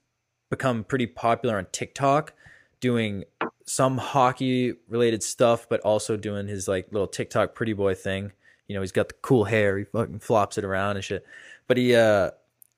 become 0.50 0.84
pretty 0.84 1.08
popular 1.08 1.58
on 1.58 1.68
TikTok 1.72 2.34
doing 2.80 3.24
some 3.66 3.98
hockey 3.98 4.74
related 4.88 5.24
stuff, 5.24 5.68
but 5.70 5.80
also 5.82 6.18
doing 6.18 6.48
his 6.48 6.68
like 6.68 6.88
little 6.92 7.08
TikTok 7.08 7.56
pretty 7.56 7.74
boy 7.74 7.96
thing. 7.96 8.32
You 8.68 8.76
know, 8.76 8.82
he's 8.82 8.92
got 8.92 9.10
the 9.10 9.16
cool 9.22 9.46
hair. 9.46 9.78
He 9.78 9.86
fucking 9.86 10.20
flops 10.20 10.58
it 10.58 10.64
around 10.64 10.96
and 10.96 11.04
shit. 11.04 11.26
But 11.68 11.78
he, 11.78 11.96
uh, 11.96 12.32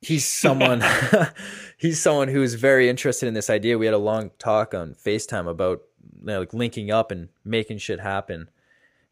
he's 0.06 0.26
someone, 0.26 0.84
he's 1.78 2.02
someone 2.02 2.28
who's 2.28 2.54
very 2.54 2.90
interested 2.90 3.28
in 3.28 3.34
this 3.34 3.50
idea. 3.50 3.78
We 3.78 3.86
had 3.86 3.96
a 3.96 4.00
long 4.00 4.32
talk 4.38 4.74
on 4.74 4.94
FaceTime 4.94 5.50
about 5.50 5.82
you 6.20 6.28
know, 6.28 6.40
like 6.40 6.54
linking 6.54 6.92
up 6.92 7.12
and 7.12 7.30
making 7.44 7.80
shit 7.80 8.00
happen. 8.00 8.50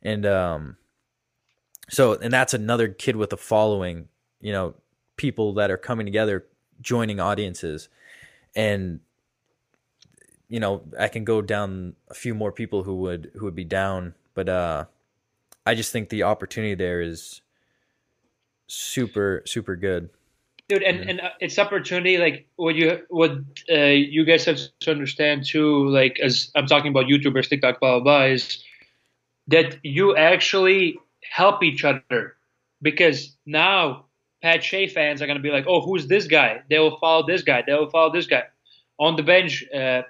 And, 0.01 0.25
um, 0.25 0.77
so, 1.89 2.13
and 2.13 2.31
that's 2.31 2.53
another 2.53 2.87
kid 2.87 3.15
with 3.15 3.33
a 3.33 3.37
following, 3.37 4.07
you 4.39 4.51
know, 4.51 4.75
people 5.17 5.53
that 5.53 5.69
are 5.71 5.77
coming 5.77 6.05
together, 6.05 6.45
joining 6.81 7.19
audiences. 7.19 7.89
And 8.55 8.99
you 10.49 10.59
know, 10.59 10.83
I 10.99 11.07
can 11.07 11.23
go 11.23 11.41
down 11.41 11.95
a 12.09 12.13
few 12.13 12.35
more 12.35 12.51
people 12.51 12.83
who 12.83 12.97
would 12.97 13.31
who 13.33 13.45
would 13.45 13.55
be 13.55 13.63
down, 13.63 14.13
but 14.35 14.47
uh 14.47 14.85
I 15.65 15.73
just 15.73 15.91
think 15.91 16.09
the 16.09 16.23
opportunity 16.23 16.75
there 16.75 17.01
is 17.01 17.41
super 18.67 19.41
super 19.45 19.75
good. 19.75 20.09
Dude, 20.74 20.82
and, 20.82 20.97
yeah. 20.97 21.09
and 21.09 21.21
uh, 21.21 21.30
it's 21.39 21.59
opportunity 21.59 22.17
like 22.17 22.47
what 22.55 22.74
you 22.74 23.01
what 23.09 23.32
uh, 23.69 23.76
you 23.76 24.26
guys 24.26 24.45
have 24.45 24.57
to 24.80 24.91
understand 24.91 25.45
too. 25.45 25.88
Like 25.88 26.19
as 26.19 26.49
I'm 26.55 26.65
talking 26.65 26.89
about 26.89 27.05
YouTubers, 27.05 27.47
TikTok, 27.47 27.80
blah 27.80 27.99
blah 27.99 28.03
blah, 28.03 28.26
is 28.26 28.63
that 29.49 29.78
you 29.84 30.15
actually 30.15 30.97
help 31.21 31.61
each 31.61 31.86
other 31.86 32.38
because 32.82 33.38
now 33.45 34.05
Pat 34.41 34.63
Shea 34.63 34.88
fans 34.88 35.21
are 35.21 35.28
gonna 35.28 35.41
be 35.41 35.51
like, 35.51 35.65
oh, 35.67 35.82
who's 35.82 36.07
this 36.07 36.26
guy? 36.26 36.63
They 36.71 36.80
will 36.80 36.97
follow 36.97 37.28
this 37.28 37.43
guy. 37.43 37.61
They 37.67 37.74
will 37.74 37.91
follow 37.91 38.11
this 38.11 38.26
guy. 38.26 38.45
On 38.97 39.15
the 39.15 39.21
bench, 39.21 39.63
uh, 39.71 40.01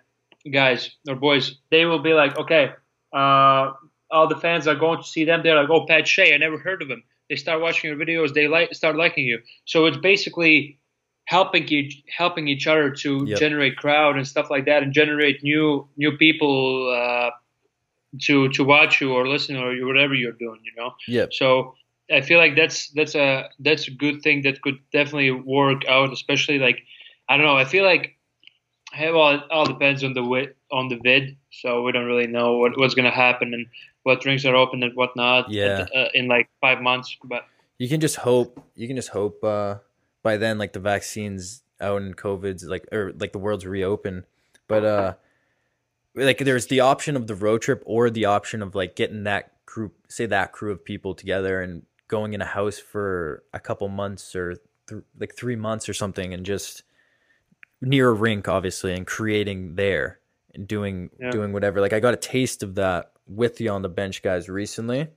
guys 0.49 0.91
or 1.09 1.15
boys, 1.15 1.57
they 1.71 1.83
will 1.83 2.01
be 2.01 2.13
like, 2.13 2.37
okay, 2.37 2.71
uh, 3.11 3.71
all 4.11 4.27
the 4.29 4.37
fans 4.37 4.65
are 4.65 4.75
going 4.75 5.01
to 5.01 5.07
see 5.07 5.25
them. 5.25 5.41
They're 5.43 5.61
like, 5.61 5.69
oh, 5.69 5.85
Pat 5.85 6.07
Shea, 6.07 6.33
I 6.33 6.37
never 6.37 6.57
heard 6.57 6.81
of 6.81 6.89
him. 6.89 7.03
They 7.29 7.35
start 7.35 7.61
watching 7.61 7.89
your 7.89 7.99
videos. 7.99 8.33
They 8.33 8.47
like 8.47 8.73
start 8.73 8.95
liking 8.95 9.25
you. 9.25 9.39
So 9.65 9.85
it's 9.85 9.97
basically 9.97 10.79
helping 11.25 11.63
each 11.69 12.03
helping 12.15 12.47
each 12.47 12.67
other 12.67 12.91
to 12.91 13.25
yep. 13.25 13.39
generate 13.39 13.77
crowd 13.77 14.17
and 14.17 14.27
stuff 14.27 14.49
like 14.49 14.65
that, 14.65 14.83
and 14.83 14.93
generate 14.93 15.43
new 15.43 15.87
new 15.97 16.17
people 16.17 16.91
uh, 16.91 17.31
to 18.23 18.49
to 18.49 18.63
watch 18.63 19.01
you 19.01 19.13
or 19.13 19.27
listen 19.27 19.55
or 19.55 19.73
whatever 19.85 20.13
you're 20.13 20.33
doing. 20.33 20.59
You 20.63 20.73
know. 20.81 20.91
Yeah. 21.07 21.27
So 21.31 21.75
I 22.11 22.21
feel 22.21 22.37
like 22.37 22.55
that's 22.55 22.89
that's 22.89 23.15
a 23.15 23.49
that's 23.59 23.87
a 23.87 23.91
good 23.91 24.21
thing 24.21 24.43
that 24.43 24.61
could 24.61 24.79
definitely 24.91 25.31
work 25.31 25.85
out, 25.87 26.11
especially 26.11 26.59
like 26.59 26.79
I 27.29 27.37
don't 27.37 27.45
know. 27.45 27.57
I 27.57 27.65
feel 27.65 27.85
like 27.85 28.17
Hey, 28.93 29.11
well, 29.11 29.31
it 29.31 29.41
all 29.49 29.65
depends 29.65 30.03
on 30.03 30.13
the 30.13 30.23
wit 30.23 30.55
on 30.71 30.87
the 30.87 30.99
vid, 31.01 31.35
so 31.51 31.81
we 31.81 31.91
don't 31.91 32.05
really 32.05 32.27
know 32.27 32.57
what, 32.57 32.77
what's 32.77 32.93
going 32.93 33.09
to 33.09 33.15
happen 33.15 33.51
and 33.51 33.65
what 34.03 34.21
drinks 34.21 34.45
are 34.45 34.55
open 34.55 34.83
and 34.83 34.95
what 34.95 35.15
not. 35.15 35.49
Yeah. 35.49 35.87
uh, 35.95 36.07
in 36.13 36.27
like 36.27 36.49
five 36.61 36.81
months, 36.81 37.17
but 37.23 37.45
you 37.77 37.89
can 37.89 37.99
just 37.99 38.17
hope. 38.17 38.63
You 38.75 38.87
can 38.87 38.95
just 38.95 39.09
hope 39.09 39.43
uh, 39.43 39.75
by 40.21 40.37
then, 40.37 40.57
like 40.57 40.73
the 40.73 40.79
vaccines 40.79 41.63
out 41.81 42.01
and 42.01 42.15
COVID's 42.15 42.63
like 42.63 42.87
or 42.91 43.13
like 43.17 43.33
the 43.33 43.39
world's 43.39 43.65
reopen, 43.65 44.25
but 44.67 44.85
uh, 44.85 45.13
like 46.15 46.39
there's 46.39 46.67
the 46.67 46.81
option 46.81 47.15
of 47.15 47.27
the 47.27 47.35
road 47.35 47.61
trip 47.61 47.83
or 47.85 48.09
the 48.09 48.25
option 48.25 48.61
of 48.61 48.75
like 48.75 48.95
getting 48.95 49.23
that 49.23 49.65
group, 49.65 49.93
say 50.09 50.25
that 50.25 50.51
crew 50.51 50.71
of 50.71 50.85
people 50.85 51.15
together 51.15 51.61
and 51.61 51.83
going 52.07 52.33
in 52.33 52.41
a 52.41 52.45
house 52.45 52.77
for 52.77 53.43
a 53.53 53.59
couple 53.59 53.87
months 53.87 54.35
or 54.35 54.55
th- 54.87 55.03
like 55.19 55.35
three 55.35 55.55
months 55.55 55.89
or 55.89 55.93
something 55.93 56.33
and 56.33 56.45
just 56.45 56.83
near 57.81 58.09
a 58.09 58.13
rink, 58.13 58.47
obviously, 58.47 58.93
and 58.93 59.07
creating 59.07 59.75
there 59.75 60.19
and 60.53 60.67
doing 60.67 61.09
yeah. 61.19 61.31
doing 61.31 61.53
whatever. 61.53 61.81
Like 61.81 61.93
I 61.93 61.99
got 61.99 62.13
a 62.13 62.17
taste 62.17 62.63
of 62.63 62.75
that 62.75 63.12
with 63.27 63.57
the 63.57 63.69
on 63.69 63.81
the 63.81 63.89
bench 63.89 64.21
guys 64.21 64.49
recently. 64.49 65.07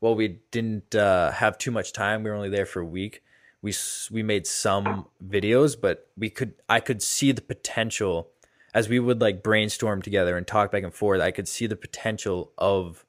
Well, 0.00 0.14
we 0.14 0.40
didn't 0.50 0.94
uh, 0.94 1.30
have 1.30 1.58
too 1.58 1.70
much 1.70 1.92
time. 1.92 2.22
We 2.22 2.30
were 2.30 2.36
only 2.36 2.48
there 2.48 2.66
for 2.66 2.80
a 2.80 2.84
week. 2.86 3.22
We 3.60 3.72
we 4.10 4.22
made 4.22 4.46
some 4.46 5.06
videos, 5.24 5.80
but 5.80 6.08
we 6.16 6.28
could 6.30 6.54
I 6.68 6.80
could 6.80 7.02
see 7.02 7.30
the 7.30 7.42
potential 7.42 8.28
as 8.74 8.88
we 8.88 8.98
would 8.98 9.20
like 9.20 9.42
brainstorm 9.42 10.02
together 10.02 10.36
and 10.36 10.46
talk 10.46 10.72
back 10.72 10.82
and 10.82 10.92
forth. 10.92 11.20
I 11.20 11.30
could 11.30 11.46
see 11.46 11.66
the 11.66 11.76
potential 11.76 12.52
of 12.58 13.04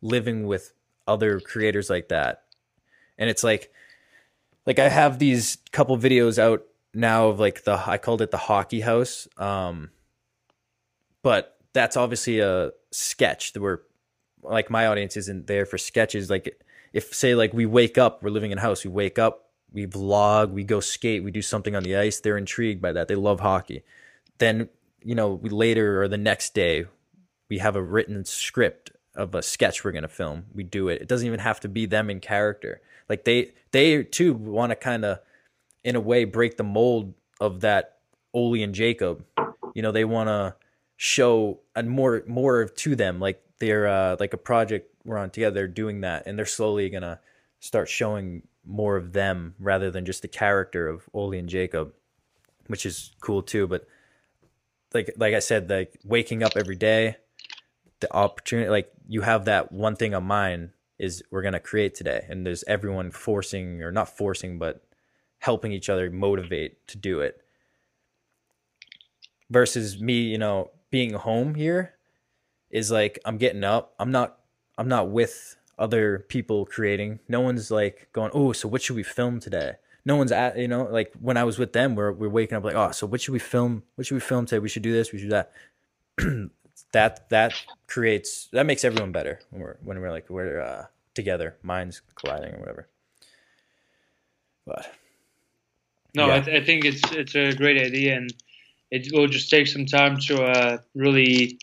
living 0.00 0.46
with 0.46 0.72
other 1.06 1.38
creators 1.38 1.88
like 1.88 2.08
that, 2.08 2.42
and 3.16 3.30
it's 3.30 3.44
like 3.44 3.70
like 4.66 4.80
I 4.80 4.88
have 4.88 5.20
these 5.20 5.58
couple 5.70 5.96
videos 5.96 6.38
out 6.38 6.64
now 6.94 7.28
of 7.28 7.38
like 7.38 7.64
the 7.64 7.80
I 7.86 7.98
called 7.98 8.22
it 8.22 8.32
the 8.32 8.36
hockey 8.38 8.80
house. 8.80 9.28
Um, 9.36 9.90
but 11.22 11.56
that's 11.72 11.96
obviously 11.96 12.40
a 12.40 12.72
sketch 12.92 13.52
that 13.52 13.60
we're 13.60 13.80
like 14.42 14.70
my 14.70 14.86
audience 14.86 15.16
isn't 15.16 15.46
there 15.46 15.66
for 15.66 15.78
sketches. 15.78 16.30
Like 16.30 16.60
if 16.92 17.14
say 17.14 17.34
like 17.34 17.52
we 17.52 17.66
wake 17.66 17.98
up, 17.98 18.22
we're 18.22 18.30
living 18.30 18.50
in 18.50 18.58
a 18.58 18.60
house, 18.60 18.84
we 18.84 18.90
wake 18.90 19.18
up, 19.18 19.50
we 19.72 19.86
vlog, 19.86 20.50
we 20.50 20.64
go 20.64 20.80
skate, 20.80 21.24
we 21.24 21.30
do 21.30 21.42
something 21.42 21.74
on 21.74 21.82
the 21.82 21.96
ice. 21.96 22.20
They're 22.20 22.38
intrigued 22.38 22.82
by 22.82 22.92
that. 22.92 23.08
They 23.08 23.14
love 23.14 23.40
hockey. 23.40 23.82
Then 24.38 24.68
you 25.02 25.14
know 25.14 25.32
we 25.32 25.50
later 25.50 26.02
or 26.02 26.08
the 26.08 26.18
next 26.18 26.54
day 26.54 26.86
we 27.50 27.58
have 27.58 27.76
a 27.76 27.82
written 27.82 28.24
script 28.24 28.92
of 29.14 29.34
a 29.34 29.42
sketch 29.42 29.84
we're 29.84 29.92
gonna 29.92 30.08
film. 30.08 30.46
We 30.54 30.64
do 30.64 30.88
it. 30.88 31.02
It 31.02 31.08
doesn't 31.08 31.26
even 31.26 31.40
have 31.40 31.60
to 31.60 31.68
be 31.68 31.86
them 31.86 32.10
in 32.10 32.20
character. 32.20 32.80
Like 33.08 33.24
they 33.24 33.52
they 33.72 34.02
too 34.04 34.34
want 34.34 34.70
to 34.70 34.76
kind 34.76 35.04
of 35.04 35.20
in 35.84 35.96
a 35.96 36.00
way 36.00 36.24
break 36.24 36.56
the 36.56 36.64
mold 36.64 37.14
of 37.40 37.60
that 37.60 37.98
Oli 38.32 38.62
and 38.62 38.74
Jacob. 38.74 39.24
You 39.74 39.82
know, 39.82 39.92
they 39.92 40.04
want 40.04 40.28
to 40.28 40.54
show 41.02 41.58
and 41.74 41.90
more 41.90 42.22
more 42.28 42.64
to 42.64 42.94
them 42.94 43.18
like 43.18 43.42
they're 43.58 43.88
uh, 43.88 44.14
like 44.20 44.32
a 44.34 44.36
project 44.36 44.88
we're 45.04 45.18
on 45.18 45.30
together 45.30 45.66
doing 45.66 46.02
that 46.02 46.28
and 46.28 46.38
they're 46.38 46.46
slowly 46.46 46.88
gonna 46.88 47.18
start 47.58 47.88
showing 47.88 48.40
more 48.64 48.96
of 48.96 49.12
them 49.12 49.52
rather 49.58 49.90
than 49.90 50.04
just 50.04 50.22
the 50.22 50.28
character 50.28 50.86
of 50.86 51.02
Oli 51.12 51.40
and 51.40 51.48
Jacob 51.48 51.92
which 52.68 52.86
is 52.86 53.10
cool 53.20 53.42
too 53.42 53.66
but 53.66 53.84
like 54.94 55.12
like 55.16 55.34
I 55.34 55.40
said 55.40 55.68
like 55.68 55.98
waking 56.04 56.44
up 56.44 56.52
every 56.54 56.76
day 56.76 57.16
the 57.98 58.14
opportunity 58.14 58.70
like 58.70 58.92
you 59.08 59.22
have 59.22 59.46
that 59.46 59.72
one 59.72 59.96
thing 59.96 60.14
on 60.14 60.22
mind 60.22 60.70
is 61.00 61.20
we're 61.32 61.42
gonna 61.42 61.58
create 61.58 61.96
today 61.96 62.24
and 62.28 62.46
there's 62.46 62.62
everyone 62.68 63.10
forcing 63.10 63.82
or 63.82 63.90
not 63.90 64.16
forcing 64.16 64.56
but 64.56 64.84
helping 65.40 65.72
each 65.72 65.88
other 65.88 66.08
motivate 66.12 66.86
to 66.86 66.96
do 66.96 67.18
it. 67.18 67.42
Versus 69.50 70.00
me 70.00 70.20
you 70.20 70.38
know 70.38 70.70
being 70.92 71.14
home 71.14 71.56
here 71.56 71.94
is 72.70 72.92
like 72.92 73.18
i'm 73.24 73.38
getting 73.38 73.64
up. 73.64 73.94
I'm 73.98 74.12
not 74.12 74.38
i'm 74.78 74.86
not 74.86 75.08
with 75.08 75.56
other 75.76 76.20
people 76.28 76.66
creating. 76.66 77.18
No 77.28 77.40
one's 77.40 77.72
like 77.72 78.08
going 78.12 78.30
oh 78.32 78.52
so 78.52 78.68
what 78.68 78.82
should 78.82 78.94
we 78.94 79.02
film 79.02 79.40
today? 79.40 79.72
No 80.04 80.14
one's 80.14 80.30
at 80.30 80.56
you 80.56 80.68
know 80.68 80.84
like 80.84 81.12
when 81.20 81.36
i 81.36 81.42
was 81.42 81.58
with 81.58 81.72
them 81.72 81.96
we're, 81.96 82.12
we're 82.12 82.28
waking 82.28 82.56
up 82.56 82.62
like 82.62 82.76
oh 82.76 82.92
so 82.92 83.06
what 83.06 83.20
should 83.20 83.32
we 83.32 83.40
film 83.40 83.82
what 83.96 84.06
should 84.06 84.14
we 84.14 84.20
film 84.20 84.46
today? 84.46 84.60
We 84.60 84.68
should 84.68 84.82
do 84.84 84.92
this 84.92 85.10
we 85.10 85.18
should 85.18 85.30
do 85.30 85.40
that. 85.40 85.52
That 86.92 87.30
that 87.30 87.54
creates 87.86 88.48
that 88.52 88.66
makes 88.66 88.84
everyone 88.84 89.12
better 89.12 89.40
when 89.50 89.62
we're 89.62 89.76
when 89.82 90.00
we're 90.00 90.10
like 90.10 90.28
we're 90.28 90.60
uh, 90.60 90.86
together 91.14 91.56
minds 91.62 92.02
colliding 92.16 92.54
or 92.54 92.58
whatever. 92.58 92.88
But 94.66 94.92
no, 96.14 96.26
yeah. 96.26 96.34
I, 96.34 96.40
th- 96.40 96.62
I, 96.62 96.64
think 96.64 96.84
it's 96.84 97.00
it's 97.12 97.34
a 97.34 97.54
great 97.54 97.80
idea, 97.80 98.16
and 98.16 98.32
it 98.92 99.10
will 99.10 99.26
just 99.26 99.48
take 99.48 99.66
some 99.66 99.86
time 99.86 100.18
to 100.18 100.44
uh, 100.44 100.78
really 100.94 101.58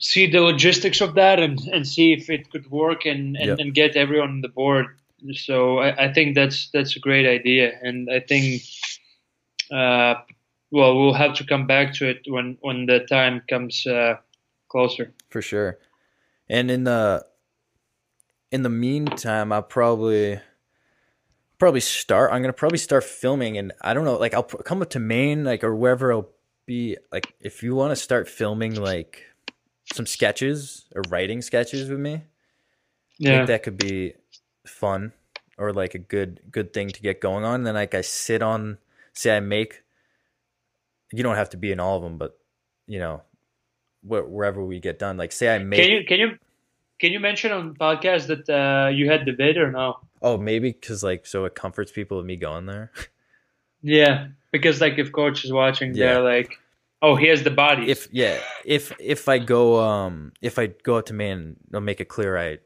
see 0.00 0.26
the 0.26 0.40
logistics 0.40 1.02
of 1.02 1.14
that 1.14 1.38
and, 1.38 1.60
and 1.72 1.86
see 1.86 2.14
if 2.14 2.30
it 2.30 2.50
could 2.50 2.68
work 2.70 3.04
and, 3.04 3.36
and, 3.36 3.46
yep. 3.46 3.58
and 3.58 3.74
get 3.74 3.94
everyone 3.94 4.30
on 4.30 4.40
the 4.40 4.48
board. 4.48 4.86
So 5.34 5.80
I, 5.80 6.06
I, 6.06 6.12
think 6.14 6.34
that's 6.34 6.70
that's 6.72 6.96
a 6.96 6.98
great 6.98 7.26
idea, 7.26 7.78
and 7.82 8.10
I 8.10 8.20
think 8.20 8.62
uh, 9.70 10.14
well 10.70 10.98
we'll 10.98 11.12
have 11.12 11.34
to 11.34 11.44
come 11.44 11.66
back 11.66 11.92
to 11.96 12.08
it 12.08 12.22
when 12.26 12.56
when 12.62 12.86
the 12.86 13.00
time 13.00 13.42
comes 13.46 13.86
uh, 13.86 14.16
closer. 14.70 15.12
For 15.28 15.42
sure, 15.42 15.78
and 16.48 16.70
in 16.70 16.84
the 16.84 17.26
in 18.50 18.62
the 18.62 18.70
meantime, 18.70 19.52
I'll 19.52 19.62
probably 19.62 20.40
probably 21.60 21.80
start. 21.80 22.32
I'm 22.32 22.42
gonna 22.42 22.52
probably 22.52 22.78
start 22.78 23.04
filming, 23.04 23.56
and 23.56 23.72
I 23.80 23.94
don't 23.94 24.04
know. 24.04 24.16
Like 24.16 24.34
I'll 24.34 24.42
come 24.42 24.82
up 24.82 24.90
to 24.90 24.98
Maine, 24.98 25.44
like 25.44 25.62
or 25.62 25.76
wherever 25.76 26.12
I'll 26.12 26.30
be. 26.66 26.96
Like 27.12 27.34
if 27.40 27.62
you 27.62 27.76
want 27.76 27.92
to 27.92 27.96
start 27.96 28.28
filming, 28.28 28.74
like 28.74 29.22
some 29.92 30.06
sketches 30.06 30.86
or 30.96 31.02
writing 31.08 31.42
sketches 31.42 31.88
with 31.88 32.00
me, 32.00 32.22
yeah, 33.18 33.44
that 33.44 33.62
could 33.62 33.76
be 33.76 34.14
fun 34.66 35.12
or 35.56 35.72
like 35.72 35.94
a 35.94 35.98
good 35.98 36.40
good 36.50 36.72
thing 36.72 36.88
to 36.88 37.00
get 37.00 37.20
going 37.20 37.44
on. 37.44 37.56
And 37.56 37.66
then 37.66 37.74
like 37.74 37.94
I 37.94 38.00
sit 38.00 38.42
on, 38.42 38.78
say 39.12 39.36
I 39.36 39.40
make. 39.40 39.84
You 41.12 41.22
don't 41.22 41.36
have 41.36 41.50
to 41.50 41.56
be 41.56 41.70
in 41.70 41.78
all 41.80 41.96
of 41.96 42.02
them, 42.02 42.18
but 42.18 42.38
you 42.86 42.98
know, 42.98 43.22
wh- 44.02 44.28
wherever 44.28 44.64
we 44.64 44.80
get 44.80 44.98
done. 44.98 45.16
Like 45.16 45.32
say 45.32 45.54
I 45.54 45.58
make. 45.58 45.80
Can 45.80 45.90
you 45.90 46.04
can 46.04 46.18
you 46.18 46.38
can 46.98 47.12
you 47.12 47.20
mention 47.20 47.52
on 47.52 47.74
podcast 47.74 48.26
that 48.28 48.48
uh, 48.48 48.88
you 48.88 49.10
had 49.10 49.26
the 49.26 49.32
vid 49.32 49.58
or 49.58 49.70
no? 49.70 49.98
Oh, 50.22 50.36
maybe 50.36 50.72
because 50.72 51.02
like 51.02 51.26
so 51.26 51.44
it 51.46 51.54
comforts 51.54 51.92
people 51.92 52.18
of 52.18 52.26
me 52.26 52.36
going 52.36 52.66
there. 52.66 52.90
yeah, 53.82 54.28
because 54.52 54.80
like 54.80 54.98
if 54.98 55.12
coach 55.12 55.44
is 55.44 55.52
watching, 55.52 55.94
yeah. 55.94 56.14
they're 56.14 56.22
like, 56.22 56.58
Oh, 57.02 57.16
he 57.16 57.28
has 57.28 57.42
the 57.42 57.50
body. 57.50 57.90
if 57.90 58.08
yeah, 58.12 58.38
if 58.64 58.92
if 59.00 59.28
I 59.28 59.38
go 59.38 59.80
um 59.80 60.32
if 60.42 60.58
I 60.58 60.66
go 60.66 60.96
up 60.98 61.06
to 61.06 61.14
man, 61.14 61.56
I'll 61.72 61.80
make 61.80 62.00
it 62.00 62.08
clear 62.08 62.36
I 62.36 62.58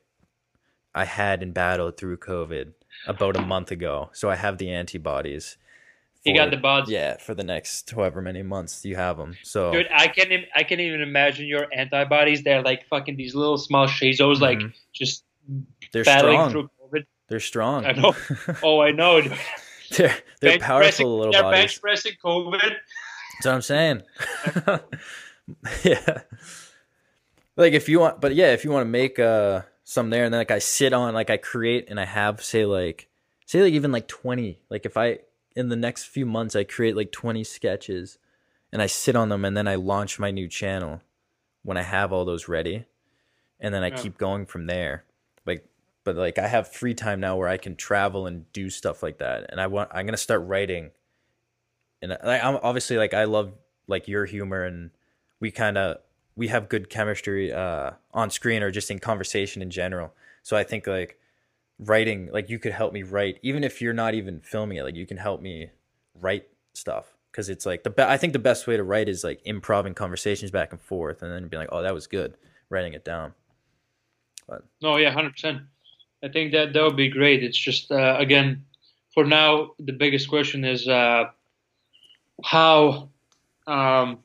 I 0.94 1.04
had 1.04 1.42
and 1.42 1.54
battled 1.54 1.96
through 1.96 2.16
COVID 2.18 2.72
about 3.06 3.36
a 3.36 3.42
month 3.42 3.70
ago, 3.70 4.10
so 4.12 4.28
I 4.30 4.36
have 4.36 4.58
the 4.58 4.70
antibodies. 4.70 5.56
for- 6.26 6.34
got 6.34 6.50
the 6.50 6.56
body. 6.56 6.92
yeah 6.92 7.16
for 7.18 7.34
the 7.34 7.44
next 7.44 7.90
however 7.90 8.20
many 8.22 8.42
months 8.42 8.84
you 8.84 8.96
have 8.96 9.16
them. 9.16 9.36
So 9.44 9.70
Dude, 9.72 9.88
I 9.94 10.08
can 10.08 10.44
I 10.56 10.64
can 10.64 10.80
even 10.80 11.00
imagine 11.00 11.46
your 11.46 11.66
antibodies. 11.72 12.42
They're 12.42 12.62
like 12.62 12.88
fucking 12.88 13.14
these 13.16 13.36
little 13.36 13.58
small 13.58 13.86
shizos, 13.86 14.40
like 14.40 14.58
Mhm. 14.58 14.72
just 14.92 15.22
they're 15.92 16.02
battling 16.02 16.38
strong. 16.38 16.50
through. 16.50 16.70
They're 17.28 17.40
strong. 17.40 17.84
I 17.86 17.92
know. 17.92 18.14
Oh, 18.62 18.80
I 18.80 18.90
know. 18.90 19.20
they're 19.96 20.14
they're 20.40 20.50
Bench 20.52 20.62
powerful 20.62 20.80
pressing- 20.88 21.06
little 21.06 21.32
they're 21.32 21.42
bodies. 21.42 21.60
bench 21.60 21.80
pressing 21.80 22.12
COVID. 22.22 22.60
That's 22.60 23.46
what 23.46 23.54
I'm 23.54 23.62
saying. 23.62 24.02
yeah. 25.84 26.20
Like 27.56 27.72
if 27.72 27.88
you 27.88 28.00
want, 28.00 28.20
but 28.20 28.34
yeah, 28.34 28.52
if 28.52 28.64
you 28.64 28.70
want 28.70 28.82
to 28.84 28.90
make 28.90 29.18
uh 29.18 29.62
some 29.84 30.10
there, 30.10 30.24
and 30.24 30.32
then 30.34 30.40
like 30.40 30.50
I 30.50 30.58
sit 30.58 30.92
on, 30.92 31.14
like 31.14 31.30
I 31.30 31.36
create, 31.36 31.86
and 31.88 32.00
I 32.00 32.04
have 32.04 32.42
say 32.42 32.64
like 32.64 33.08
say 33.46 33.62
like 33.62 33.72
even 33.74 33.92
like 33.92 34.08
twenty. 34.08 34.58
Like 34.70 34.86
if 34.86 34.96
I 34.96 35.18
in 35.54 35.68
the 35.68 35.76
next 35.76 36.04
few 36.04 36.26
months 36.26 36.56
I 36.56 36.64
create 36.64 36.96
like 36.96 37.12
twenty 37.12 37.44
sketches, 37.44 38.18
and 38.72 38.82
I 38.82 38.86
sit 38.86 39.14
on 39.16 39.28
them, 39.28 39.44
and 39.44 39.56
then 39.56 39.68
I 39.68 39.76
launch 39.76 40.18
my 40.18 40.30
new 40.30 40.48
channel 40.48 41.00
when 41.62 41.76
I 41.76 41.82
have 41.82 42.12
all 42.12 42.24
those 42.24 42.48
ready, 42.48 42.84
and 43.60 43.72
then 43.74 43.82
I 43.82 43.88
Yeah. 43.88 43.96
keep 43.96 44.18
going 44.18 44.46
from 44.46 44.66
there. 44.66 45.04
Like, 45.46 45.64
but 46.04 46.16
like 46.16 46.38
I 46.38 46.46
have 46.46 46.68
free 46.68 46.94
time 46.94 47.20
now 47.20 47.36
where 47.36 47.48
I 47.48 47.56
can 47.56 47.76
travel 47.76 48.26
and 48.26 48.50
do 48.52 48.70
stuff 48.70 49.02
like 49.02 49.18
that, 49.18 49.46
and 49.50 49.60
I 49.60 49.66
want 49.66 49.90
I'm 49.92 50.06
gonna 50.06 50.16
start 50.16 50.42
writing 50.46 50.90
and 52.04 52.12
I, 52.22 52.38
I'm 52.38 52.58
obviously 52.62 52.96
like 52.98 53.14
I 53.14 53.24
love 53.24 53.52
like 53.86 54.06
your 54.06 54.26
humor 54.26 54.62
and 54.62 54.90
we 55.40 55.50
kind 55.50 55.78
of 55.78 55.98
we 56.36 56.48
have 56.48 56.68
good 56.68 56.90
chemistry 56.90 57.52
uh 57.52 57.92
on 58.12 58.30
screen 58.30 58.62
or 58.62 58.70
just 58.70 58.90
in 58.90 58.98
conversation 58.98 59.62
in 59.62 59.70
general. 59.70 60.12
So 60.42 60.56
I 60.56 60.64
think 60.64 60.86
like 60.86 61.18
writing 61.78 62.28
like 62.32 62.50
you 62.50 62.58
could 62.58 62.72
help 62.72 62.92
me 62.92 63.02
write 63.02 63.40
even 63.42 63.64
if 63.64 63.80
you're 63.80 63.94
not 63.94 64.14
even 64.14 64.40
filming 64.40 64.78
it 64.78 64.84
like 64.84 64.94
you 64.94 65.06
can 65.06 65.16
help 65.16 65.40
me 65.40 65.70
write 66.14 66.46
stuff 66.72 67.16
cuz 67.32 67.48
it's 67.48 67.66
like 67.66 67.82
the 67.82 67.90
be- 67.90 68.02
I 68.02 68.16
think 68.16 68.32
the 68.32 68.38
best 68.38 68.66
way 68.68 68.76
to 68.76 68.84
write 68.84 69.08
is 69.08 69.24
like 69.24 69.40
improving 69.44 69.94
conversations 69.94 70.50
back 70.52 70.70
and 70.72 70.80
forth 70.80 71.22
and 71.22 71.32
then 71.32 71.48
be 71.48 71.56
like 71.56 71.68
oh 71.72 71.82
that 71.82 71.94
was 71.94 72.06
good 72.06 72.36
writing 72.68 72.92
it 72.92 73.04
down. 73.04 73.34
But 74.46 74.64
No, 74.82 74.96
yeah, 74.98 75.10
hundred 75.10 75.32
percent. 75.32 75.62
I 76.24 76.28
think 76.28 76.52
that 76.52 76.72
that 76.72 76.82
would 76.82 76.96
be 76.96 77.08
great. 77.08 77.42
It's 77.44 77.58
just 77.58 77.92
uh, 77.92 78.16
again, 78.18 78.64
for 79.12 79.24
now, 79.24 79.72
the 79.78 79.92
biggest 79.92 80.28
question 80.28 80.64
is 80.64 80.88
uh, 80.88 81.24
how, 82.44 83.08
um, 83.66 84.18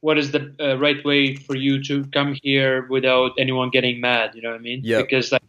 what 0.00 0.18
is 0.18 0.32
the 0.32 0.54
uh, 0.60 0.76
right 0.78 1.02
way 1.04 1.34
for 1.34 1.56
you 1.56 1.82
to 1.84 2.04
come 2.06 2.36
here 2.42 2.86
without 2.88 3.32
anyone 3.38 3.70
getting 3.70 4.00
mad? 4.00 4.32
You 4.34 4.42
know 4.42 4.50
what 4.50 4.60
I 4.60 4.62
mean? 4.62 4.80
Yep. 4.84 5.06
Because 5.08 5.32
like, 5.32 5.42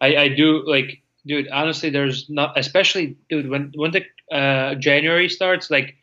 I 0.00 0.16
I 0.16 0.28
do 0.28 0.62
like, 0.66 1.02
dude. 1.26 1.48
Honestly, 1.48 1.90
there's 1.90 2.28
not, 2.30 2.56
especially, 2.58 3.16
dude. 3.28 3.48
When 3.48 3.72
when 3.74 3.92
the 3.92 4.04
uh, 4.34 4.74
January 4.76 5.28
starts, 5.28 5.70
like, 5.70 5.96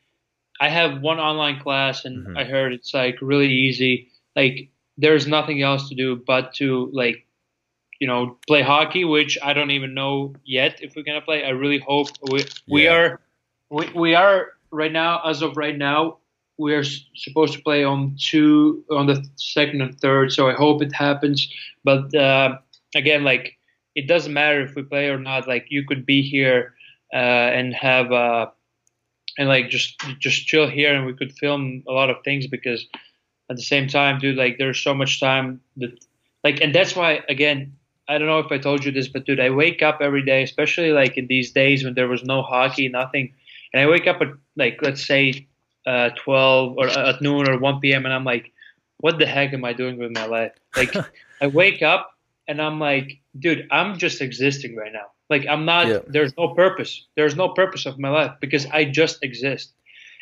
I 0.59 0.69
have 0.69 1.01
one 1.01 1.19
online 1.19 1.59
class, 1.59 2.05
and 2.05 2.27
Mhm. 2.27 2.38
I 2.38 2.43
heard 2.43 2.73
it's 2.73 2.93
like 2.93 3.17
really 3.21 3.51
easy. 3.51 4.09
Like, 4.36 4.69
there's 4.97 5.27
nothing 5.27 5.61
else 5.61 5.89
to 5.89 5.95
do 5.95 6.15
but 6.17 6.53
to 6.55 6.89
like 6.93 7.25
you 8.04 8.08
know 8.12 8.38
play 8.51 8.62
hockey 8.62 9.06
which 9.06 9.38
i 9.49 9.54
don't 9.54 9.72
even 9.72 9.93
know 9.93 10.34
yet 10.43 10.74
if 10.86 10.95
we're 10.95 11.08
gonna 11.10 11.22
play 11.30 11.45
i 11.45 11.49
really 11.64 11.80
hope 11.80 12.10
we, 12.32 12.39
we 12.70 12.84
Yeah. 12.84 12.93
are 12.95 13.22
we, 13.70 13.86
we 14.04 14.16
are 14.16 14.39
right 14.72 14.91
now 14.91 15.22
as 15.32 15.41
of 15.41 15.56
right 15.56 15.78
now 15.78 16.18
we 16.58 16.74
are 16.76 16.84
supposed 17.16 17.54
to 17.54 17.62
play 17.62 17.84
on 17.86 18.18
two 18.20 18.84
on 18.91 19.06
the 19.08 19.18
second 19.38 19.82
and 19.82 19.97
third 20.01 20.34
so 20.34 20.49
i 20.49 20.54
hope 20.54 20.82
it 20.84 20.93
happens 20.93 21.47
but 21.86 22.14
uh, 22.16 22.49
again 22.93 23.24
like 23.24 23.45
it 23.95 24.06
doesn't 24.08 24.34
matter 24.34 24.62
if 24.62 24.76
we 24.76 24.84
play 24.84 25.08
or 25.08 25.20
not 25.20 25.47
like 25.47 25.66
you 25.70 25.86
could 25.86 26.06
be 26.06 26.22
here 26.22 26.76
uh, 27.14 27.49
and 27.60 27.74
have 27.74 28.12
uh, 28.12 28.47
and 29.38 29.47
like 29.49 29.70
just 29.70 29.99
just 30.20 30.45
chill 30.45 30.70
here 30.70 30.93
and 30.93 31.06
we 31.06 31.14
could 31.14 31.32
film 31.34 31.84
a 31.88 31.91
lot 31.91 32.10
of 32.10 32.18
things 32.24 32.47
because 32.47 32.86
at 33.49 33.56
the 33.56 33.64
same 33.74 33.88
time 33.88 34.20
dude 34.20 34.38
like 34.38 34.58
there's 34.58 34.80
so 34.80 34.93
much 34.93 35.20
time 35.20 35.62
that 35.78 35.91
like 36.43 36.62
and 36.62 36.76
that's 36.76 36.95
why 36.95 37.22
again 37.30 37.74
i 38.08 38.18
don't 38.18 38.28
know 38.28 38.39
if 38.39 38.51
i 38.51 38.58
told 38.58 38.84
you 38.86 38.91
this 38.91 39.08
but 39.08 39.26
dude 39.26 39.39
i 39.39 39.49
wake 39.49 39.82
up 39.82 39.99
every 40.01 40.24
day 40.24 40.43
especially 40.43 40.91
like 40.91 41.18
in 41.18 41.28
these 41.28 41.51
days 41.51 41.84
when 41.84 41.93
there 41.93 42.08
was 42.08 42.24
no 42.24 42.41
hockey 42.41 42.88
nothing. 42.89 43.34
And 43.74 43.82
i 43.82 43.88
wake 43.88 44.08
up 44.08 44.22
at 44.22 44.30
like 44.56 44.80
let's 44.82 45.06
say 45.06 45.47
uh 45.88 46.10
12 46.24 46.78
or 46.78 46.88
uh, 46.88 47.10
at 47.14 47.22
noon 47.22 47.49
or 47.49 47.58
1 47.58 47.80
p.m 47.80 48.06
and 48.06 48.14
i'm 48.14 48.24
like 48.24 48.51
what 48.99 49.20
the 49.20 49.26
heck 49.26 49.54
am 49.54 49.66
i 49.66 49.74
doing 49.74 49.97
with 49.97 50.12
my 50.12 50.26
life? 50.26 50.54
Like 50.78 50.93
i 51.41 51.47
wake 51.47 51.82
up 51.82 52.12
and 52.47 52.62
i'm 52.62 52.80
like 52.80 53.20
dude 53.38 53.68
i'm 53.72 53.97
just 53.97 54.22
existing 54.22 54.76
right 54.76 54.93
now. 54.93 55.08
Like 55.30 55.45
i'm 55.47 55.66
not 55.66 55.88
Yeah. 55.88 55.99
there's 56.08 56.34
no 56.38 56.49
purpose. 56.49 57.08
There's 57.16 57.36
no 57.36 57.49
purpose 57.49 57.86
of 57.86 57.97
my 57.99 58.10
life 58.10 58.34
because 58.39 58.66
i 58.68 58.86
just 58.86 59.24
exist. 59.24 59.74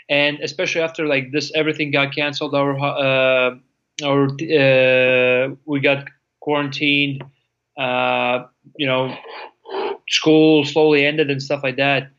And 0.09 0.39
especially 0.41 0.81
after 0.81 1.05
like 1.05 1.31
this 1.31 1.51
everything 1.55 1.91
got 1.91 2.13
canceled 2.15 2.55
our 2.55 2.71
uh, 2.79 3.55
our 4.03 4.23
uh, 4.25 5.55
we 5.65 5.79
got 5.79 6.07
quarantined 6.39 7.23
uh, 7.77 8.45
you 8.77 8.87
know 8.87 9.15
school 10.09 10.65
slowly 10.65 11.05
ended 11.05 11.29
and 11.31 11.41
stuff 11.41 11.63
like 11.63 11.77
that 11.77 12.09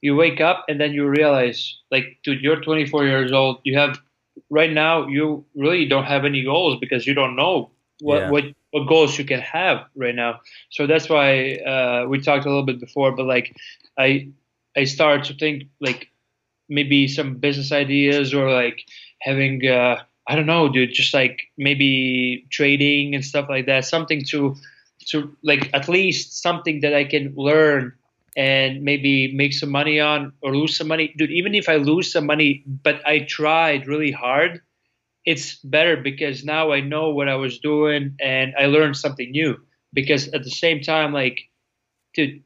you 0.00 0.14
wake 0.14 0.40
up 0.40 0.64
and 0.68 0.80
then 0.80 0.92
you 0.92 1.06
realize 1.06 1.78
like 1.90 2.18
dude 2.22 2.40
you're 2.40 2.60
24 2.60 3.04
years 3.04 3.32
old 3.32 3.60
you 3.64 3.76
have 3.76 3.98
right 4.50 4.72
now 4.72 5.06
you 5.06 5.44
really 5.54 5.86
don't 5.86 6.04
have 6.04 6.24
any 6.24 6.42
goals 6.42 6.78
because 6.80 7.06
you 7.06 7.14
don't 7.14 7.36
know 7.36 7.70
what 8.00 8.20
Yeah. 8.20 8.30
what, 8.30 8.44
what 8.70 8.88
goals 8.88 9.18
you 9.18 9.24
can 9.24 9.40
have 9.40 9.84
right 9.96 10.14
now 10.14 10.40
so 10.70 10.86
that's 10.86 11.08
why 11.08 11.56
uh, 11.56 12.06
we 12.08 12.20
talked 12.20 12.46
a 12.46 12.48
little 12.48 12.64
bit 12.64 12.80
before 12.80 13.12
but 13.12 13.26
like 13.26 13.54
i 13.98 14.28
i 14.76 14.84
started 14.84 15.24
to 15.24 15.34
think 15.34 15.64
like 15.80 16.08
maybe 16.68 17.08
some 17.08 17.34
business 17.36 17.72
ideas 17.72 18.32
or 18.32 18.50
like 18.52 18.84
having 19.20 19.66
uh, 19.66 19.96
I 20.28 20.36
don't 20.36 20.46
know, 20.46 20.68
dude, 20.68 20.92
just 20.92 21.12
like 21.12 21.48
maybe 21.58 22.46
trading 22.50 23.14
and 23.16 23.24
stuff 23.24 23.48
like 23.48 23.66
that. 23.66 23.84
Something 23.84 24.22
to 24.30 24.54
to 25.10 25.36
like 25.42 25.70
at 25.72 25.88
least 25.88 26.42
something 26.42 26.80
that 26.80 26.94
I 26.94 27.04
can 27.04 27.34
learn 27.36 27.92
and 28.36 28.82
maybe 28.82 29.32
make 29.34 29.52
some 29.52 29.70
money 29.70 29.98
on 29.98 30.32
or 30.40 30.54
lose 30.54 30.76
some 30.76 30.88
money. 30.88 31.14
Dude, 31.16 31.30
even 31.30 31.54
if 31.54 31.68
I 31.68 31.76
lose 31.76 32.12
some 32.12 32.26
money, 32.26 32.64
but 32.66 33.06
I 33.06 33.20
tried 33.20 33.86
really 33.86 34.12
hard, 34.12 34.60
it's 35.24 35.56
better 35.56 35.96
because 35.96 36.44
now 36.44 36.72
I 36.72 36.80
know 36.80 37.10
what 37.10 37.28
I 37.28 37.36
was 37.36 37.58
doing 37.58 38.16
and 38.20 38.54
I 38.58 38.66
learned 38.66 38.96
something 38.96 39.30
new. 39.30 39.56
Because 39.92 40.28
at 40.28 40.44
the 40.44 40.50
same 40.50 40.80
time, 40.80 41.12
like, 41.12 41.40
dude, 42.14 42.42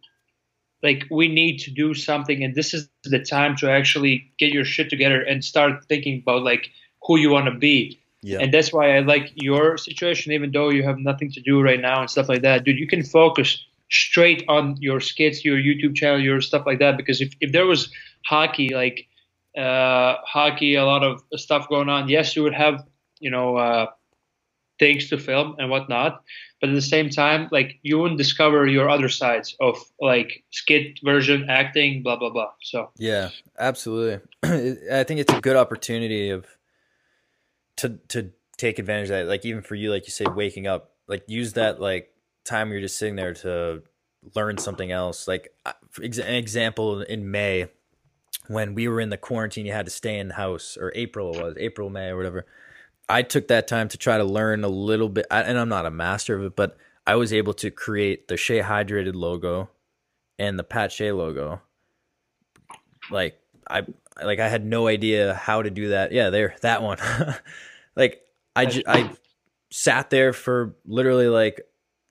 like 0.83 1.07
we 1.11 1.29
need 1.29 1.59
to 1.59 1.71
do 1.71 1.95
something 1.95 2.45
and 2.45 2.55
this 2.55 2.75
is 2.75 2.89
the 3.05 3.19
time 3.19 3.57
to 3.57 3.71
actually 3.71 4.33
get 4.39 4.53
your 4.53 4.65
shit 4.65 4.91
together 4.91 5.21
and 5.21 5.45
start 5.45 5.85
thinking 5.89 6.21
about 6.21 6.43
like 6.43 6.71
who 7.03 7.19
you 7.19 7.31
want 7.31 7.47
to 7.47 7.59
be 7.59 8.01
Yeah. 8.25 8.39
and 8.41 8.53
that's 8.55 8.73
why 8.73 8.97
i 8.97 9.01
like 9.01 9.33
your 9.35 9.77
situation 9.77 10.33
even 10.33 10.51
though 10.51 10.71
you 10.71 10.83
have 10.83 10.99
nothing 10.99 11.31
to 11.33 11.41
do 11.41 11.61
right 11.61 11.81
now 11.81 12.01
and 12.01 12.09
stuff 12.09 12.29
like 12.29 12.41
that 12.41 12.65
dude 12.65 12.79
you 12.79 12.87
can 12.89 13.03
focus 13.03 13.63
straight 13.91 14.45
on 14.49 14.77
your 14.81 14.99
skits 15.01 15.45
your 15.45 15.59
youtube 15.59 15.95
channel 15.95 16.19
your 16.21 16.41
stuff 16.41 16.65
like 16.65 16.79
that 16.79 16.97
because 16.97 17.21
if, 17.21 17.35
if 17.41 17.53
there 17.53 17.67
was 17.67 17.91
hockey 18.25 18.75
like 18.75 19.07
uh 19.59 20.15
hockey 20.25 20.75
a 20.75 20.85
lot 20.85 21.05
of 21.05 21.23
stuff 21.35 21.69
going 21.69 21.91
on 21.91 22.09
yes 22.09 22.35
you 22.35 22.43
would 22.43 22.55
have 22.55 22.83
you 23.21 23.31
know 23.31 23.57
uh 23.57 23.87
things 24.79 25.11
to 25.11 25.19
film 25.19 25.55
and 25.59 25.69
whatnot 25.69 26.25
but 26.65 26.71
at 26.71 26.75
the 26.75 26.83
same 26.83 27.11
time 27.11 27.47
like 27.53 27.79
you 27.83 27.99
wouldn't 27.99 28.17
discover 28.17 28.67
your 28.67 28.89
other 28.89 29.11
sides 29.11 29.55
of 29.61 29.77
like 30.01 30.43
skit 30.51 30.99
version 31.05 31.47
acting 31.51 32.03
blah 32.03 32.17
blah 32.17 32.31
blah 32.31 32.51
so 32.63 32.91
Yeah, 32.97 33.29
absolutely. 33.59 34.27
I 34.43 35.05
think 35.05 35.21
it's 35.21 35.33
a 35.33 35.43
good 35.43 35.57
opportunity 35.57 36.31
of 36.31 36.47
to 37.77 37.99
to 38.09 38.31
take 38.57 38.79
advantage 38.79 39.11
of 39.11 39.17
that. 39.17 39.27
Like 39.27 39.45
even 39.45 39.63
for 39.63 39.75
you, 39.75 39.91
like 39.91 40.07
you 40.07 40.13
say, 40.13 40.27
waking 40.27 40.67
up, 40.67 40.93
like 41.09 41.25
use 41.27 41.55
that 41.55 41.81
like 41.81 42.13
time 42.45 42.71
you're 42.71 42.81
just 42.81 42.99
sitting 42.99 43.17
there 43.17 43.35
to 43.35 43.83
learn 44.35 44.59
something 44.59 44.91
else. 44.91 45.29
Like 45.29 45.49
uh, 45.67 45.73
ex- 46.03 46.19
an 46.19 46.35
example 46.35 47.03
in 47.03 47.31
May, 47.31 47.69
when 48.49 48.75
we 48.75 48.89
were 48.89 49.01
in 49.01 49.11
the 49.11 49.17
quarantine, 49.17 49.67
you 49.67 49.73
had 49.73 49.87
to 49.87 49.91
stay 49.91 50.19
in 50.19 50.29
the 50.29 50.35
house, 50.35 50.77
or 50.81 50.93
April 50.95 51.35
it 51.35 51.43
was 51.43 51.57
April, 51.59 51.91
May, 51.91 52.09
or 52.09 52.17
whatever. 52.17 52.47
I 53.09 53.23
took 53.23 53.49
that 53.49 53.69
time 53.69 53.89
to 53.89 53.99
try 53.99 54.17
to 54.17 54.25
learn 54.25 54.65
a 54.65 54.69
little 54.69 55.09
bit, 55.09 55.27
and 55.31 55.59
I'm 55.59 55.69
not 55.69 55.87
a 55.87 55.91
master 55.91 56.37
of 56.37 56.45
it, 56.45 56.57
but 56.57 56.77
I 57.07 57.17
was 57.17 57.33
able 57.33 57.53
to 57.55 57.71
create 57.71 58.29
the 58.29 58.37
Shea 58.37 58.61
Hydrated 58.61 59.15
logo 59.15 59.69
and 60.39 60.59
the 60.59 60.65
Pat 60.65 60.91
Shea 60.91 61.13
logo. 61.13 61.61
Like 63.11 63.39
I 63.69 63.83
like 64.23 64.39
I 64.39 64.49
had 64.49 64.65
no 64.65 64.87
idea 64.87 65.35
how 65.35 65.63
to 65.63 65.71
do 65.71 65.89
that. 65.89 66.13
Yeah, 66.13 66.31
there 66.31 66.55
that 66.63 66.83
one. 66.83 66.99
like 67.97 68.23
I 68.55 68.83
I 68.87 69.11
sat 69.71 70.11
there 70.11 70.33
for 70.33 70.77
literally 70.87 71.29
like 71.29 71.63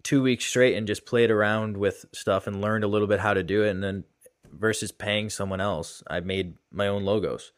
2 0.03 0.21
weeks 0.21 0.45
straight 0.45 0.75
and 0.75 0.85
just 0.85 1.05
played 1.05 1.31
around 1.31 1.77
with 1.77 2.05
stuff 2.11 2.45
and 2.45 2.59
learned 2.59 2.83
a 2.83 2.87
little 2.87 3.07
bit 3.07 3.21
how 3.21 3.33
to 3.33 3.43
do 3.43 3.63
it 3.63 3.69
and 3.69 3.81
then 3.81 4.03
versus 4.51 4.91
paying 4.91 5.29
someone 5.29 5.61
else, 5.61 6.03
I 6.07 6.19
made 6.19 6.55
my 6.71 6.87
own 6.87 7.03
logos. 7.03 7.51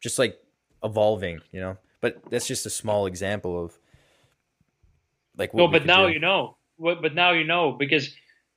Just 0.00 0.18
like 0.18 0.38
evolving, 0.82 1.40
you 1.52 1.60
know. 1.60 1.76
But 2.00 2.18
that's 2.30 2.46
just 2.46 2.66
a 2.66 2.70
small 2.70 3.06
example 3.06 3.64
of 3.64 3.78
like. 5.36 5.54
no, 5.54 5.68
but 5.68 5.86
now 5.86 6.06
do. 6.06 6.12
you 6.12 6.18
know. 6.18 6.56
But 6.78 7.14
now 7.14 7.32
you 7.32 7.44
know 7.44 7.72
because 7.72 8.12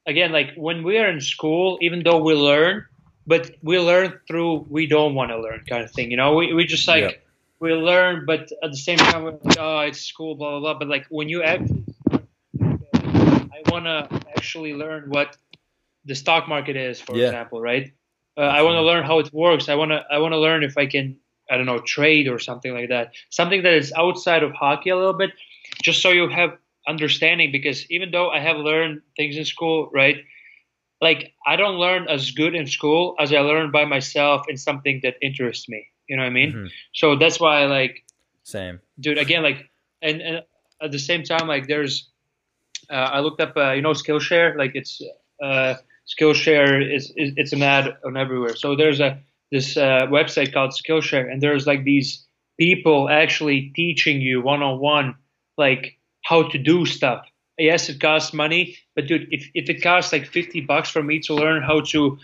again, 0.07 0.31
like 0.31 0.53
when 0.55 0.83
we 0.83 0.97
are 0.97 1.09
in 1.09 1.21
school, 1.21 1.77
even 1.81 2.01
though 2.03 2.23
we 2.23 2.33
learn, 2.33 2.85
but 3.27 3.51
we 3.61 3.79
learn 3.79 4.19
through 4.27 4.65
we 4.69 4.87
don't 4.87 5.15
want 5.15 5.31
to 5.31 5.39
learn 5.39 5.63
kind 5.67 5.83
of 5.83 5.91
thing. 5.91 6.11
You 6.11 6.17
know, 6.17 6.35
we 6.35 6.53
we 6.53 6.65
just 6.65 6.87
like. 6.87 7.03
Yeah. 7.03 7.11
We 7.57 7.71
learn, 7.71 8.25
but 8.25 8.51
at 8.61 8.69
the 8.69 8.77
same 8.77 8.97
time, 8.97 9.23
we're 9.23 9.39
like, 9.41 9.57
oh, 9.57 9.79
it's 9.79 10.01
school, 10.01 10.35
blah 10.35 10.59
blah 10.59 10.59
blah. 10.59 10.73
But 10.77 10.89
like 10.89 11.05
when 11.09 11.29
you 11.29 11.41
actually, 11.41 11.85
I 12.61 13.63
want 13.71 13.85
to 13.85 14.09
actually 14.35 14.73
learn 14.73 15.09
what 15.09 15.37
the 16.03 16.15
stock 16.15 16.49
market 16.49 16.75
is, 16.75 16.99
for 16.99 17.15
yeah. 17.15 17.27
example, 17.27 17.61
right? 17.61 17.93
Uh, 18.37 18.41
I 18.41 18.61
want 18.63 18.75
to 18.75 18.81
learn 18.81 19.05
how 19.05 19.19
it 19.19 19.31
works. 19.33 19.69
I 19.69 19.75
want 19.75 19.91
to 19.91 20.03
I 20.11 20.19
want 20.19 20.33
to 20.33 20.39
learn 20.39 20.63
if 20.63 20.77
I 20.77 20.85
can 20.85 21.17
I 21.49 21.57
don't 21.57 21.65
know 21.65 21.79
trade 21.79 22.27
or 22.27 22.39
something 22.39 22.73
like 22.73 22.89
that. 22.89 23.13
Something 23.29 23.63
that 23.63 23.73
is 23.73 23.93
outside 23.93 24.43
of 24.43 24.51
hockey 24.51 24.89
a 24.89 24.97
little 24.97 25.13
bit, 25.13 25.31
just 25.81 26.01
so 26.01 26.09
you 26.09 26.27
have 26.29 26.57
understanding. 26.87 27.51
Because 27.51 27.89
even 27.89 28.11
though 28.11 28.29
I 28.29 28.39
have 28.41 28.57
learned 28.57 29.01
things 29.15 29.37
in 29.37 29.45
school, 29.45 29.89
right? 29.93 30.17
Like 31.01 31.33
I 31.45 31.55
don't 31.55 31.75
learn 31.75 32.07
as 32.07 32.31
good 32.31 32.55
in 32.55 32.67
school 32.67 33.15
as 33.19 33.33
I 33.33 33.39
learn 33.39 33.71
by 33.71 33.85
myself 33.85 34.45
in 34.47 34.57
something 34.57 35.01
that 35.03 35.15
interests 35.21 35.67
me. 35.67 35.87
You 36.07 36.15
know 36.15 36.23
what 36.23 36.29
I 36.29 36.33
mean? 36.33 36.51
Mm-hmm. 36.51 36.67
So 36.93 37.15
that's 37.15 37.39
why 37.39 37.61
I 37.61 37.65
like 37.65 38.03
same 38.43 38.79
dude. 38.99 39.17
Again, 39.17 39.43
like 39.43 39.69
and, 40.01 40.21
and 40.21 40.43
at 40.81 40.91
the 40.91 40.99
same 40.99 41.23
time, 41.23 41.47
like 41.47 41.67
there's 41.67 42.09
uh, 42.89 42.93
I 42.93 43.19
looked 43.19 43.41
up 43.41 43.57
uh, 43.57 43.71
you 43.71 43.81
know 43.81 43.91
Skillshare, 43.91 44.57
like 44.57 44.71
it's 44.75 45.01
uh, 45.41 45.75
Skillshare 46.07 46.95
is, 46.95 47.11
is 47.15 47.33
it's 47.35 47.53
an 47.53 47.63
ad 47.63 47.97
on 48.05 48.17
everywhere. 48.17 48.55
So 48.55 48.75
there's 48.75 48.99
a 48.99 49.19
this 49.51 49.77
uh, 49.77 50.07
website 50.07 50.53
called 50.53 50.71
Skillshare, 50.71 51.31
and 51.31 51.41
there's 51.41 51.65
like 51.65 51.83
these 51.83 52.25
people 52.59 53.09
actually 53.09 53.71
teaching 53.75 54.21
you 54.21 54.41
one 54.41 54.61
on 54.61 54.79
one, 54.79 55.15
like 55.57 55.97
how 56.23 56.49
to 56.49 56.57
do 56.57 56.85
stuff. 56.85 57.25
Yes, 57.57 57.87
it 57.89 58.01
costs 58.01 58.33
money, 58.33 58.77
but 58.95 59.07
dude, 59.07 59.27
if, 59.31 59.49
if 59.53 59.69
it 59.69 59.81
costs 59.81 60.11
like 60.11 60.25
50 60.25 60.61
bucks 60.61 60.89
for 60.89 61.01
me 61.01 61.19
to 61.21 61.33
learn 61.33 61.63
how 61.63 61.81
to, 61.91 62.17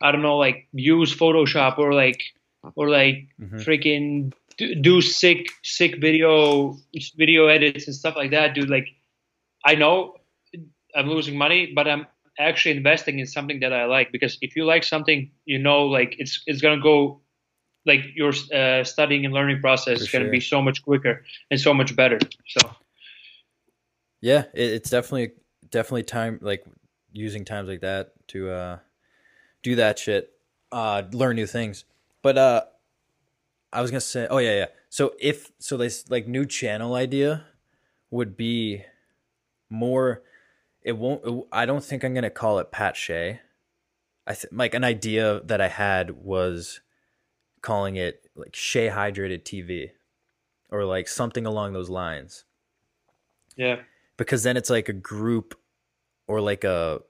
I 0.00 0.12
don't 0.12 0.22
know, 0.22 0.36
like 0.36 0.68
use 0.72 1.14
Photoshop 1.14 1.78
or 1.78 1.92
like, 1.92 2.22
or 2.76 2.88
like 2.88 3.26
mm-hmm. 3.40 3.56
freaking 3.58 4.32
do, 4.56 4.74
do 4.76 5.00
sick, 5.00 5.48
sick 5.64 6.00
video, 6.00 6.76
video 7.16 7.46
edits 7.46 7.86
and 7.86 7.96
stuff 7.96 8.14
like 8.14 8.30
that, 8.30 8.54
dude, 8.54 8.70
like, 8.70 8.88
I 9.64 9.74
know 9.74 10.14
I'm 10.94 11.08
losing 11.08 11.36
money, 11.36 11.72
but 11.74 11.86
I'm 11.86 12.06
actually 12.38 12.76
investing 12.76 13.18
in 13.18 13.26
something 13.26 13.60
that 13.60 13.72
I 13.72 13.84
like 13.84 14.12
because 14.12 14.38
if 14.40 14.56
you 14.56 14.64
like 14.64 14.84
something, 14.84 15.30
you 15.44 15.58
know, 15.58 15.84
like 15.84 16.16
it's 16.18 16.42
it's 16.46 16.60
gonna 16.60 16.80
go, 16.80 17.20
like 17.84 18.00
your 18.14 18.32
uh, 18.54 18.84
studying 18.84 19.24
and 19.24 19.34
learning 19.34 19.60
process 19.60 19.98
For 19.98 20.04
is 20.04 20.10
gonna 20.10 20.30
be 20.30 20.40
so 20.40 20.62
much 20.62 20.82
quicker 20.82 21.24
and 21.50 21.60
so 21.60 21.74
much 21.74 21.94
better. 21.94 22.18
So, 22.46 22.70
yeah, 24.26 24.46
it, 24.54 24.72
it's 24.72 24.90
definitely 24.90 25.34
definitely 25.70 26.02
time 26.02 26.40
like 26.42 26.66
using 27.12 27.44
times 27.44 27.68
like 27.68 27.82
that 27.82 28.10
to 28.28 28.50
uh, 28.50 28.78
do 29.62 29.76
that 29.76 30.00
shit, 30.00 30.32
uh, 30.72 31.04
learn 31.12 31.36
new 31.36 31.46
things. 31.46 31.84
But 32.22 32.36
uh, 32.36 32.62
I 33.72 33.82
was 33.82 33.92
gonna 33.92 34.00
say, 34.00 34.26
oh 34.28 34.38
yeah, 34.38 34.56
yeah. 34.56 34.66
So 34.88 35.14
if 35.20 35.52
so, 35.60 35.76
this 35.76 36.10
like 36.10 36.26
new 36.26 36.44
channel 36.44 36.94
idea 36.94 37.44
would 38.10 38.36
be 38.36 38.82
more 39.70 40.22
it 40.82 40.96
won't. 40.96 41.24
It, 41.24 41.44
I 41.52 41.64
don't 41.64 41.84
think 41.84 42.02
I'm 42.02 42.12
gonna 42.12 42.28
call 42.28 42.58
it 42.58 42.72
Pat 42.72 42.96
Shea. 42.96 43.38
I 44.26 44.34
think 44.34 44.52
like 44.52 44.74
an 44.74 44.82
idea 44.82 45.40
that 45.44 45.60
I 45.60 45.68
had 45.68 46.10
was 46.24 46.80
calling 47.62 47.94
it 47.94 48.28
like 48.34 48.56
Shea 48.56 48.88
Hydrated 48.88 49.44
TV, 49.44 49.90
or 50.68 50.84
like 50.84 51.06
something 51.06 51.46
along 51.46 51.74
those 51.74 51.88
lines. 51.88 52.44
Yeah. 53.54 53.82
Because 54.16 54.42
then 54.42 54.56
it's 54.56 54.70
like 54.70 54.88
a 54.88 54.94
group, 54.94 55.54
or 56.28 56.40
like 56.40 56.64
a 56.64 57.00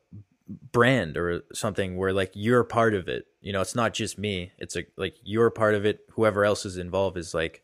brand 0.49 1.17
or 1.17 1.43
something 1.53 1.97
where 1.97 2.13
like 2.13 2.33
you're 2.35 2.65
part 2.65 2.95
of 2.95 3.09
it. 3.09 3.27
You 3.41 3.53
know, 3.53 3.61
it's 3.61 3.75
not 3.75 3.95
just 3.95 4.19
me. 4.19 4.53
It's 4.59 4.77
like 4.77 4.93
like 4.97 5.17
you're 5.23 5.51
part 5.51 5.75
of 5.75 5.85
it. 5.85 6.01
Whoever 6.13 6.45
else 6.45 6.65
is 6.65 6.77
involved 6.77 7.17
is 7.17 7.35
like 7.35 7.63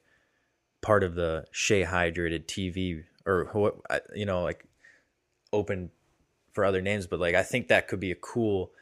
part 0.80 1.04
of 1.04 1.14
the 1.14 1.46
Shea 1.52 1.84
Hydrated 1.84 2.46
TV 2.46 3.04
or 3.24 3.80
you 4.14 4.26
know 4.26 4.42
like 4.42 4.66
open 5.52 5.90
for 6.52 6.64
other 6.64 6.82
names, 6.82 7.06
but 7.06 7.20
like 7.20 7.34
I 7.34 7.42
think 7.42 7.68
that 7.68 7.88
could 7.88 8.00
be 8.00 8.10
a 8.10 8.16
cool 8.16 8.72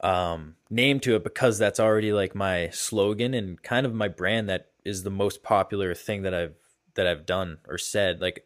um, 0.00 0.56
name 0.68 1.00
to 1.00 1.16
it 1.16 1.24
because 1.24 1.58
that's 1.58 1.80
already 1.80 2.12
like 2.12 2.34
my 2.34 2.68
slogan 2.70 3.32
and 3.32 3.62
kind 3.62 3.86
of 3.86 3.94
my 3.94 4.08
brand 4.08 4.48
that 4.48 4.70
is 4.84 5.02
the 5.02 5.10
most 5.10 5.42
popular 5.42 5.94
thing 5.94 6.22
that 6.22 6.34
I've 6.34 6.54
that 6.94 7.06
I've 7.06 7.26
done 7.26 7.58
or 7.68 7.78
said. 7.78 8.20
Like 8.20 8.44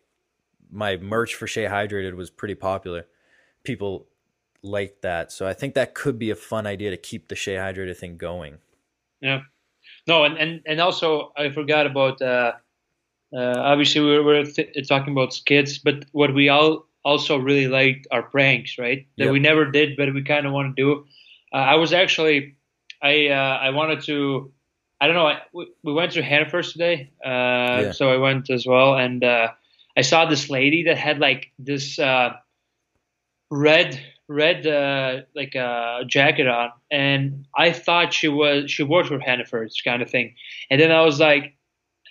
my 0.71 0.97
merch 0.97 1.35
for 1.35 1.47
Shea 1.47 1.64
Hydrated 1.64 2.14
was 2.14 2.31
pretty 2.31 2.55
popular. 2.55 3.07
People 3.64 4.07
like 4.62 5.01
that. 5.03 5.33
So 5.33 5.47
I 5.47 5.53
think 5.53 5.75
that 5.75 5.95
could 5.95 6.19
be 6.19 6.31
a 6.31 6.37
fun 6.37 6.66
idea 6.66 6.91
to 6.91 6.97
keep 6.97 7.29
the 7.29 7.37
Shea 7.37 7.55
Hydrated 7.55 7.97
thing 7.97 8.16
going. 8.16 8.59
Yeah. 9.21 9.43
No, 10.07 10.25
and, 10.25 10.37
and, 10.39 10.62
and 10.66 10.81
also 10.81 11.33
I 11.37 11.51
forgot 11.51 11.87
about 11.87 12.21
uh, 12.23 12.53
uh, 13.35 13.55
obviously 13.59 14.01
we 14.01 14.19
were, 14.21 14.45
th- 14.45 14.89
talking 14.89 15.12
about 15.12 15.35
skits, 15.35 15.79
but 15.79 16.05
what 16.12 16.35
we 16.35 16.49
all 16.49 16.87
also 17.05 17.37
really 17.37 17.69
liked 17.69 18.07
our 18.11 18.23
pranks, 18.23 18.79
right? 18.79 19.07
That 19.19 19.25
yep. 19.25 19.33
we 19.33 19.39
never 19.39 19.71
did, 19.71 19.97
but 19.97 20.12
we 20.12 20.23
kind 20.23 20.47
of 20.47 20.53
want 20.53 20.77
to 20.77 20.83
do. 20.83 21.05
Uh, 21.53 21.57
I 21.57 21.75
was 21.77 21.93
actually, 21.93 22.57
I 23.03 23.29
uh, 23.29 23.59
I 23.62 23.71
wanted 23.71 24.03
to, 24.05 24.53
I 25.01 25.07
don't 25.07 25.16
know. 25.16 25.27
I, 25.27 25.43
we, 25.53 25.69
we 25.83 25.93
went 25.93 26.12
to 26.12 26.23
Hannaford's 26.23 26.73
today, 26.73 27.11
uh, 27.25 27.29
yeah. 27.29 27.93
so 27.93 28.12
I 28.12 28.16
went 28.16 28.51
as 28.51 28.66
well, 28.66 28.97
and 28.97 29.23
uh, 29.23 29.49
I 29.99 30.03
saw 30.03 30.27
this 30.27 30.49
lady 30.49 30.85
that 30.85 30.97
had 30.97 31.19
like 31.19 31.51
this 31.59 31.99
uh, 31.99 32.35
red 33.51 34.01
red 34.29 34.65
uh, 34.65 35.23
like 35.35 35.57
a 35.57 36.05
jacket 36.07 36.47
on, 36.47 36.71
and 36.89 37.47
I 37.57 37.73
thought 37.73 38.13
she 38.13 38.29
was 38.29 38.71
she 38.71 38.85
worked 38.85 39.09
for 39.09 39.19
Hannaford's 39.19 39.81
kind 39.83 40.01
of 40.01 40.09
thing, 40.09 40.37
and 40.71 40.81
then 40.81 40.93
I 40.93 41.01
was 41.01 41.19
like, 41.19 41.57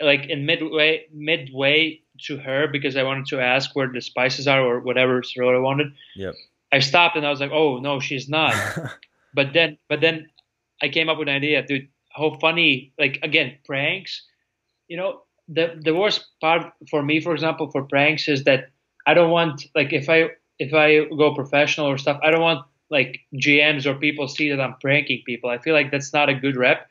like 0.01 0.25
in 0.27 0.45
midway 0.45 1.05
midway 1.13 2.01
to 2.25 2.37
her 2.37 2.67
because 2.67 2.97
I 2.97 3.03
wanted 3.03 3.27
to 3.27 3.39
ask 3.39 3.73
where 3.73 3.87
the 3.87 4.01
spices 4.01 4.49
are 4.49 4.61
or 4.61 4.81
whatever 4.81 5.21
what 5.37 5.55
I 5.55 5.59
wanted. 5.59 5.87
Yep. 6.17 6.35
I 6.73 6.79
stopped 6.79 7.15
and 7.15 7.25
I 7.25 7.29
was 7.29 7.39
like, 7.39 7.51
oh 7.51 7.77
no, 7.77 8.01
she's 8.01 8.27
not. 8.27 8.53
but 9.33 9.53
then, 9.53 9.77
but 9.87 10.01
then 10.01 10.27
I 10.81 10.89
came 10.89 11.07
up 11.07 11.19
with 11.19 11.29
an 11.29 11.35
idea, 11.35 11.65
dude. 11.65 11.87
How 12.09 12.37
funny! 12.41 12.91
Like 12.99 13.19
again, 13.23 13.59
pranks. 13.63 14.23
You 14.89 14.97
know, 14.97 15.21
the 15.47 15.79
the 15.83 15.95
worst 15.95 16.25
part 16.41 16.73
for 16.89 17.01
me, 17.01 17.19
for 17.19 17.33
example, 17.33 17.69
for 17.71 17.83
pranks 17.83 18.27
is 18.27 18.43
that 18.43 18.69
I 19.05 19.13
don't 19.13 19.31
want 19.31 19.65
like 19.75 19.93
if 19.93 20.09
I 20.09 20.29
if 20.59 20.73
I 20.73 21.05
go 21.15 21.33
professional 21.33 21.87
or 21.87 21.97
stuff, 21.97 22.19
I 22.23 22.31
don't 22.31 22.41
want 22.41 22.65
like 22.89 23.19
GMs 23.35 23.85
or 23.85 23.95
people 23.95 24.27
see 24.27 24.49
that 24.49 24.59
I'm 24.59 24.75
pranking 24.81 25.23
people. 25.25 25.49
I 25.49 25.57
feel 25.57 25.73
like 25.73 25.91
that's 25.91 26.13
not 26.13 26.29
a 26.29 26.35
good 26.35 26.55
rep 26.55 26.89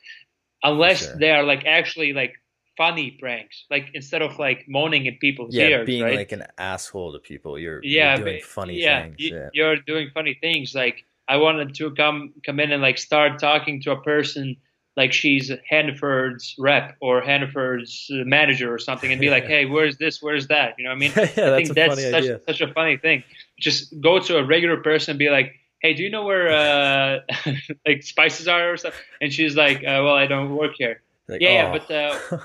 unless 0.63 1.05
sure. 1.05 1.17
they 1.19 1.31
are 1.31 1.43
like 1.43 1.65
actually 1.67 2.13
like 2.13 2.35
funny 2.77 3.13
pranks. 3.13 3.65
Like 3.71 3.91
instead 3.95 4.23
of 4.23 4.39
like 4.39 4.65
moaning 4.69 5.09
at 5.09 5.21
people's 5.21 5.55
yeah, 5.55 5.69
ears, 5.69 5.87
being 5.87 6.05
right? 6.05 6.17
like 6.17 6.33
an 6.33 6.45
asshole 6.59 7.13
to 7.13 7.19
people. 7.19 7.59
You're 7.59 7.81
yeah, 7.83 8.17
you're 8.17 8.25
doing 8.25 8.43
funny 8.43 8.81
yeah, 8.81 9.03
things. 9.03 9.17
yeah, 9.19 9.49
you're 9.53 9.77
doing 9.77 10.11
funny 10.15 10.39
things. 10.41 10.75
Like 10.75 11.05
I 11.29 11.37
wanted 11.37 11.75
to 11.75 11.95
come 11.95 12.35
come 12.45 12.61
in 12.61 12.73
and 12.73 12.83
like 12.83 12.99
start 12.99 13.39
talking 13.39 13.81
to 13.83 13.93
a 13.93 14.01
person 14.01 14.57
like 14.97 15.13
she's 15.13 15.53
Hannaford's 15.69 16.55
rep 16.59 16.97
or 17.01 17.21
Hannaford's 17.21 18.07
manager 18.11 18.73
or 18.73 18.79
something, 18.79 19.13
and 19.13 19.21
be 19.21 19.31
like, 19.31 19.45
"Hey, 19.47 19.67
where's 19.67 19.99
this? 19.99 20.23
Where's 20.23 20.49
that?" 20.49 20.75
You 20.79 20.85
know 20.85 20.91
what 20.91 20.97
I 20.97 20.99
mean? 20.99 21.13
yeah, 21.17 21.55
I 21.55 21.63
think 21.63 21.75
that's, 21.75 22.03
such, 22.03 22.25
such 22.47 22.61
a 22.61 22.73
funny 22.73 22.97
thing. 22.97 23.23
Just 23.61 24.01
go 24.01 24.19
to 24.19 24.39
a 24.39 24.45
regular 24.45 24.79
person 24.79 25.13
and 25.13 25.19
be 25.19 25.31
like, 25.31 25.55
"Hey, 25.81 25.95
do 25.95 26.03
you 26.03 26.11
know 26.11 26.25
where 26.25 26.49
uh, 26.49 27.21
like 27.87 28.03
spices 28.03 28.49
are 28.49 28.73
or 28.73 28.77
stuff?" 28.77 28.95
And 29.21 29.33
she's 29.33 29.55
like, 29.55 29.79
uh, 29.79 30.01
"Well, 30.03 30.15
I 30.15 30.27
don't 30.27 30.57
work 30.57 30.73
here." 30.79 31.03
Like, 31.29 31.41
yeah, 31.41 31.49
oh. 31.49 31.53
yeah, 31.53 31.73
but 31.73 31.91
uh, 31.91 32.39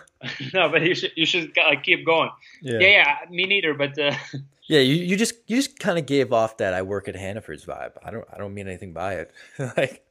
no, 0.54 0.70
but 0.70 0.82
you 0.82 0.96
should 0.96 1.12
you 1.16 1.26
should 1.26 1.56
like, 1.56 1.84
keep 1.84 2.06
going. 2.06 2.32
Yeah. 2.62 2.80
yeah, 2.80 2.88
yeah, 2.88 3.30
me 3.30 3.46
neither. 3.46 3.74
But 3.74 3.98
uh, 3.98 4.16
yeah, 4.64 4.80
you, 4.80 4.96
you 4.96 5.16
just 5.16 5.36
you 5.48 5.56
just 5.56 5.80
kind 5.80 5.98
of 5.98 6.06
gave 6.06 6.34
off 6.34 6.58
that 6.58 6.74
I 6.74 6.82
work 6.82 7.08
at 7.08 7.16
Hannaford's 7.16 7.66
vibe. 7.66 7.92
I 8.04 8.12
don't 8.12 8.26
I 8.34 8.38
don't 8.38 8.54
mean 8.54 8.68
anything 8.68 8.92
by 8.92 9.16
it. 9.16 9.32
like, 9.78 10.04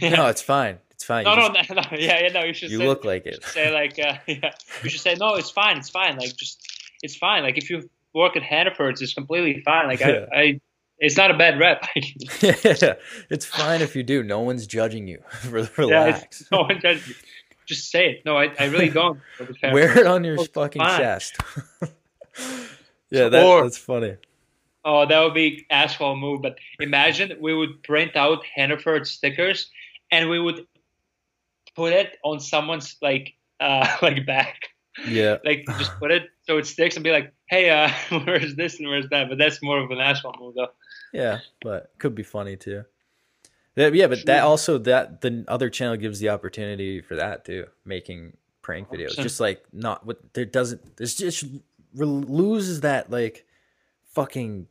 yeah. 0.00 0.10
no, 0.10 0.26
it's 0.26 0.42
fine. 0.42 0.78
It's 0.98 1.04
fine. 1.04 1.22
No, 1.22 1.36
no, 1.36 1.52
just, 1.52 1.70
no, 1.70 1.76
no, 1.76 1.82
yeah, 1.92 2.22
yeah, 2.22 2.28
no. 2.32 2.42
You 2.42 2.52
should. 2.52 2.72
You 2.72 2.78
say, 2.78 2.88
look 2.88 3.04
like 3.04 3.24
it. 3.24 3.44
Say 3.44 3.72
like, 3.72 4.00
uh, 4.00 4.16
yeah. 4.26 4.50
You 4.82 4.90
should 4.90 5.00
say 5.00 5.14
no. 5.14 5.36
It's 5.36 5.48
fine. 5.48 5.76
It's 5.76 5.88
fine. 5.88 6.16
Like, 6.16 6.36
just 6.36 6.68
it's 7.04 7.14
fine. 7.14 7.44
Like, 7.44 7.56
if 7.56 7.70
you 7.70 7.88
work 8.14 8.36
at 8.36 8.42
Hannaford's, 8.42 9.00
it's 9.00 9.14
completely 9.14 9.62
fine. 9.62 9.86
Like, 9.86 10.00
yeah. 10.00 10.26
I, 10.34 10.40
I 10.40 10.60
it's 10.98 11.16
not 11.16 11.30
a 11.30 11.34
bad 11.34 11.56
rep. 11.60 11.84
yeah, 11.94 12.94
it's 13.30 13.44
fine 13.44 13.80
if 13.80 13.94
you 13.94 14.02
do. 14.02 14.24
No 14.24 14.40
one's 14.40 14.66
judging 14.66 15.06
you. 15.06 15.22
Relax. 15.48 16.42
Yeah, 16.50 16.58
no 16.58 16.62
one 16.64 16.80
judges 16.80 17.06
you 17.06 17.14
just 17.66 17.92
say 17.92 18.10
it. 18.10 18.24
No, 18.24 18.36
I, 18.36 18.52
I 18.58 18.64
really 18.64 18.88
don't. 18.88 19.20
Wear 19.62 20.00
it 20.00 20.06
on 20.08 20.24
your 20.24 20.40
oh, 20.40 20.44
fucking 20.52 20.82
fine. 20.82 20.98
chest. 20.98 21.36
yeah, 23.10 23.28
that, 23.28 23.46
or, 23.46 23.62
that's 23.62 23.78
funny. 23.78 24.16
Oh, 24.84 25.06
that 25.06 25.20
would 25.20 25.34
be 25.34 25.64
asshole 25.70 26.16
move. 26.16 26.42
But 26.42 26.58
imagine 26.80 27.34
we 27.40 27.54
would 27.54 27.84
print 27.84 28.16
out 28.16 28.44
Hannaford 28.52 29.06
stickers 29.06 29.70
and 30.10 30.28
we 30.28 30.40
would 30.40 30.66
put 31.78 31.92
it 31.92 32.18
on 32.24 32.40
someone's 32.40 32.96
like 33.00 33.34
uh, 33.60 33.86
like 34.02 34.26
back. 34.26 34.68
Yeah. 35.06 35.36
Like 35.44 35.64
just 35.78 35.96
put 36.00 36.10
it 36.10 36.24
so 36.42 36.58
it 36.58 36.66
sticks 36.66 36.96
and 36.96 37.04
be 37.04 37.12
like, 37.12 37.32
hey, 37.46 37.70
uh, 37.70 37.88
where's 38.24 38.56
this 38.56 38.80
and 38.80 38.88
where's 38.88 39.08
that? 39.10 39.28
But 39.28 39.38
that's 39.38 39.62
more 39.62 39.78
of 39.78 39.90
an 39.90 40.00
asphalt 40.00 40.36
move 40.40 40.54
though. 40.56 40.68
Yeah, 41.12 41.38
but 41.62 41.92
could 41.98 42.14
be 42.14 42.24
funny 42.24 42.56
too. 42.56 42.84
Yeah, 43.76 44.08
but 44.08 44.26
that 44.26 44.42
also 44.42 44.76
that 44.78 45.20
the 45.20 45.44
other 45.46 45.70
channel 45.70 45.96
gives 45.96 46.18
the 46.18 46.30
opportunity 46.30 47.00
for 47.00 47.14
that 47.14 47.44
too, 47.44 47.66
making 47.84 48.36
prank 48.60 48.88
videos. 48.88 49.16
100%. 49.16 49.22
Just 49.22 49.40
like 49.40 49.64
not 49.72 50.04
what 50.04 50.18
there 50.34 50.44
doesn't 50.44 50.96
there's 50.96 51.14
just 51.14 51.44
loses 51.94 52.80
that 52.80 53.08
like 53.08 53.46
fucking 54.14 54.66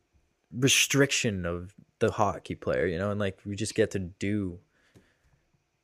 restriction 0.51 1.45
of 1.45 1.74
the 1.99 2.12
hockey 2.12 2.55
player, 2.55 2.86
you 2.86 2.97
know, 2.97 3.12
and 3.12 3.20
like 3.20 3.39
we 3.45 3.55
just 3.55 3.76
get 3.76 3.91
to 3.91 3.99
do 3.99 4.60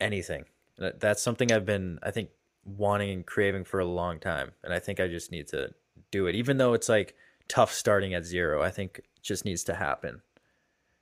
anything. 0.01 0.43
That- 0.84 0.99
That's 0.99 1.21
something 1.21 1.51
I've 1.51 1.65
been 1.65 1.99
I 2.03 2.11
think 2.11 2.29
wanting 2.65 3.09
and 3.11 3.25
craving 3.25 3.63
for 3.65 3.79
a 3.79 3.86
long 3.86 4.19
time, 4.19 4.51
and 4.63 4.73
I 4.73 4.79
think 4.79 4.99
I 4.99 5.07
just 5.07 5.31
need 5.31 5.47
to 5.49 5.73
do 6.11 6.27
it, 6.27 6.36
even 6.36 6.57
though 6.57 6.73
it's 6.73 6.89
like 6.89 7.15
tough 7.47 7.73
starting 7.73 8.13
at 8.13 8.25
zero. 8.25 8.61
I 8.61 8.69
think 8.69 8.99
it 8.99 9.05
just 9.21 9.43
needs 9.45 9.63
to 9.65 9.73
happen. 9.73 10.21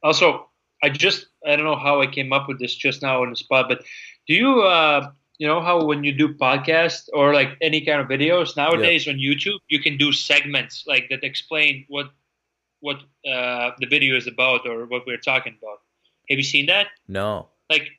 Also, 0.03 0.49
I 0.83 0.89
just 0.89 1.27
I 1.45 1.55
don't 1.55 1.65
know 1.65 1.75
how 1.75 2.01
I 2.01 2.07
came 2.07 2.33
up 2.33 2.47
with 2.47 2.59
this 2.59 2.73
just 2.75 3.01
now 3.01 3.21
on 3.21 3.29
the 3.29 3.35
spot, 3.35 3.67
but 3.69 3.83
do 4.27 4.33
you 4.33 4.61
uh 4.63 5.11
you 5.37 5.47
know 5.47 5.61
how 5.61 5.83
when 5.85 6.03
you 6.03 6.11
do 6.11 6.33
podcasts 6.35 7.07
or 7.13 7.33
like 7.33 7.57
any 7.61 7.81
kind 7.85 7.99
of 8.01 8.07
videos 8.07 8.55
nowadays 8.57 9.07
on 9.07 9.15
YouTube, 9.15 9.57
you 9.69 9.79
can 9.79 9.97
do 9.97 10.11
segments 10.11 10.83
like 10.87 11.09
that 11.09 11.23
explain 11.23 11.85
what 11.89 12.07
what 12.79 12.97
uh, 13.31 13.71
the 13.79 13.85
video 13.87 14.15
is 14.15 14.25
about 14.25 14.67
or 14.67 14.85
what 14.87 15.05
we're 15.05 15.17
talking 15.17 15.55
about. 15.61 15.79
Have 16.29 16.37
you 16.39 16.43
seen 16.43 16.65
that? 16.65 16.87
No. 17.07 17.49
Like 17.69 17.89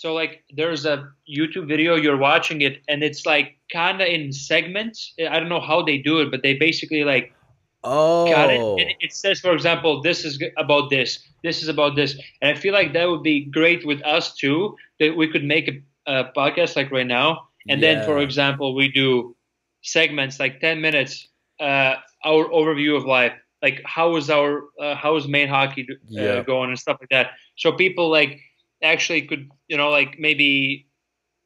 so 0.00 0.14
like 0.14 0.44
there's 0.56 0.86
a 0.86 1.12
YouTube 1.38 1.68
video 1.68 1.96
you're 1.96 2.18
watching 2.18 2.62
it 2.62 2.82
and 2.88 3.02
it's 3.04 3.26
like 3.26 3.58
kind 3.72 4.00
of 4.00 4.08
in 4.08 4.32
segments. 4.32 5.14
I 5.30 5.40
don't 5.40 5.48
know 5.50 5.60
how 5.60 5.82
they 5.82 5.98
do 5.98 6.20
it, 6.20 6.30
but 6.30 6.42
they 6.42 6.54
basically 6.54 7.04
like 7.04 7.36
Oh, 7.84 8.28
got 8.28 8.50
it. 8.50 8.62
And 8.78 8.88
it 9.00 9.12
says, 9.12 9.40
for 9.40 9.52
example, 9.54 10.02
this 10.02 10.24
is 10.24 10.42
about 10.58 10.90
this, 10.90 11.18
this 11.42 11.62
is 11.62 11.68
about 11.68 11.96
this, 11.96 12.16
and 12.40 12.50
I 12.50 12.60
feel 12.60 12.74
like 12.74 12.92
that 12.94 13.08
would 13.08 13.22
be 13.22 13.46
great 13.50 13.86
with 13.86 14.02
us 14.04 14.34
too. 14.36 14.76
That 15.00 15.16
we 15.16 15.28
could 15.28 15.44
make 15.44 15.68
a, 16.06 16.12
a 16.12 16.32
podcast 16.36 16.76
like 16.76 16.90
right 16.92 17.06
now, 17.06 17.48
and 17.68 17.82
then, 17.82 18.02
for 18.02 18.18
example, 18.18 18.74
we 18.74 18.90
do 18.90 19.36
segments 19.82 20.38
like 20.40 20.60
ten 20.60 20.80
minutes, 20.80 21.28
uh, 21.60 21.94
our 22.24 22.44
overview 22.50 22.96
of 22.96 23.04
life, 23.04 23.32
like 23.62 23.82
how 23.84 24.16
is 24.16 24.30
our 24.30 24.64
uh, 24.80 24.94
how 24.96 25.16
is 25.16 25.28
Maine 25.28 25.48
hockey 25.48 25.86
uh, 26.20 26.40
Yeah. 26.40 26.42
going 26.42 26.70
and 26.70 26.78
stuff 26.78 26.98
like 27.00 27.10
that. 27.10 27.32
So 27.56 27.72
people 27.72 28.10
like 28.10 28.40
actually 28.82 29.22
could 29.22 29.50
you 29.68 29.76
know 29.76 29.90
like 29.90 30.18
maybe 30.18 30.86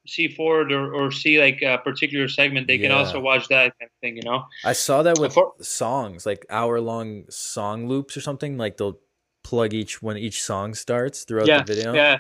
see 0.07 0.29
forward 0.29 0.71
or, 0.71 0.93
or 0.95 1.11
see 1.11 1.41
like 1.41 1.63
a 1.63 1.79
particular 1.79 2.29
segment 2.29 2.67
they 2.67 2.77
can 2.79 2.93
also 2.93 3.19
watch 3.19 3.49
that 3.49 3.73
kind 3.79 3.89
of 3.91 3.99
thing 4.03 4.17
you 4.17 4.23
know 4.23 4.45
I 4.65 4.75
saw 4.75 5.03
that 5.03 5.19
with 5.19 5.33
For- 5.33 5.55
songs, 5.61 6.27
like 6.27 6.45
hour 6.51 6.81
long 6.81 7.25
song 7.31 7.89
loops 7.89 8.17
or 8.17 8.21
something. 8.21 8.59
Like 8.59 8.77
they'll 8.77 9.01
plug 9.43 9.73
each 9.75 10.03
when 10.03 10.17
each 10.17 10.43
song 10.43 10.75
starts 10.75 11.25
throughout 11.25 11.49
yeah, 11.49 11.63
the 11.63 11.75
video. 11.75 11.95
Yeah, 11.95 12.19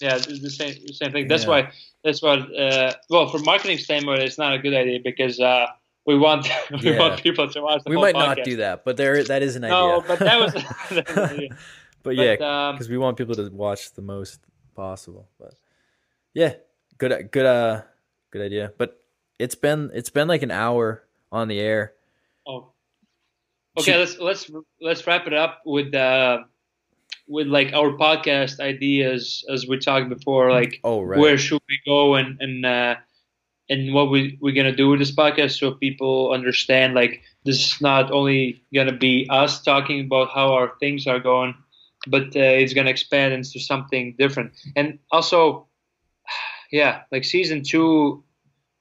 yeah, 0.00 0.18
the 0.18 0.38
the 0.38 0.50
same 0.50 0.74
the 0.86 0.92
same 0.94 1.10
thing. 1.12 1.28
That's 1.28 1.42
Yeah. 1.44 1.48
why 1.50 1.72
that's 2.04 2.22
why. 2.22 2.34
Uh, 2.38 2.92
well, 3.10 3.28
for 3.28 3.38
marketing 3.40 3.78
standpoint, 3.78 4.20
it's 4.22 4.38
not 4.38 4.52
a 4.54 4.58
good 4.58 4.74
idea 4.74 5.00
because 5.02 5.40
uh, 5.40 5.66
we 6.06 6.16
want 6.18 6.48
we 6.82 6.90
Yeah. 6.92 6.98
want 6.98 7.22
people 7.22 7.48
to 7.50 7.60
watch 7.62 7.82
the 7.84 7.90
we 7.90 7.96
might 7.96 8.14
not 8.14 8.38
do 8.44 8.56
that, 8.56 8.84
but 8.84 8.96
there 8.96 9.22
that 9.24 9.42
is 9.42 9.56
an 9.56 9.64
idea. 9.64 9.76
No, 9.76 10.04
but 10.06 10.18
that 10.20 10.38
was, 10.38 10.52
that 10.90 11.08
was 11.08 11.16
an 11.16 11.24
idea. 11.24 11.48
but 12.02 12.16
yeah, 12.16 12.36
But, 12.36 12.44
um, 12.44 12.74
because 12.74 12.88
we 12.88 12.98
want 12.98 13.16
people 13.16 13.34
to 13.36 13.48
watch 13.50 13.92
the 13.92 14.02
most 14.02 14.40
possible. 14.74 15.28
But 15.38 15.54
yeah, 16.34 16.54
good, 16.98 17.30
good, 17.30 17.46
uh, 17.46 17.82
good 18.30 18.42
idea. 18.42 18.72
But 18.76 19.00
it's 19.38 19.54
been 19.54 19.90
it's 19.94 20.10
been 20.10 20.28
like 20.28 20.42
an 20.42 20.50
hour 20.50 21.04
on 21.32 21.48
the 21.48 21.60
air. 21.60 21.92
oh. 22.46 22.70
Okay, 23.76 23.98
let's 23.98 24.18
let's 24.18 24.50
let's 24.80 25.04
wrap 25.04 25.26
it 25.26 25.34
up 25.34 25.62
with 25.66 25.92
uh, 25.94 26.44
with 27.26 27.48
like 27.48 27.72
our 27.72 27.96
podcast 27.98 28.60
ideas 28.60 29.44
as 29.50 29.66
we 29.66 29.78
talked 29.78 30.08
before, 30.08 30.52
like 30.52 30.80
Oh 30.84 31.02
right, 31.02 31.18
where 31.18 31.36
should 31.36 31.60
we 31.68 31.80
go 31.84 32.14
and 32.14 32.40
and 32.40 32.64
uh, 32.64 32.94
and 33.68 33.92
what 33.92 34.10
we 34.10 34.38
we're 34.40 34.54
gonna 34.54 34.76
do 34.76 34.88
with 34.88 35.00
this 35.00 35.14
podcast 35.14 35.58
so 35.58 35.72
people 35.72 36.32
understand 36.32 36.94
like 36.94 37.22
this 37.44 37.56
is 37.56 37.80
not 37.80 38.12
only 38.12 38.62
gonna 38.72 38.96
be 38.96 39.26
us 39.30 39.62
talking 39.62 40.06
about 40.06 40.30
how 40.32 40.52
our 40.52 40.74
things 40.78 41.06
are 41.06 41.18
going, 41.18 41.54
but 42.06 42.34
uh, 42.36 42.40
it's 42.60 42.74
gonna 42.74 42.90
expand 42.90 43.34
into 43.34 43.58
something 43.60 44.14
different. 44.18 44.52
And 44.76 44.98
also, 45.10 45.66
yeah, 46.72 47.02
like 47.12 47.24
season 47.24 47.62
two. 47.62 48.22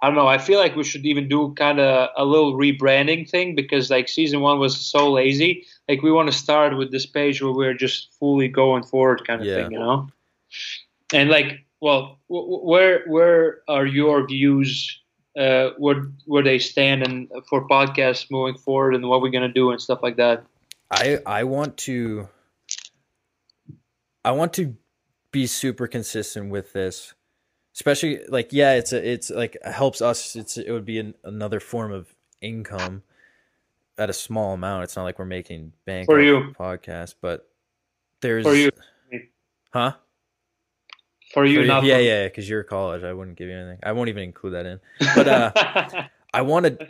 I 0.02 0.08
don't 0.08 0.16
know. 0.16 0.28
I 0.28 0.38
feel 0.38 0.60
like 0.60 0.76
we 0.76 0.84
should 0.84 1.06
even 1.06 1.30
do 1.30 1.54
kind 1.54 1.80
of 1.80 2.10
a 2.18 2.26
little 2.26 2.58
rebranding 2.58 3.30
thing 3.30 3.56
because 3.56 3.90
like 3.90 4.10
season 4.10 4.42
one 4.42 4.60
was 4.60 4.78
so 4.78 5.10
lazy. 5.10 5.66
Like 5.88 6.02
we 6.02 6.12
want 6.12 6.30
to 6.30 6.38
start 6.38 6.76
with 6.76 6.92
this 6.92 7.06
page 7.06 7.42
where 7.42 7.54
we're 7.54 7.74
just 7.74 8.12
fully 8.20 8.50
going 8.50 8.84
forward, 8.84 9.26
kind 9.26 9.40
of 9.40 9.48
Yeah. 9.48 9.56
thing, 9.56 9.72
you 9.72 9.80
know. 9.80 10.10
And 11.14 11.30
like, 11.30 11.66
well, 11.80 12.20
where 12.28 13.06
where 13.08 13.62
are 13.70 13.86
your 13.86 14.28
views? 14.28 15.00
Uh, 15.40 15.72
where 15.80 16.12
where 16.26 16.44
they 16.44 16.60
stand 16.60 17.02
and 17.08 17.28
for 17.50 17.68
podcasts 17.68 18.30
moving 18.30 18.56
forward 18.56 18.94
and 18.94 19.08
what 19.08 19.22
we're 19.22 19.32
gonna 19.32 19.48
do 19.48 19.72
and 19.72 19.82
stuff 19.82 20.04
like 20.04 20.18
that. 20.18 20.44
I 20.92 21.20
I 21.26 21.46
want 21.46 21.78
to 21.88 22.28
I 24.26 24.32
want 24.32 24.54
to 24.54 24.76
be 25.32 25.48
super 25.48 25.88
consistent 25.88 26.50
with 26.52 26.74
this. 26.74 27.14
Especially 27.76 28.20
like 28.28 28.50
yeah, 28.54 28.74
it's 28.76 28.94
a 28.94 29.12
it's 29.12 29.30
like 29.32 29.58
helps 29.66 30.02
us 30.02 30.36
it's 30.36 30.58
it 30.58 30.72
would 30.72 30.86
be 30.86 31.00
an, 31.00 31.16
another 31.24 31.60
form 31.60 31.92
of 31.92 32.14
income 32.40 33.02
at 33.98 34.10
a 34.10 34.14
small 34.14 34.54
amount. 34.54 34.84
It's 34.84 34.96
not 34.96 35.04
like 35.04 35.18
we're 35.18 35.26
making 35.26 35.74
bank 35.86 36.06
For 36.06 36.22
you. 36.22 36.54
podcast, 36.60 37.16
but 37.20 37.50
there's 38.22 38.46
For 38.46 38.54
you, 38.54 38.70
Huh? 39.74 39.94
for 41.34 41.46
you, 41.46 41.62
For 41.62 41.66
not 41.66 41.84
yeah, 41.84 41.96
for 41.96 42.02
yeah, 42.02 42.24
because 42.28 42.48
you're 42.48 42.64
college. 42.64 43.04
I 43.04 43.12
wouldn't 43.12 43.38
give 43.38 43.50
you 43.50 43.56
anything. 43.58 43.80
I 43.82 43.94
won't 43.94 44.10
even 44.10 44.22
include 44.24 44.54
that 44.54 44.66
in. 44.68 44.80
But 45.16 45.28
uh 45.28 46.08
I 46.34 46.42
want 46.42 46.66
to 46.68 46.88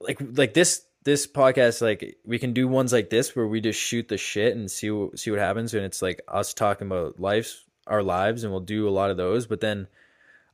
like 0.00 0.18
like 0.34 0.52
this 0.52 0.84
this 1.04 1.26
podcast 1.26 1.82
like 1.82 2.18
we 2.24 2.38
can 2.38 2.52
do 2.52 2.68
ones 2.68 2.92
like 2.92 3.10
this 3.10 3.34
where 3.34 3.46
we 3.46 3.60
just 3.60 3.80
shoot 3.80 4.08
the 4.08 4.16
shit 4.16 4.56
and 4.56 4.70
see 4.70 4.90
what, 4.90 5.18
see 5.18 5.30
what 5.30 5.40
happens. 5.40 5.74
And 5.74 5.84
it's 5.84 6.02
like 6.02 6.20
us 6.28 6.54
talking 6.54 6.86
about 6.86 7.18
lives 7.18 7.64
our 7.86 8.02
lives 8.02 8.44
and 8.44 8.52
we'll 8.52 8.60
do 8.60 8.88
a 8.88 8.90
lot 8.90 9.10
of 9.10 9.16
those. 9.16 9.46
But 9.46 9.60
then 9.60 9.88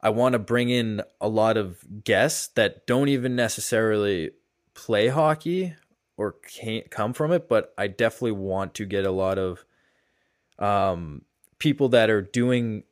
I 0.00 0.10
want 0.10 0.32
to 0.32 0.38
bring 0.38 0.70
in 0.70 1.02
a 1.20 1.28
lot 1.28 1.56
of 1.56 1.84
guests 2.04 2.48
that 2.48 2.86
don't 2.86 3.08
even 3.08 3.36
necessarily 3.36 4.30
play 4.74 5.08
hockey 5.08 5.74
or 6.16 6.32
can't 6.32 6.90
come 6.90 7.12
from 7.12 7.32
it. 7.32 7.48
But 7.48 7.74
I 7.76 7.88
definitely 7.88 8.32
want 8.32 8.74
to 8.74 8.86
get 8.86 9.04
a 9.04 9.10
lot 9.10 9.38
of 9.38 9.64
um 10.58 11.22
people 11.58 11.90
that 11.90 12.10
are 12.10 12.22
doing 12.22 12.84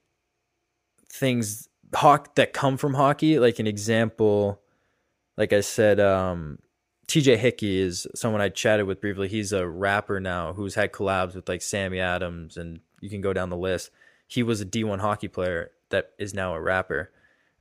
things 1.09 1.69
hoc 1.95 2.35
that 2.35 2.53
come 2.53 2.77
from 2.77 2.95
hockey. 2.95 3.39
Like 3.39 3.59
an 3.59 3.67
example 3.67 4.61
like 5.37 5.53
I 5.53 5.61
said, 5.61 6.01
um, 6.01 6.59
TJ 7.09 7.39
Hickey 7.39 7.79
is 7.79 8.07
someone 8.15 8.41
I 8.41 8.49
chatted 8.49 8.87
with 8.87 9.01
briefly. 9.01 9.29
He's 9.29 9.53
a 9.53 9.67
rapper 9.67 10.19
now 10.19 10.55
who's 10.55 10.75
had 10.75 10.93
collabs 10.93 11.35
with 11.35 11.49
like 11.49 11.63
Sammy 11.63 12.01
Adams, 12.01 12.57
and 12.57 12.81
you 13.01 13.09
can 13.09 13.21
go 13.21 13.33
down 13.33 13.51
the 13.51 13.57
list. 13.57 13.91
He 14.27 14.43
was 14.43 14.61
a 14.61 14.67
D1 14.67 15.01
hockey 15.01 15.29
player 15.29 15.71
that 15.91 16.13
is 16.19 16.35
now 16.35 16.55
a 16.55 16.61
rapper. 16.61 17.13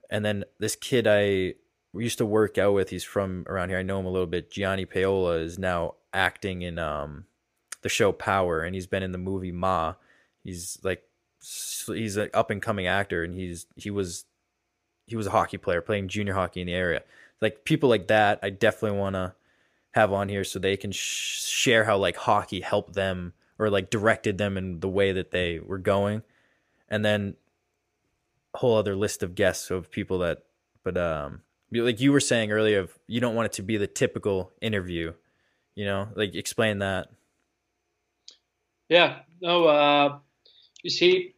And 0.10 0.26
then 0.26 0.46
this 0.60 0.76
kid 0.76 1.06
I 1.08 1.54
used 1.94 2.18
to 2.18 2.26
work 2.26 2.58
out 2.58 2.74
with, 2.74 2.90
he's 2.90 3.04
from 3.04 3.46
around 3.48 3.70
here. 3.70 3.78
I 3.78 3.84
know 3.84 4.00
him 4.00 4.08
a 4.08 4.12
little 4.12 4.28
bit. 4.28 4.52
Gianni 4.52 4.86
Paolo 4.86 5.34
is 5.34 5.60
now 5.60 5.96
acting 6.12 6.64
in 6.64 6.80
um, 6.80 7.26
the 7.84 7.90
show 7.90 8.12
Power, 8.12 8.62
and 8.62 8.74
he's 8.74 8.88
been 8.88 9.04
in 9.04 9.12
the 9.12 9.20
movie 9.20 9.52
Ma. 9.52 9.94
He's 10.44 10.80
like 10.84 11.04
he's 11.88 12.18
an 12.18 12.30
up 12.34 12.50
and 12.50 12.62
coming 12.62 12.88
actor, 12.88 13.24
and 13.24 13.36
he's 13.36 13.68
he 13.76 13.92
was 13.92 14.26
he 15.06 15.16
was 15.16 15.28
a 15.28 15.32
hockey 15.32 15.58
player 15.58 15.82
playing 15.82 16.08
junior 16.08 16.34
hockey 16.34 16.62
in 16.62 16.68
the 16.68 16.74
area 16.74 17.04
like 17.42 17.66
people 17.66 17.90
like 17.90 18.08
that 18.08 18.40
i 18.44 18.50
definitely 18.50 18.98
want 18.98 19.16
to 19.16 19.34
have 19.92 20.12
on 20.12 20.28
here 20.30 20.44
so 20.44 20.60
they 20.60 20.76
can 20.76 20.92
sh- 20.92 21.42
share 21.44 21.86
how 21.86 21.98
like 21.98 22.18
hockey 22.18 22.62
helped 22.62 22.94
them 22.94 23.34
or 23.58 23.70
like 23.70 23.90
directed 23.90 24.38
them 24.38 24.58
in 24.58 24.82
the 24.82 24.90
way 24.90 25.14
that 25.14 25.32
they 25.32 25.60
were 25.60 25.78
going. 25.78 26.22
And 26.90 27.06
then 27.06 27.36
a 28.54 28.58
whole 28.58 28.76
other 28.78 28.94
list 28.94 29.24
of 29.24 29.36
guests 29.36 29.72
of 29.72 29.90
people 29.90 30.20
that 30.20 30.44
but 30.84 30.98
um 30.98 31.42
like 31.72 32.02
you 32.02 32.12
were 32.12 32.20
saying 32.20 32.52
earlier 32.52 32.80
of 32.80 33.00
you 33.08 33.22
don't 33.22 33.36
want 33.36 33.46
it 33.46 33.54
to 33.54 33.64
be 33.64 33.78
the 33.78 33.88
typical 33.88 34.52
interview 34.62 35.14
you 35.76 35.86
know? 35.86 36.08
Like 36.16 36.36
explain 36.36 36.80
that. 36.80 37.10
Yeah, 38.90 39.20
no. 39.42 39.66
Uh, 39.66 40.20
you 40.84 40.90
see, 40.90 41.35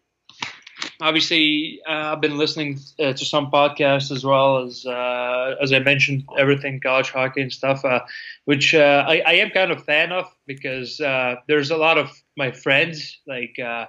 obviously, 1.01 1.81
uh, 1.87 2.13
I've 2.13 2.21
been 2.21 2.37
listening 2.37 2.79
uh, 2.99 3.13
to 3.13 3.25
some 3.25 3.51
podcasts 3.51 4.11
as 4.11 4.23
well 4.23 4.59
as, 4.59 4.85
uh, 4.85 5.55
as 5.61 5.73
I 5.73 5.79
mentioned, 5.79 6.23
everything 6.37 6.79
college 6.79 7.11
hockey 7.11 7.41
and 7.41 7.51
stuff, 7.51 7.83
uh, 7.85 8.01
which 8.45 8.73
uh, 8.73 9.05
I, 9.07 9.21
I 9.25 9.33
am 9.33 9.49
kind 9.51 9.71
of 9.71 9.83
fan 9.83 10.11
of 10.11 10.25
because 10.45 10.99
uh, 11.01 11.35
there's 11.47 11.71
a 11.71 11.77
lot 11.77 11.97
of 11.97 12.09
my 12.35 12.51
friends 12.51 13.19
like 13.27 13.57
uh, 13.59 13.85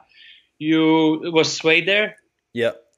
you. 0.58 1.30
Was 1.32 1.54
Sway 1.54 1.84
there? 1.84 2.16
yep 2.54 2.88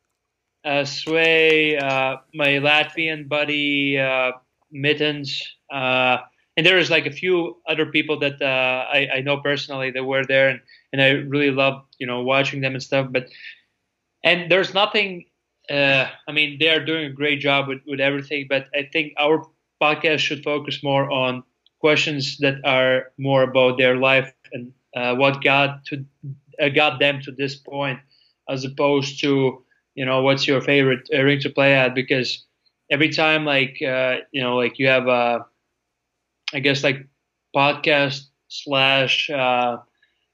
uh, 0.65 0.85
Sway, 0.85 1.77
uh, 1.77 2.17
my 2.35 2.61
Latvian 2.61 3.29
buddy 3.29 3.99
uh, 3.99 4.33
Mittens, 4.71 5.57
uh, 5.73 6.19
and 6.57 6.67
there 6.67 6.79
is 6.79 6.91
like 6.91 7.07
a 7.07 7.11
few 7.11 7.57
other 7.67 7.87
people 7.87 8.19
that 8.21 8.41
uh, 8.43 8.85
I, 8.93 9.09
I 9.17 9.21
know 9.23 9.39
personally 9.39 9.91
that 9.93 10.05
were 10.05 10.25
there, 10.25 10.51
and, 10.51 10.61
and 10.93 11.01
I 11.01 11.11
really 11.11 11.51
love 11.51 11.85
you 11.99 12.07
know 12.07 12.23
watching 12.23 12.61
them 12.61 12.75
and 12.75 12.83
stuff. 12.83 13.09
But 13.11 13.29
and 14.25 14.51
there's 14.51 14.75
nothing. 14.75 15.27
Uh, 15.71 16.09
I 16.29 16.33
mean, 16.33 16.59
they 16.59 16.69
are 16.69 16.85
doing 16.85 17.07
a 17.07 17.11
great 17.13 17.41
job 17.41 17.69
with, 17.69 17.81
with 17.87 18.01
everything, 18.01 18.47
but 18.49 18.67
I 18.75 18.89
think 18.93 19.13
our 19.19 19.45
podcast 19.81 20.19
should 20.19 20.43
focus 20.43 20.83
more 20.83 21.11
on 21.11 21.45
questions 21.81 22.39
that 22.39 22.57
are 22.65 23.13
more 23.19 23.43
about 23.45 23.79
their 23.79 23.97
life 23.97 24.33
and 24.53 24.73
uh, 24.97 25.15
what 25.15 25.43
got 25.43 25.85
to 25.87 26.05
uh, 26.61 26.69
got 26.69 26.99
them 26.99 27.21
to 27.23 27.33
this 27.33 27.55
point, 27.57 28.01
as 28.49 28.65
opposed 28.65 29.21
to 29.21 29.65
you 29.95 30.05
know 30.05 30.23
what's 30.23 30.47
your 30.47 30.61
favorite 30.61 31.09
uh, 31.15 31.23
ring 31.23 31.41
to 31.41 31.51
play 31.51 31.75
at 31.75 31.95
because 31.95 32.45
every 32.91 33.09
time 33.11 33.45
like 33.45 33.81
uh, 33.83 34.17
you 34.33 34.43
know 34.43 34.57
like 34.57 34.79
you 34.79 34.89
have 34.89 35.07
a 35.07 35.47
I 36.53 36.61
guess 36.61 36.83
like 36.85 37.07
podcast 37.55 38.27
slash 38.49 39.31
uh, 39.31 39.79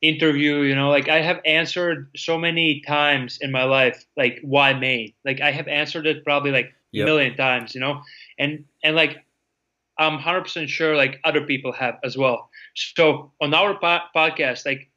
interview 0.02 0.60
you 0.60 0.74
know 0.74 0.90
like 0.90 1.08
i 1.08 1.20
have 1.20 1.40
answered 1.44 2.10
so 2.16 2.36
many 2.38 2.80
times 2.86 3.38
in 3.40 3.50
my 3.50 3.64
life 3.64 4.04
like 4.16 4.38
why 4.42 4.72
Maine 4.74 5.12
like 5.24 5.40
i 5.40 5.50
have 5.50 5.68
answered 5.68 6.06
it 6.06 6.24
probably 6.24 6.50
like 6.50 6.66
a 6.94 6.98
Yep. 6.98 7.06
million 7.06 7.36
times 7.36 7.74
you 7.74 7.80
know? 7.80 8.02
And 8.38 8.64
and 8.82 8.96
like 8.96 9.24
i'm 9.98 10.14
100% 10.14 10.70
sure 10.70 10.96
like 10.96 11.20
other 11.24 11.42
people 11.42 11.72
have 11.72 11.98
as 12.04 12.16
well. 12.16 12.50
So 12.74 13.32
on 13.40 13.54
our 13.54 13.74
po- 13.78 14.06
podcast 14.14 14.66
like 14.66 14.90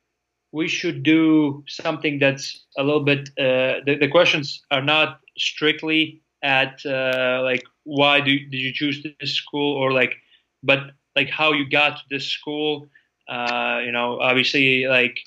we 0.52 0.68
should 0.68 1.04
do 1.04 1.64
something 1.68 2.20
that's 2.20 2.66
a 2.78 2.84
little 2.84 3.04
bit 3.04 3.30
uh, 3.39 3.82
the, 3.86 3.97
the 4.00 4.08
questions 4.08 4.64
are 4.72 4.82
not 4.82 5.20
strictly 5.38 6.22
at 6.43 6.84
uh, 6.86 7.41
like 7.43 7.64
why 7.84 8.20
do, 8.22 8.38
did 8.39 8.58
you 8.60 8.74
choose 8.74 9.04
this 9.20 9.34
school 9.34 9.76
or 9.76 9.91
like 9.91 10.16
but 10.64 10.91
like 11.16 11.30
how 11.30 11.52
you 11.54 11.70
got 11.70 11.97
to 11.97 12.04
this 12.10 12.26
school 12.28 12.88
uh, 13.30 13.80
you 13.86 13.92
know 13.92 14.20
obviously 14.20 14.86
like 14.88 15.20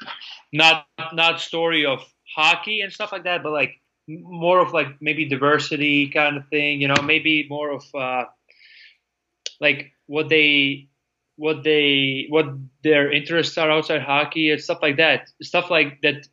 not 0.53 0.87
not 1.13 1.41
story 1.41 1.63
of 1.87 2.01
hockey 2.37 2.81
and 2.81 2.93
stuff 2.93 3.13
like 3.13 3.25
that 3.25 3.43
but 3.43 3.53
like 3.53 3.81
more 4.09 4.61
of 4.61 4.73
like 4.73 4.89
maybe 5.01 5.25
diversity 5.29 6.09
kind 6.09 6.37
of 6.37 6.47
thing 6.49 6.81
you 6.81 6.89
know 6.89 7.03
maybe 7.03 7.47
more 7.49 7.71
of 7.71 7.85
uh, 7.95 8.25
like 9.61 9.93
what 10.07 10.29
they 10.29 10.89
what 11.37 11.63
they 11.65 12.27
what 12.29 12.47
their 12.83 13.11
interests 13.13 13.57
are 13.59 13.71
outside 13.71 14.03
hockey 14.03 14.51
and 14.51 14.61
stuff 14.61 14.79
like 14.83 14.97
that. 14.97 15.29
Stuff 15.43 15.71
like 15.71 16.01
that 16.03 16.27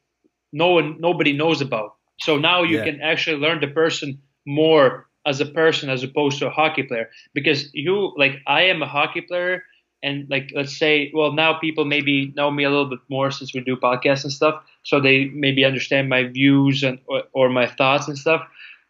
no 0.51 0.71
one 0.71 0.97
nobody 0.99 1.33
knows 1.33 1.61
about. 1.61 1.95
So 2.19 2.37
now 2.37 2.63
you 2.63 2.79
Yeah. 2.79 2.81
can 2.81 3.01
actually 3.01 3.37
learn 3.37 3.61
the 3.61 3.67
person 3.67 4.19
more 4.45 5.07
as 5.25 5.39
a 5.39 5.45
person 5.45 5.89
as 5.89 6.03
opposed 6.03 6.39
to 6.39 6.47
a 6.47 6.51
hockey 6.51 6.83
player. 6.83 7.09
Because 7.33 7.73
you 7.73 8.13
like 8.17 8.37
i 8.47 8.63
am 8.63 8.81
a 8.81 8.87
hockey 8.87 9.21
player 9.21 9.63
and 10.03 10.27
like 10.29 10.51
let's 10.55 10.77
say 10.77 11.11
well 11.13 11.31
now 11.33 11.53
people 11.59 11.85
maybe 11.85 12.31
know 12.35 12.49
me 12.51 12.63
a 12.63 12.69
little 12.69 12.89
bit 12.89 12.99
more 13.09 13.31
since 13.31 13.53
we 13.53 13.59
do 13.61 13.75
podcasts 13.75 14.23
and 14.23 14.31
stuff 14.31 14.63
so 14.83 14.99
they 14.99 15.25
maybe 15.33 15.63
understand 15.65 16.09
my 16.09 16.23
views 16.23 16.83
and 16.83 16.99
or, 17.07 17.23
or 17.33 17.49
my 17.49 17.67
thoughts 17.67 18.07
and 18.07 18.17
stuff. 18.17 18.41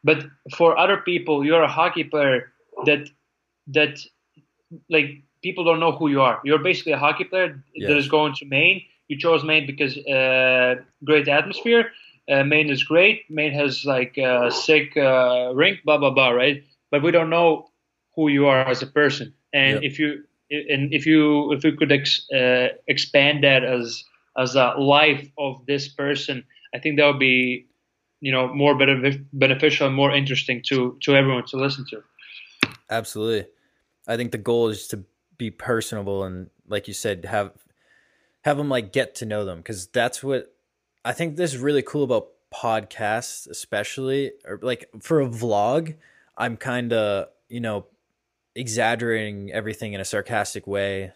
But 0.04 0.26
for 0.56 0.78
other 0.78 0.98
people 0.98 1.46
you're 1.46 1.64
a 1.64 1.68
hockey 1.68 2.04
player 2.04 2.52
that 2.86 3.10
that 3.68 4.00
like 4.90 5.24
people 5.44 5.64
don't 5.64 5.80
know 5.80 5.92
who 5.92 6.10
you 6.10 6.22
are. 6.22 6.40
You're 6.44 6.60
basically 6.64 6.94
a 6.94 6.98
hockey 6.98 7.24
player 7.26 7.48
that 7.50 7.64
Yes. 7.90 8.04
is 8.04 8.08
going 8.08 8.34
to 8.36 8.46
maine. 8.46 8.82
You 9.08 9.18
chose 9.18 9.44
maine 9.44 9.66
because 9.66 9.98
uh, 9.98 10.76
great 11.04 11.28
atmosphere. 11.28 11.92
Uh, 12.30 12.44
maine 12.44 12.70
is 12.70 12.84
great. 12.84 13.24
Maine 13.30 13.54
has 13.54 13.86
like 13.86 14.18
a 14.18 14.52
sick 14.52 14.96
uh, 14.98 15.52
rink 15.56 15.80
blah 15.86 15.98
blah 15.98 16.12
blah 16.12 16.30
right? 16.30 16.64
But 16.92 17.04
we 17.04 17.12
don't 17.12 17.30
know 17.30 17.70
who 18.16 18.30
you 18.30 18.48
are 18.48 18.62
as 18.68 18.82
a 18.82 18.88
person. 18.88 19.34
And 19.54 19.82
Yep. 19.82 19.84
if 19.84 20.00
you 20.00 20.24
and 20.52 20.94
if 20.94 21.06
you 21.06 21.52
if 21.52 21.64
we 21.64 21.76
could 21.76 21.92
ex, 21.92 22.26
uh, 22.32 22.70
expand 22.88 23.44
that 23.44 23.64
as 23.64 24.04
as 24.38 24.56
a 24.56 24.74
life 24.78 25.30
of 25.38 25.66
this 25.66 25.88
person 25.88 26.44
i 26.74 26.80
think 26.80 26.98
that 26.98 27.06
would 27.06 27.20
be 27.20 27.68
you 28.22 28.32
know 28.32 28.54
more 28.54 28.76
benef- 28.76 29.26
beneficial 29.34 29.88
and 29.88 29.96
more 29.96 30.14
interesting 30.14 30.62
to 30.66 30.98
to 31.02 31.16
everyone 31.16 31.46
to 31.46 31.58
listen 31.58 31.86
to 31.90 32.02
Absolutely. 32.90 33.48
I 34.08 34.18
think 34.18 34.32
the 34.32 34.40
goal 34.40 34.70
is 34.70 34.88
to 34.88 35.04
be 35.38 35.52
personable 35.52 36.24
and 36.24 36.50
like 36.68 36.88
you 36.88 36.94
said 36.94 37.26
have 37.26 37.52
have 38.42 38.58
them 38.58 38.70
like 38.70 38.92
get 38.92 39.16
to 39.16 39.26
know 39.26 39.46
them 39.46 39.62
cuz 39.64 39.88
that's 39.88 40.24
what 40.24 40.54
I 41.06 41.14
think 41.14 41.36
this 41.36 41.54
is 41.54 41.60
really 41.60 41.82
cool 41.82 42.04
about 42.04 42.30
podcasts 42.54 43.48
especially 43.48 44.32
or 44.46 44.60
like 44.62 44.90
for 45.00 45.22
a 45.22 45.28
vlog 45.28 45.96
I'm 46.40 46.56
kind 46.56 46.94
of, 46.94 47.28
you 47.50 47.60
know, 47.60 47.86
exaggerating 48.60 49.52
everything 49.52 49.94
in 49.94 50.02
a 50.02 50.06
sarcastic 50.06 50.68
way 50.68 51.14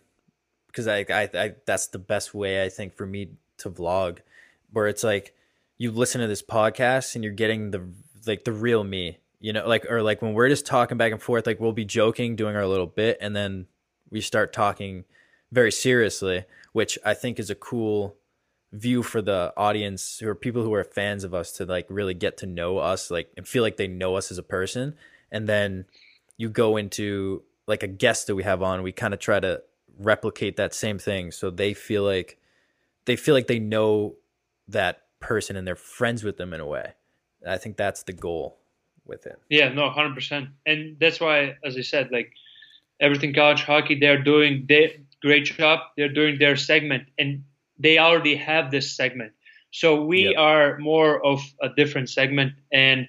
because 0.68 0.88
I, 0.88 1.06
I 1.10 1.30
I 1.34 1.56
that's 1.66 1.88
the 1.88 2.00
best 2.00 2.34
way 2.34 2.64
I 2.64 2.70
think 2.70 2.96
for 2.96 3.06
me 3.06 3.32
to 3.58 3.70
vlog 3.70 4.20
where 4.72 4.88
it's 4.88 5.04
like 5.04 5.36
you 5.78 5.92
listen 5.92 6.22
to 6.22 6.28
this 6.28 6.42
podcast 6.42 7.16
and 7.16 7.24
you're 7.24 7.34
getting 7.34 7.72
the 7.72 7.86
like 8.26 8.46
the 8.46 8.54
real 8.54 8.84
me 8.84 9.18
you 9.42 9.52
know 9.52 9.68
like 9.68 9.86
or 9.90 10.02
like 10.02 10.22
when 10.22 10.34
we're 10.34 10.48
just 10.48 10.66
talking 10.66 10.98
back 10.98 11.12
and 11.12 11.22
forth 11.22 11.46
like 11.46 11.60
we'll 11.60 11.74
be 11.74 11.86
joking 11.86 12.38
doing 12.38 12.56
our 12.56 12.66
little 12.66 12.88
bit 12.88 13.18
and 13.20 13.36
then 13.36 13.68
we 14.10 14.22
start 14.22 14.54
talking 14.54 15.04
very 15.52 15.72
seriously 15.72 16.46
which 16.72 16.98
i 17.06 17.14
think 17.14 17.40
is 17.40 17.50
a 17.50 17.56
cool 17.56 18.16
view 18.72 19.04
for 19.04 19.22
the 19.22 19.54
audience 19.58 20.22
or 20.22 20.34
people 20.34 20.64
who 20.64 20.74
are 20.74 20.84
fans 20.84 21.26
of 21.26 21.34
us 21.34 21.52
to 21.52 21.66
like 21.66 21.86
really 21.90 22.14
get 22.14 22.38
to 22.38 22.46
know 22.46 22.78
us 22.78 23.12
like 23.12 23.30
and 23.36 23.46
feel 23.48 23.62
like 23.62 23.76
they 23.76 23.88
know 23.88 24.16
us 24.16 24.32
as 24.32 24.38
a 24.38 24.44
person 24.44 24.96
and 25.30 25.48
then 25.50 25.86
you 26.44 26.50
go 26.50 26.76
into 26.78 27.42
like 27.68 27.84
a 27.84 27.88
guest 27.88 28.28
that 28.28 28.36
we 28.36 28.44
have 28.44 28.62
on 28.62 28.84
we 28.84 28.92
kind 28.92 29.14
of 29.14 29.20
try 29.20 29.40
to 29.40 29.62
replicate 29.98 30.58
that 30.58 30.74
same 30.74 31.00
thing 31.00 31.32
so 31.32 31.50
they 31.50 31.74
feel 31.74 32.04
like 32.04 32.38
they 33.06 33.16
feel 33.16 33.34
like 33.34 33.48
they 33.48 33.60
know 33.60 34.16
that 34.68 35.04
person 35.20 35.56
and 35.56 35.66
they're 35.66 35.76
friends 35.76 36.22
with 36.24 36.36
them 36.38 36.54
in 36.54 36.60
a 36.60 36.66
way 36.66 36.94
i 37.48 37.58
think 37.58 37.78
that's 37.78 38.04
the 38.04 38.14
goal 38.14 38.60
with 39.06 39.26
it 39.26 39.40
Yeah, 39.50 39.70
no, 39.80 39.90
hundred 39.90 40.16
percent, 40.16 40.50
and 40.66 40.98
that's 41.00 41.20
why, 41.20 41.58
as 41.68 41.76
I 41.78 41.82
said, 41.82 42.06
like 42.12 42.30
everything 43.00 43.34
college 43.34 43.64
hockey, 43.64 43.96
they're 44.00 44.24
doing 44.24 44.66
their 44.68 44.90
great 45.22 45.46
job. 45.46 45.80
They're 45.98 46.14
doing 46.22 46.40
their 46.40 46.56
segment, 46.56 47.04
and 47.20 47.44
they 47.78 47.96
already 48.00 48.36
have 48.36 48.72
this 48.72 48.88
segment. 49.00 49.32
So 49.72 49.88
we 50.06 50.20
Yep. 50.32 50.36
are 50.38 50.68
more 50.80 51.12
of 51.32 51.40
a 51.62 51.70
different 51.80 52.10
segment, 52.10 52.54
and 52.72 53.08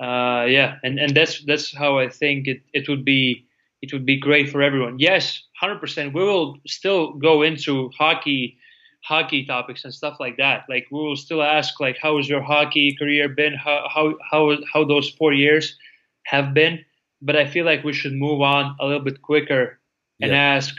uh, 0.00 0.44
yeah, 0.48 0.76
and 0.82 0.98
and 0.98 1.14
that's 1.14 1.44
that's 1.44 1.74
how 1.74 1.98
I 1.98 2.08
think 2.08 2.46
it 2.48 2.62
it 2.72 2.88
would 2.88 3.04
be 3.04 3.46
it 3.82 3.92
would 3.92 4.04
be 4.06 4.18
great 4.18 4.50
for 4.50 4.62
everyone. 4.62 4.98
Yes, 4.98 5.42
hundred 5.60 5.80
percent. 5.80 6.14
We 6.14 6.22
will 6.24 6.58
still 6.66 7.12
go 7.12 7.42
into 7.42 7.90
hockey 7.98 8.58
hockey 9.02 9.44
topics 9.44 9.84
and 9.84 9.92
stuff 9.94 10.16
like 10.18 10.36
that. 10.38 10.64
Like 10.68 10.86
we 10.90 10.98
will 10.98 11.16
still 11.16 11.42
ask 11.42 11.78
like 11.80 11.96
how 12.00 12.16
has 12.16 12.28
your 12.28 12.42
hockey 12.42 12.96
career 12.98 13.28
been? 13.28 13.54
How 13.54 13.88
how 13.92 14.14
how 14.30 14.56
how 14.72 14.84
those 14.84 15.10
four 15.10 15.32
years 15.32 15.76
have 16.24 16.54
been? 16.54 16.84
But 17.22 17.36
I 17.36 17.46
feel 17.46 17.64
like 17.64 17.84
we 17.84 17.92
should 17.92 18.12
move 18.14 18.40
on 18.40 18.76
a 18.80 18.84
little 18.86 19.04
bit 19.04 19.22
quicker 19.22 19.78
and 20.20 20.30
Yeah. 20.32 20.56
ask 20.56 20.74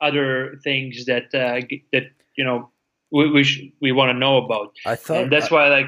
other 0.00 0.58
things 0.64 1.06
that 1.06 1.34
uh, 1.34 1.60
that 1.92 2.04
you 2.36 2.44
know 2.44 2.70
we 3.10 3.30
we, 3.30 3.44
sh- 3.44 3.72
we 3.80 3.92
want 3.92 4.10
to 4.10 4.18
know 4.18 4.36
about. 4.38 4.72
i 4.86 4.96
thought 4.96 5.22
And 5.22 5.32
that's 5.32 5.50
why 5.50 5.68
like 5.68 5.86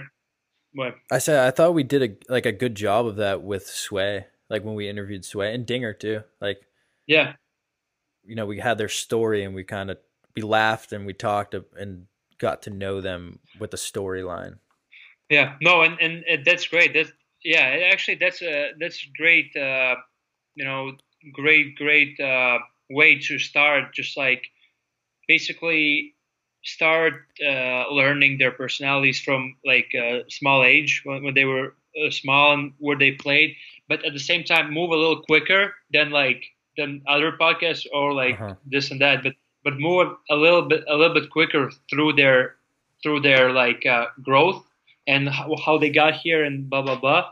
well, 0.74 0.92
I 1.10 1.18
said 1.18 1.46
I 1.46 1.50
thought 1.50 1.74
we 1.74 1.82
did 1.82 2.02
a 2.02 2.32
like 2.32 2.46
a 2.46 2.52
good 2.52 2.74
job 2.74 3.06
of 3.06 3.16
that 3.16 3.42
with 3.42 3.66
Sway, 3.66 4.26
like 4.48 4.64
when 4.64 4.74
we 4.74 4.88
interviewed 4.88 5.24
Sway 5.24 5.54
and 5.54 5.66
Dinger 5.66 5.92
too. 5.92 6.22
Like 6.40 6.62
yeah 7.06 7.34
you 8.24 8.34
know, 8.34 8.46
we 8.46 8.58
had 8.58 8.78
their 8.78 8.88
story 8.88 9.44
and 9.44 9.54
we 9.54 9.64
kind 9.64 9.90
of 9.90 9.98
we 10.36 10.42
laughed 10.42 10.92
and 10.92 11.06
we 11.06 11.12
talked 11.12 11.54
and 11.54 12.06
got 12.38 12.62
to 12.62 12.70
know 12.70 13.00
them 13.00 13.38
with 13.58 13.70
the 13.70 13.76
storyline. 13.76 14.58
Yeah, 15.28 15.56
no, 15.60 15.82
and, 15.82 15.98
and 16.00 16.24
and 16.24 16.44
that's 16.44 16.66
great. 16.66 16.92
That's 16.94 17.12
yeah, 17.44 17.88
actually, 17.92 18.16
that's 18.16 18.42
a 18.42 18.72
that's 18.78 19.04
great. 19.16 19.54
Uh, 19.56 19.96
you 20.54 20.64
know, 20.64 20.92
great 21.32 21.76
great 21.76 22.18
uh, 22.20 22.58
way 22.90 23.18
to 23.18 23.38
start. 23.38 23.94
Just 23.94 24.16
like 24.16 24.44
basically 25.26 26.14
start 26.64 27.14
uh, 27.44 27.84
learning 27.90 28.38
their 28.38 28.50
personalities 28.52 29.20
from 29.20 29.56
like 29.64 29.90
a 29.94 30.22
small 30.28 30.62
age 30.64 31.02
when, 31.04 31.22
when 31.24 31.34
they 31.34 31.44
were 31.44 31.74
uh, 32.04 32.10
small 32.10 32.52
and 32.54 32.72
where 32.78 32.96
they 32.98 33.12
played, 33.12 33.54
but 33.88 34.04
at 34.04 34.12
the 34.12 34.18
same 34.20 34.44
time 34.44 34.72
move 34.72 34.90
a 34.90 34.96
little 34.96 35.22
quicker 35.22 35.74
than 35.92 36.10
like 36.10 36.44
than 36.76 37.02
other 37.06 37.32
podcasts 37.32 37.86
or 37.92 38.12
like 38.14 38.40
Uh-huh. 38.40 38.56
this 38.66 38.90
and 38.90 39.00
that. 39.00 39.22
But 39.22 39.34
but 39.64 39.74
move 39.78 40.08
a 40.30 40.36
little 40.36 40.62
bit 40.62 40.84
a 40.88 40.96
little 40.96 41.14
bit 41.14 41.30
quicker 41.30 41.70
through 41.90 42.14
their 42.14 42.56
through 43.02 43.20
their 43.20 43.52
like 43.52 43.84
uh, 43.86 44.06
growth 44.22 44.64
and 45.06 45.28
how, 45.28 45.54
how 45.64 45.78
they 45.78 45.90
got 45.90 46.14
here 46.14 46.44
and 46.44 46.68
blah 46.70 46.82
blah 46.82 46.98
blah 46.98 47.24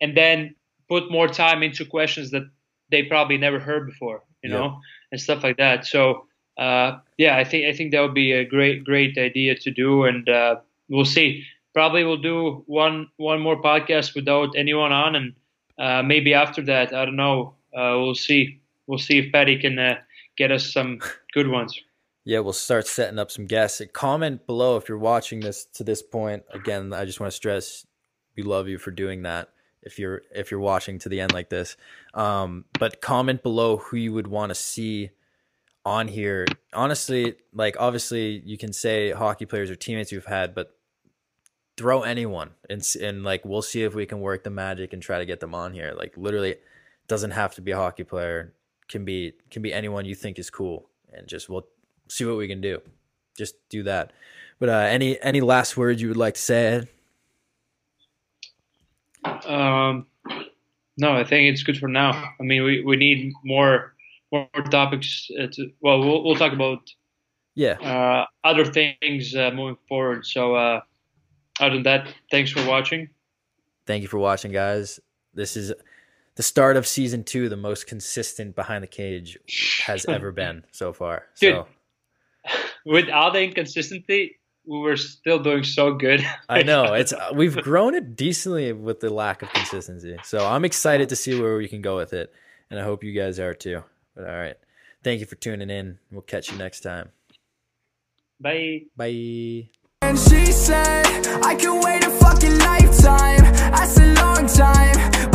and 0.00 0.16
then 0.16 0.54
put 0.88 1.10
more 1.10 1.28
time 1.28 1.62
into 1.62 1.84
questions 1.84 2.30
that 2.30 2.42
they 2.90 3.02
probably 3.02 3.36
never 3.38 3.58
heard 3.58 3.86
before 3.86 4.22
you 4.42 4.48
Yeah. 4.48 4.50
know 4.50 4.78
and 5.12 5.20
stuff 5.20 5.42
like 5.42 5.56
that 5.56 5.86
so 5.86 6.26
uh, 6.58 6.98
yeah 7.18 7.36
i 7.36 7.44
think 7.44 7.66
i 7.66 7.72
think 7.72 7.92
that 7.92 8.00
would 8.00 8.14
be 8.14 8.32
a 8.32 8.44
great 8.44 8.84
great 8.84 9.16
idea 9.18 9.54
to 9.54 9.70
do 9.70 10.04
and 10.04 10.28
uh, 10.28 10.56
we'll 10.88 11.04
see 11.04 11.44
probably 11.74 12.04
we'll 12.04 12.16
do 12.16 12.62
one 12.66 13.08
one 13.18 13.40
more 13.40 13.60
podcast 13.60 14.14
without 14.14 14.56
anyone 14.56 14.92
on, 14.92 15.16
and 15.16 15.34
uh, 15.78 16.02
maybe 16.02 16.32
after 16.32 16.62
that, 16.62 16.94
I 16.94 17.04
don't 17.04 17.16
know. 17.16 17.54
Uh, 17.76 17.98
we'll 17.98 18.14
see. 18.14 18.60
We'll 18.86 18.98
see 18.98 19.18
if 19.18 19.32
Patty 19.32 19.58
can 19.58 19.78
uh, 19.78 19.96
get 20.38 20.50
us 20.50 20.72
some 20.72 21.00
good 21.34 21.48
ones. 21.48 21.78
Yeah, 22.26 22.38
we'll 22.38 22.54
start 22.54 22.86
setting 22.86 23.18
up 23.18 23.30
some 23.30 23.44
guests. 23.44 23.82
Comment 23.92 24.46
below 24.46 24.78
if 24.78 24.88
you're 24.88 24.96
watching 24.96 25.40
this 25.40 25.66
to 25.74 25.84
this 25.84 26.00
point. 26.02 26.42
Again, 26.54 26.94
I 26.94 27.04
just 27.04 27.20
want 27.20 27.30
to 27.30 27.36
stress 27.36 27.84
we 28.34 28.42
love 28.42 28.66
you 28.66 28.78
for 28.78 28.90
doing 28.90 29.24
that. 29.24 29.50
If 29.82 29.98
you're 29.98 30.22
if 30.34 30.50
you're 30.50 30.58
watching 30.58 30.98
to 31.00 31.10
the 31.10 31.20
end 31.20 31.34
like 31.34 31.50
this, 31.50 31.76
um, 32.14 32.64
but 32.78 33.02
comment 33.02 33.42
below 33.42 33.76
who 33.76 33.98
you 33.98 34.14
would 34.14 34.26
want 34.26 34.48
to 34.48 34.54
see 34.54 35.10
on 35.84 36.08
here. 36.08 36.46
Honestly, 36.72 37.34
like 37.52 37.76
obviously 37.78 38.42
you 38.44 38.56
can 38.56 38.72
say 38.72 39.10
hockey 39.10 39.46
players 39.46 39.70
or 39.70 39.76
teammates 39.76 40.12
you've 40.12 40.26
had, 40.26 40.54
but 40.54 40.76
throw 41.76 42.02
anyone 42.02 42.50
and 42.70 42.86
and 43.02 43.24
like 43.24 43.44
we'll 43.44 43.62
see 43.62 43.82
if 43.82 43.94
we 43.94 44.06
can 44.06 44.20
work 44.20 44.44
the 44.44 44.50
magic 44.50 44.92
and 44.92 45.02
try 45.02 45.18
to 45.18 45.26
get 45.26 45.40
them 45.40 45.54
on 45.54 45.72
here. 45.72 45.94
Like 45.96 46.16
literally, 46.16 46.56
doesn't 47.08 47.32
have 47.32 47.54
to 47.56 47.60
be 47.60 47.72
a 47.72 47.76
hockey 47.76 48.04
player. 48.04 48.54
Can 48.88 49.04
be 49.04 49.32
can 49.50 49.62
be 49.62 49.72
anyone 49.72 50.04
you 50.04 50.14
think 50.14 50.38
is 50.38 50.50
cool, 50.50 50.88
and 51.12 51.26
just 51.26 51.48
we'll 51.48 51.66
see 52.08 52.24
what 52.24 52.36
we 52.36 52.48
can 52.48 52.60
do. 52.60 52.80
Just 53.36 53.56
do 53.68 53.82
that. 53.84 54.12
But 54.58 54.68
uh, 54.68 54.72
any 54.72 55.20
any 55.20 55.40
last 55.40 55.76
words 55.76 56.00
you 56.00 56.08
would 56.08 56.16
like 56.16 56.34
to 56.34 56.40
say? 56.40 56.88
Um, 59.46 60.06
no, 60.98 61.12
I 61.12 61.24
think 61.24 61.52
it's 61.52 61.62
good 61.62 61.78
for 61.78 61.88
now. 61.88 62.10
I 62.38 62.42
mean, 62.42 62.62
we, 62.62 62.82
we 62.82 62.96
need 62.96 63.32
more 63.42 63.93
more 64.34 64.64
topics. 64.70 65.28
Uh, 65.38 65.46
to, 65.52 65.70
well, 65.80 66.00
well, 66.00 66.24
we'll 66.24 66.36
talk 66.36 66.52
about 66.52 66.78
yeah 67.54 67.74
uh, 67.80 68.26
other 68.42 68.64
things 68.64 69.34
uh, 69.34 69.50
moving 69.52 69.78
forward. 69.88 70.26
So, 70.26 70.54
uh, 70.54 70.80
other 71.60 71.74
than 71.74 71.82
that, 71.84 72.08
thanks 72.30 72.50
for 72.50 72.66
watching. 72.66 73.08
Thank 73.86 74.02
you 74.02 74.08
for 74.08 74.18
watching, 74.18 74.52
guys. 74.52 75.00
This 75.34 75.56
is 75.56 75.72
the 76.36 76.42
start 76.42 76.76
of 76.76 76.86
season 76.86 77.24
two, 77.24 77.48
the 77.48 77.56
most 77.56 77.86
consistent 77.86 78.56
behind 78.56 78.82
the 78.82 78.88
cage 78.88 79.38
has 79.84 80.04
ever 80.08 80.32
been 80.32 80.64
so 80.72 80.92
far. 80.92 81.24
Dude, 81.40 81.54
so 81.54 81.66
with 82.84 83.08
all 83.08 83.32
the 83.32 83.42
inconsistency, 83.42 84.38
we 84.66 84.78
were 84.78 84.96
still 84.96 85.38
doing 85.38 85.64
so 85.64 85.94
good. 85.94 86.26
I 86.48 86.62
know 86.62 86.94
it's 86.94 87.12
we've 87.34 87.56
grown 87.56 87.94
it 87.94 88.16
decently 88.16 88.72
with 88.72 89.00
the 89.00 89.10
lack 89.10 89.42
of 89.42 89.52
consistency. 89.52 90.16
So 90.24 90.46
I'm 90.46 90.64
excited 90.64 91.08
to 91.10 91.16
see 91.16 91.40
where 91.40 91.56
we 91.56 91.68
can 91.68 91.82
go 91.82 91.96
with 91.96 92.12
it, 92.12 92.32
and 92.70 92.80
I 92.80 92.82
hope 92.82 93.04
you 93.04 93.12
guys 93.12 93.38
are 93.38 93.54
too. 93.54 93.84
But 94.14 94.28
all 94.28 94.36
right. 94.36 94.56
Thank 95.02 95.20
you 95.20 95.26
for 95.26 95.36
tuning 95.36 95.70
in. 95.70 95.98
We'll 96.10 96.22
catch 96.22 96.50
you 96.50 96.58
next 96.58 96.80
time. 96.80 97.10
Bye. 98.40 98.82
Bye. 98.96 99.68
And 100.02 100.18
she 100.18 100.46
said, 100.46 101.26
I 101.42 101.54
can 101.54 101.80
wait 101.80 102.04
a 102.04 102.10
fucking 102.10 102.58
lifetime. 102.58 103.42
That's 103.72 103.98
a 103.98 104.14
long 104.14 104.46
time. 104.46 105.33